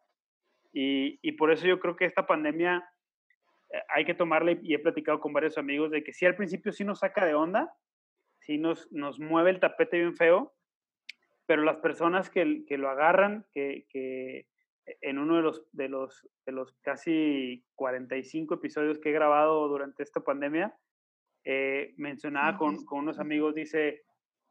Y, 0.77 1.21
y, 1.23 1.33
por 1.33 1.53
eso 1.53 1.67
yo 1.67 1.79
creo 1.79 1.95
que 1.95 2.05
esta 2.05 2.27
pandemia 2.27 2.85
eh, 3.71 3.79
hay 3.95 4.05
que 4.05 4.15
tomarla 4.15 4.59
y 4.61 4.75
he 4.75 4.79
platicado 4.81 5.21
con 5.21 5.33
varios 5.33 5.57
amigos 5.57 5.93
de 5.93 6.03
que 6.03 6.13
sí 6.13 6.27
al 6.27 6.35
principio 6.35 6.73
sí 6.73 6.85
nos 6.85 6.99
saca 6.99 7.25
de 7.25 7.35
onda, 7.35 7.73
sí 8.41 8.59
nos, 8.59 8.91
nos 8.91 9.21
mueve 9.21 9.51
el 9.51 9.61
tapete 9.61 9.99
bien 9.99 10.17
feo, 10.17 10.53
pero 11.47 11.63
las 11.63 11.77
personas 11.77 12.29
que, 12.29 12.65
que 12.67 12.77
lo 12.77 12.91
agarran, 12.91 13.47
que, 13.53 13.87
que, 13.89 14.49
en 15.01 15.19
uno 15.19 15.37
de 15.37 15.43
los, 15.43 15.63
de, 15.73 15.89
los, 15.89 16.29
de 16.45 16.53
los 16.53 16.75
casi 16.83 17.65
45 17.77 18.55
episodios 18.55 18.99
que 18.99 19.11
he 19.11 19.13
grabado 19.13 19.69
durante 19.69 20.03
esta 20.03 20.21
pandemia, 20.21 20.75
eh, 21.45 21.95
mencionaba 21.97 22.59
con, 22.59 22.85
con, 22.85 23.01
unos 23.01 23.21
amigos, 23.21 23.55
dice, 23.55 24.03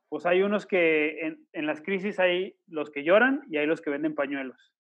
pues 0.09 0.25
hay 0.25 0.41
unos 0.41 0.65
que 0.65 1.19
en, 1.19 1.47
en, 1.51 1.65
las 1.65 1.81
crisis 1.81 2.19
hay 2.19 2.55
los 2.67 2.91
que 2.91 3.03
lloran 3.03 3.41
y 3.49 3.57
hay 3.57 3.65
los 3.65 3.81
que 3.81 3.89
venden 3.89 4.15
pañuelos. 4.15 4.73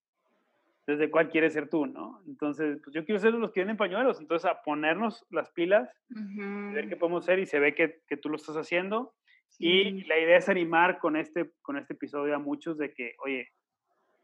Entonces, 0.85 1.07
¿de 1.07 1.11
cuál 1.11 1.29
quieres 1.29 1.53
ser 1.53 1.69
tú, 1.69 1.85
no? 1.85 2.21
Entonces, 2.27 2.79
pues 2.83 2.93
yo 2.93 3.05
quiero 3.05 3.19
ser 3.19 3.33
los 3.33 3.51
que 3.51 3.61
venden 3.61 3.77
pañuelos. 3.77 4.19
Entonces, 4.19 4.51
a 4.51 4.61
ponernos 4.63 5.25
las 5.29 5.49
pilas, 5.51 5.89
uh 6.09 6.13
-huh. 6.13 6.73
ver 6.73 6.89
qué 6.89 6.97
podemos 6.97 7.23
hacer 7.23 7.39
y 7.39 7.45
se 7.45 7.59
ve 7.59 7.73
que, 7.73 8.01
que 8.05 8.17
tú 8.17 8.27
lo 8.27 8.35
estás 8.35 8.57
haciendo. 8.57 9.13
Sí. 9.47 9.65
Y 9.65 10.03
la 10.03 10.19
idea 10.19 10.37
es 10.37 10.49
animar 10.49 10.99
con 10.99 11.15
este, 11.15 11.51
con 11.61 11.77
este 11.77 11.93
episodio 11.93 12.35
a 12.35 12.39
muchos 12.39 12.77
de 12.77 12.93
que, 12.93 13.15
oye, 13.23 13.49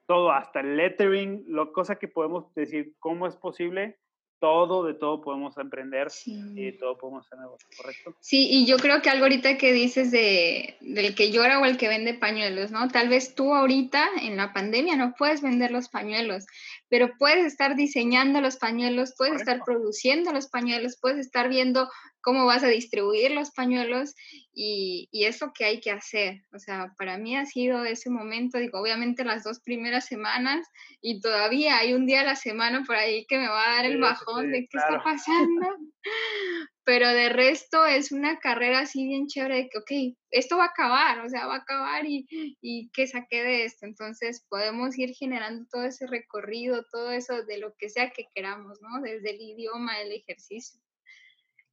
todo, 0.05 0.31
hasta 0.31 0.59
el 0.59 0.75
lettering, 0.75 1.45
lo 1.47 1.71
cosa 1.71 1.97
que 1.97 2.07
podemos 2.07 2.53
decir, 2.55 2.93
cómo 2.99 3.25
es 3.27 3.37
posible, 3.37 3.99
todo, 4.39 4.85
de 4.85 4.93
todo 4.93 5.21
podemos 5.21 5.57
emprender 5.57 6.09
sí. 6.09 6.39
y 6.55 6.71
todo 6.77 6.97
podemos 6.97 7.25
hacer 7.25 7.39
negocio, 7.39 7.67
¿correcto? 7.77 8.15
Sí, 8.19 8.47
y 8.49 8.65
yo 8.65 8.77
creo 8.77 9.01
que 9.01 9.09
algo 9.09 9.25
ahorita 9.25 9.57
que 9.57 9.73
dices 9.73 10.11
de, 10.11 10.77
del 10.81 11.13
que 11.15 11.31
llora 11.31 11.59
o 11.59 11.65
el 11.65 11.77
que 11.77 11.87
vende 11.87 12.13
pañuelos, 12.13 12.71
¿no? 12.71 12.87
Tal 12.87 13.09
vez 13.09 13.35
tú 13.35 13.53
ahorita 13.53 14.07
en 14.21 14.37
la 14.37 14.53
pandemia 14.53 14.95
no 14.95 15.13
puedes 15.17 15.41
vender 15.41 15.71
los 15.71 15.89
pañuelos, 15.89 16.45
pero 16.87 17.11
puedes 17.17 17.45
estar 17.45 17.75
diseñando 17.75 18.41
los 18.41 18.57
pañuelos, 18.57 19.13
puedes 19.17 19.33
Correcto. 19.33 19.51
estar 19.51 19.65
produciendo 19.65 20.31
los 20.31 20.47
pañuelos, 20.47 20.97
puedes 20.99 21.19
estar 21.19 21.49
viendo 21.49 21.89
cómo 22.21 22.45
vas 22.45 22.63
a 22.63 22.67
distribuir 22.67 23.31
los 23.31 23.51
pañuelos 23.51 24.15
y, 24.53 25.07
y 25.11 25.25
es 25.25 25.39
lo 25.41 25.53
que 25.53 25.65
hay 25.65 25.79
que 25.79 25.91
hacer. 25.91 26.43
O 26.53 26.59
sea, 26.59 26.93
para 26.97 27.17
mí 27.17 27.35
ha 27.37 27.45
sido 27.45 27.85
ese 27.85 28.09
momento, 28.09 28.57
digo, 28.57 28.79
obviamente 28.79 29.23
las 29.23 29.43
dos 29.43 29.59
primeras 29.61 30.05
semanas 30.05 30.67
y 31.01 31.21
todavía 31.21 31.77
hay 31.77 31.93
un 31.93 32.05
día 32.05 32.21
a 32.21 32.25
la 32.25 32.35
semana 32.35 32.83
por 32.85 32.95
ahí 32.95 33.25
que 33.25 33.37
me 33.37 33.47
va 33.47 33.63
a 33.63 33.75
dar 33.75 33.85
el 33.85 33.99
bajón 33.99 34.45
sí, 34.45 34.51
de 34.51 34.59
qué 34.61 34.67
claro. 34.71 34.97
está 34.97 35.03
pasando. 35.03 35.67
Pero 36.83 37.07
de 37.09 37.29
resto 37.29 37.85
es 37.85 38.11
una 38.11 38.39
carrera 38.39 38.79
así 38.79 39.05
bien 39.05 39.27
chévere 39.27 39.55
de 39.57 39.69
que, 39.69 39.77
ok, 39.77 40.17
esto 40.31 40.57
va 40.57 40.63
a 40.63 40.69
acabar, 40.69 41.19
o 41.19 41.29
sea, 41.29 41.45
va 41.45 41.55
a 41.55 41.59
acabar 41.59 42.03
y, 42.07 42.25
y 42.61 42.89
que 42.89 43.05
saqué 43.05 43.43
de 43.43 43.65
esto. 43.65 43.85
Entonces 43.85 44.43
podemos 44.49 44.97
ir 44.97 45.13
generando 45.13 45.67
todo 45.71 45.83
ese 45.83 46.07
recorrido, 46.07 46.83
todo 46.91 47.11
eso 47.11 47.43
de 47.43 47.59
lo 47.59 47.75
que 47.77 47.89
sea 47.89 48.09
que 48.09 48.25
queramos, 48.33 48.79
¿no? 48.81 49.01
Desde 49.01 49.29
el 49.29 49.39
idioma, 49.39 50.01
el 50.01 50.13
ejercicio 50.13 50.81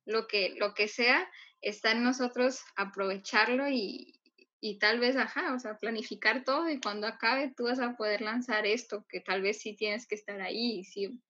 lo 0.06 0.26
que, 0.26 0.54
lo 0.58 0.72
que 0.72 0.88
sea, 0.88 1.28
está 1.60 1.92
en 1.92 2.02
nosotros 2.02 2.64
aprovecharlo 2.76 3.68
y, 3.68 4.14
y 4.60 4.78
tal 4.78 5.00
vez, 5.00 5.16
ajá, 5.16 5.54
o 5.54 5.58
sea, 5.58 5.76
planificar 5.78 6.44
todo 6.44 6.70
y 6.70 6.80
cuando 6.80 7.06
acabe 7.06 7.52
tú 7.56 7.64
vas 7.64 7.80
a 7.80 7.96
poder 7.96 8.22
lanzar 8.22 8.66
esto, 8.66 9.04
que 9.08 9.20
tal 9.20 9.42
vez 9.42 9.60
sí 9.60 9.76
tienes 9.76 10.06
que 10.06 10.14
estar 10.14 10.40
ahí, 10.40 10.84
sí, 10.84 11.20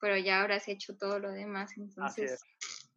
pero 0.00 0.16
ya 0.16 0.40
habrás 0.40 0.68
hecho 0.68 0.96
todo 0.96 1.18
lo 1.18 1.32
demás, 1.32 1.76
entonces... 1.76 2.32
Así 2.32 2.34
es. 2.34 2.88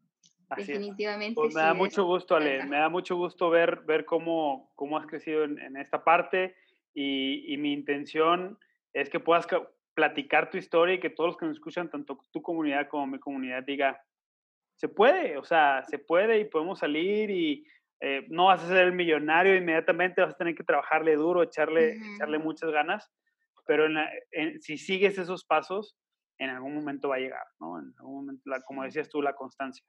Así 0.48 0.74
definitivamente. 0.74 1.34
Pues 1.34 1.56
me 1.56 1.62
da 1.62 1.74
mucho 1.74 2.06
gusto, 2.06 2.36
Ale, 2.36 2.64
me 2.66 2.78
da 2.78 2.88
mucho 2.88 3.16
gusto 3.16 3.50
ver, 3.50 3.82
ver 3.88 4.06
cómo, 4.06 4.72
cómo 4.76 5.00
has 5.00 5.08
crecido 5.08 5.44
en, 5.44 5.58
en 5.58 5.76
esta 5.76 6.04
parte 6.04 6.56
y, 6.94 7.52
y 7.52 7.58
mi 7.58 7.74
intención 7.74 8.60
es 8.94 9.10
que 9.10 9.20
puedas 9.20 9.48
platicar 9.96 10.52
tu 10.52 10.58
historia 10.58 10.96
y 10.96 11.00
que 11.00 11.10
todos 11.10 11.30
los 11.30 11.38
que 11.38 11.48
nos 11.48 11.56
escuchan, 11.56 11.90
tanto 11.90 12.20
tu 12.32 12.44
comunidad 12.44 12.88
como 12.90 13.08
mi 13.08 13.20
comunidad, 13.20 13.64
diga, 13.64 14.00
se 14.76 14.88
puede, 14.88 15.38
o 15.38 15.44
sea, 15.44 15.84
se 15.90 16.00
puede 16.00 16.40
y 16.40 16.46
podemos 16.46 16.80
salir 16.80 17.30
y 17.30 17.66
eh, 18.02 18.26
no 18.30 18.46
vas 18.46 18.64
a 18.64 18.68
ser 18.68 18.86
el 18.86 18.92
millonario 18.92 19.56
inmediatamente, 19.56 20.22
vas 20.22 20.34
a 20.34 20.38
tener 20.38 20.56
que 20.56 20.64
trabajarle 20.64 21.16
duro, 21.16 21.44
echarle, 21.44 21.96
uh 21.96 22.00
-huh. 22.00 22.16
echarle 22.16 22.40
muchas 22.40 22.72
ganas, 22.72 23.10
pero 23.66 23.86
en 23.86 23.96
la, 23.96 24.10
en, 24.32 24.62
si 24.62 24.78
sigues 24.78 25.18
esos 25.18 25.46
pasos, 25.46 25.96
en 26.38 26.50
algún 26.50 26.76
momento 26.76 27.10
va 27.10 27.16
a 27.16 27.20
llegar, 27.20 27.46
¿no? 27.60 27.80
En 27.80 27.94
algún 27.98 28.26
momento, 28.26 28.42
la, 28.46 28.62
como 28.62 28.84
decías 28.84 29.10
tú, 29.10 29.22
la 29.22 29.34
constancia 29.34 29.84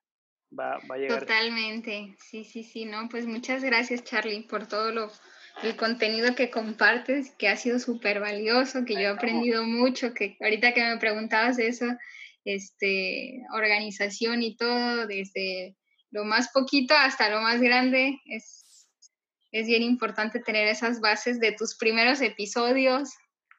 va, 0.56 0.78
va 0.88 0.94
a 0.94 0.98
llegar. 0.98 1.20
Totalmente, 1.20 2.14
sí, 2.18 2.44
sí, 2.44 2.62
sí, 2.62 2.84
¿no? 2.84 3.08
Pues 3.08 3.26
muchas 3.26 3.64
gracias, 3.64 4.04
Charlie, 4.04 4.46
por 4.48 4.68
todo 4.68 4.92
lo, 4.92 5.10
el 5.64 5.76
contenido 5.76 6.34
que 6.36 6.50
compartes, 6.50 7.32
que 7.32 7.48
ha 7.48 7.56
sido 7.56 7.78
súper 7.80 8.20
valioso, 8.20 8.84
que 8.84 8.94
yo 8.94 9.00
he 9.00 9.06
aprendido 9.06 9.64
mucho, 9.64 10.14
que 10.14 10.36
ahorita 10.40 10.72
que 10.72 10.84
me 10.84 10.98
preguntabas 10.98 11.58
eso, 11.58 11.86
este, 12.46 13.42
organización 13.52 14.42
y 14.42 14.56
todo, 14.56 15.06
desde 15.06 15.76
lo 16.10 16.24
más 16.24 16.50
poquito 16.52 16.94
hasta 16.96 17.28
lo 17.28 17.40
más 17.40 17.60
grande. 17.60 18.18
Es, 18.24 18.88
es 19.52 19.66
bien 19.66 19.82
importante 19.82 20.40
tener 20.40 20.68
esas 20.68 21.00
bases 21.00 21.40
de 21.40 21.52
tus 21.52 21.76
primeros 21.76 22.22
episodios. 22.22 23.10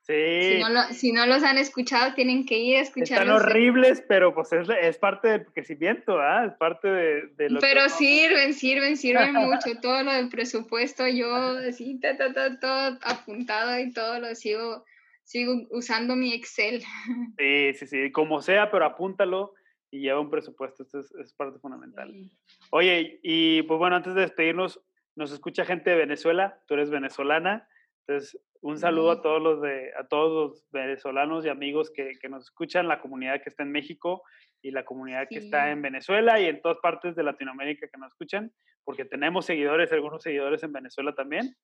Sí. 0.03 0.53
Si 0.53 0.59
no, 0.59 0.69
lo, 0.69 0.83
si 0.93 1.11
no 1.11 1.25
los 1.25 1.43
han 1.43 1.57
escuchado, 1.57 2.13
tienen 2.13 2.45
que 2.45 2.57
ir 2.57 2.77
a 2.77 2.81
escucharlos. 2.81 3.41
Están 3.41 3.51
horribles, 3.51 4.01
pero 4.07 4.33
pues 4.33 4.53
es, 4.53 4.69
es 4.81 4.97
parte 4.97 5.27
del 5.27 5.45
crecimiento, 5.47 6.17
¿ah? 6.17 6.45
Es 6.45 6.53
parte 6.53 6.87
de, 6.87 7.27
de 7.35 7.49
lo 7.49 7.59
Pero 7.59 7.83
que... 7.83 7.89
sirven, 7.89 8.53
sirven, 8.53 8.95
sirven 8.95 9.33
mucho. 9.33 9.81
Todo 9.81 10.03
lo 10.03 10.13
del 10.13 10.29
presupuesto, 10.29 11.05
yo 11.07 11.35
así, 11.57 11.99
ta, 11.99 12.15
ta, 12.15 12.33
ta, 12.33 12.57
todo 12.57 12.97
apuntado 13.03 13.77
y 13.79 13.91
todo 13.91 14.21
lo 14.21 14.33
sigo 14.33 14.85
sigo 15.27 15.67
usando 15.71 16.15
mi 16.15 16.33
Excel. 16.33 16.81
Sí, 17.37 17.73
sí, 17.73 17.87
sí, 17.87 18.11
como 18.11 18.41
sea, 18.41 18.71
pero 18.71 18.85
apúntalo 18.85 19.53
y 19.91 19.99
lleva 19.99 20.19
un 20.19 20.29
presupuesto, 20.29 20.83
esto 20.83 20.99
es, 20.99 21.11
es 21.15 21.33
parte 21.33 21.59
fundamental. 21.59 22.11
Sí. 22.11 22.31
Oye, 22.71 23.19
y 23.21 23.61
pues 23.63 23.77
bueno, 23.77 23.97
antes 23.97 24.15
de 24.15 24.21
despedirnos, 24.21 24.81
nos 25.15 25.31
escucha 25.31 25.65
gente 25.65 25.89
de 25.89 25.97
Venezuela, 25.97 26.59
tú 26.67 26.73
eres 26.75 26.89
venezolana, 26.89 27.67
entonces 28.05 28.39
un 28.61 28.77
saludo 28.77 29.13
sí. 29.13 29.19
a 29.19 29.21
todos 29.21 29.41
los 29.41 29.61
de, 29.61 29.91
a 29.97 30.07
todos 30.07 30.31
los 30.33 30.71
venezolanos 30.71 31.45
y 31.45 31.49
amigos 31.49 31.91
que, 31.91 32.13
que, 32.19 32.29
nos 32.29 32.45
escuchan, 32.45 32.87
la 32.87 33.01
comunidad 33.01 33.41
que 33.41 33.49
está 33.49 33.63
en 33.63 33.71
México 33.71 34.23
y 34.61 34.71
la 34.71 34.85
comunidad 34.85 35.27
sí. 35.29 35.35
que 35.35 35.45
está 35.45 35.71
en 35.71 35.81
Venezuela 35.81 36.39
y 36.39 36.45
en 36.45 36.61
todas 36.61 36.77
partes 36.81 37.15
de 37.15 37.23
Latinoamérica 37.23 37.87
que 37.87 37.99
nos 37.99 38.11
escuchan, 38.11 38.51
porque 38.83 39.05
tenemos 39.05 39.45
seguidores, 39.45 39.91
algunos 39.91 40.23
seguidores 40.23 40.63
en 40.63 40.71
Venezuela 40.71 41.13
también 41.13 41.55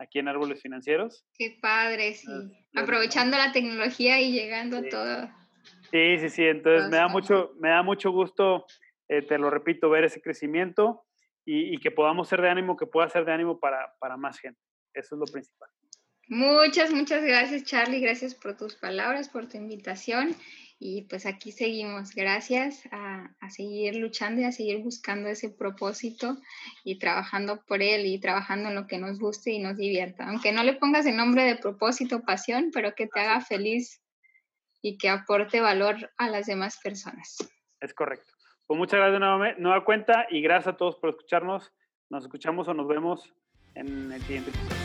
aquí 0.00 0.18
en 0.18 0.28
Árboles 0.28 0.62
Financieros. 0.62 1.24
Qué 1.36 1.58
padre, 1.60 2.14
sí. 2.14 2.26
Aprovechando 2.74 3.36
la 3.36 3.52
tecnología 3.52 4.20
y 4.20 4.32
llegando 4.32 4.80
sí. 4.80 4.86
a 4.86 4.90
todo. 4.90 5.30
Sí, 5.90 6.18
sí, 6.18 6.30
sí. 6.30 6.44
Entonces 6.44 6.88
me 6.90 6.96
da 6.96 7.08
mucho, 7.08 7.52
me 7.60 7.68
da 7.68 7.82
mucho 7.82 8.10
gusto, 8.10 8.64
eh, 9.08 9.22
te 9.22 9.38
lo 9.38 9.50
repito, 9.50 9.90
ver 9.90 10.04
ese 10.04 10.20
crecimiento 10.22 11.04
y, 11.44 11.74
y, 11.74 11.78
que 11.78 11.90
podamos 11.90 12.28
ser 12.28 12.40
de 12.40 12.48
ánimo, 12.48 12.76
que 12.76 12.86
pueda 12.86 13.08
ser 13.08 13.24
de 13.24 13.32
ánimo 13.32 13.60
para, 13.60 13.92
para 13.98 14.16
más 14.16 14.38
gente. 14.38 14.60
Eso 14.94 15.14
es 15.14 15.18
lo 15.18 15.26
principal. 15.26 15.68
Muchas, 16.28 16.92
muchas 16.92 17.24
gracias, 17.24 17.64
Charlie. 17.64 18.00
Gracias 18.00 18.34
por 18.34 18.56
tus 18.56 18.76
palabras, 18.76 19.28
por 19.28 19.48
tu 19.48 19.56
invitación. 19.56 20.34
Y 20.82 21.02
pues 21.02 21.26
aquí 21.26 21.52
seguimos. 21.52 22.14
Gracias 22.14 22.88
a, 22.90 23.30
a, 23.38 23.50
seguir 23.50 23.96
luchando 23.96 24.40
y 24.40 24.44
a 24.44 24.52
seguir 24.52 24.78
buscando 24.82 25.28
ese 25.28 25.50
propósito 25.50 26.38
y 26.84 26.98
trabajando 26.98 27.62
por 27.66 27.82
él 27.82 28.06
y 28.06 28.18
trabajando 28.18 28.70
en 28.70 28.74
lo 28.74 28.86
que 28.86 28.96
nos 28.96 29.18
guste 29.18 29.50
y 29.50 29.58
nos 29.58 29.76
divierta. 29.76 30.26
Aunque 30.26 30.52
no 30.52 30.64
le 30.64 30.72
pongas 30.72 31.04
el 31.04 31.18
nombre 31.18 31.44
de 31.44 31.56
propósito, 31.56 32.22
pasión, 32.22 32.70
pero 32.72 32.94
que 32.94 33.06
te 33.06 33.20
haga 33.20 33.42
feliz 33.42 34.00
y 34.80 34.96
que 34.96 35.10
aporte 35.10 35.60
valor 35.60 36.10
a 36.16 36.30
las 36.30 36.46
demás 36.46 36.80
personas. 36.82 37.36
Es 37.80 37.92
correcto. 37.92 38.32
Pues 38.66 38.78
muchas 38.78 39.00
gracias 39.00 39.20
nueva, 39.20 39.52
nueva 39.58 39.84
cuenta 39.84 40.26
y 40.30 40.40
gracias 40.40 40.74
a 40.74 40.76
todos 40.78 40.96
por 40.96 41.10
escucharnos. 41.10 41.70
Nos 42.08 42.24
escuchamos 42.24 42.68
o 42.68 42.74
nos 42.74 42.88
vemos 42.88 43.34
en 43.74 44.12
el 44.12 44.22
siguiente 44.22 44.50
episodio. 44.50 44.80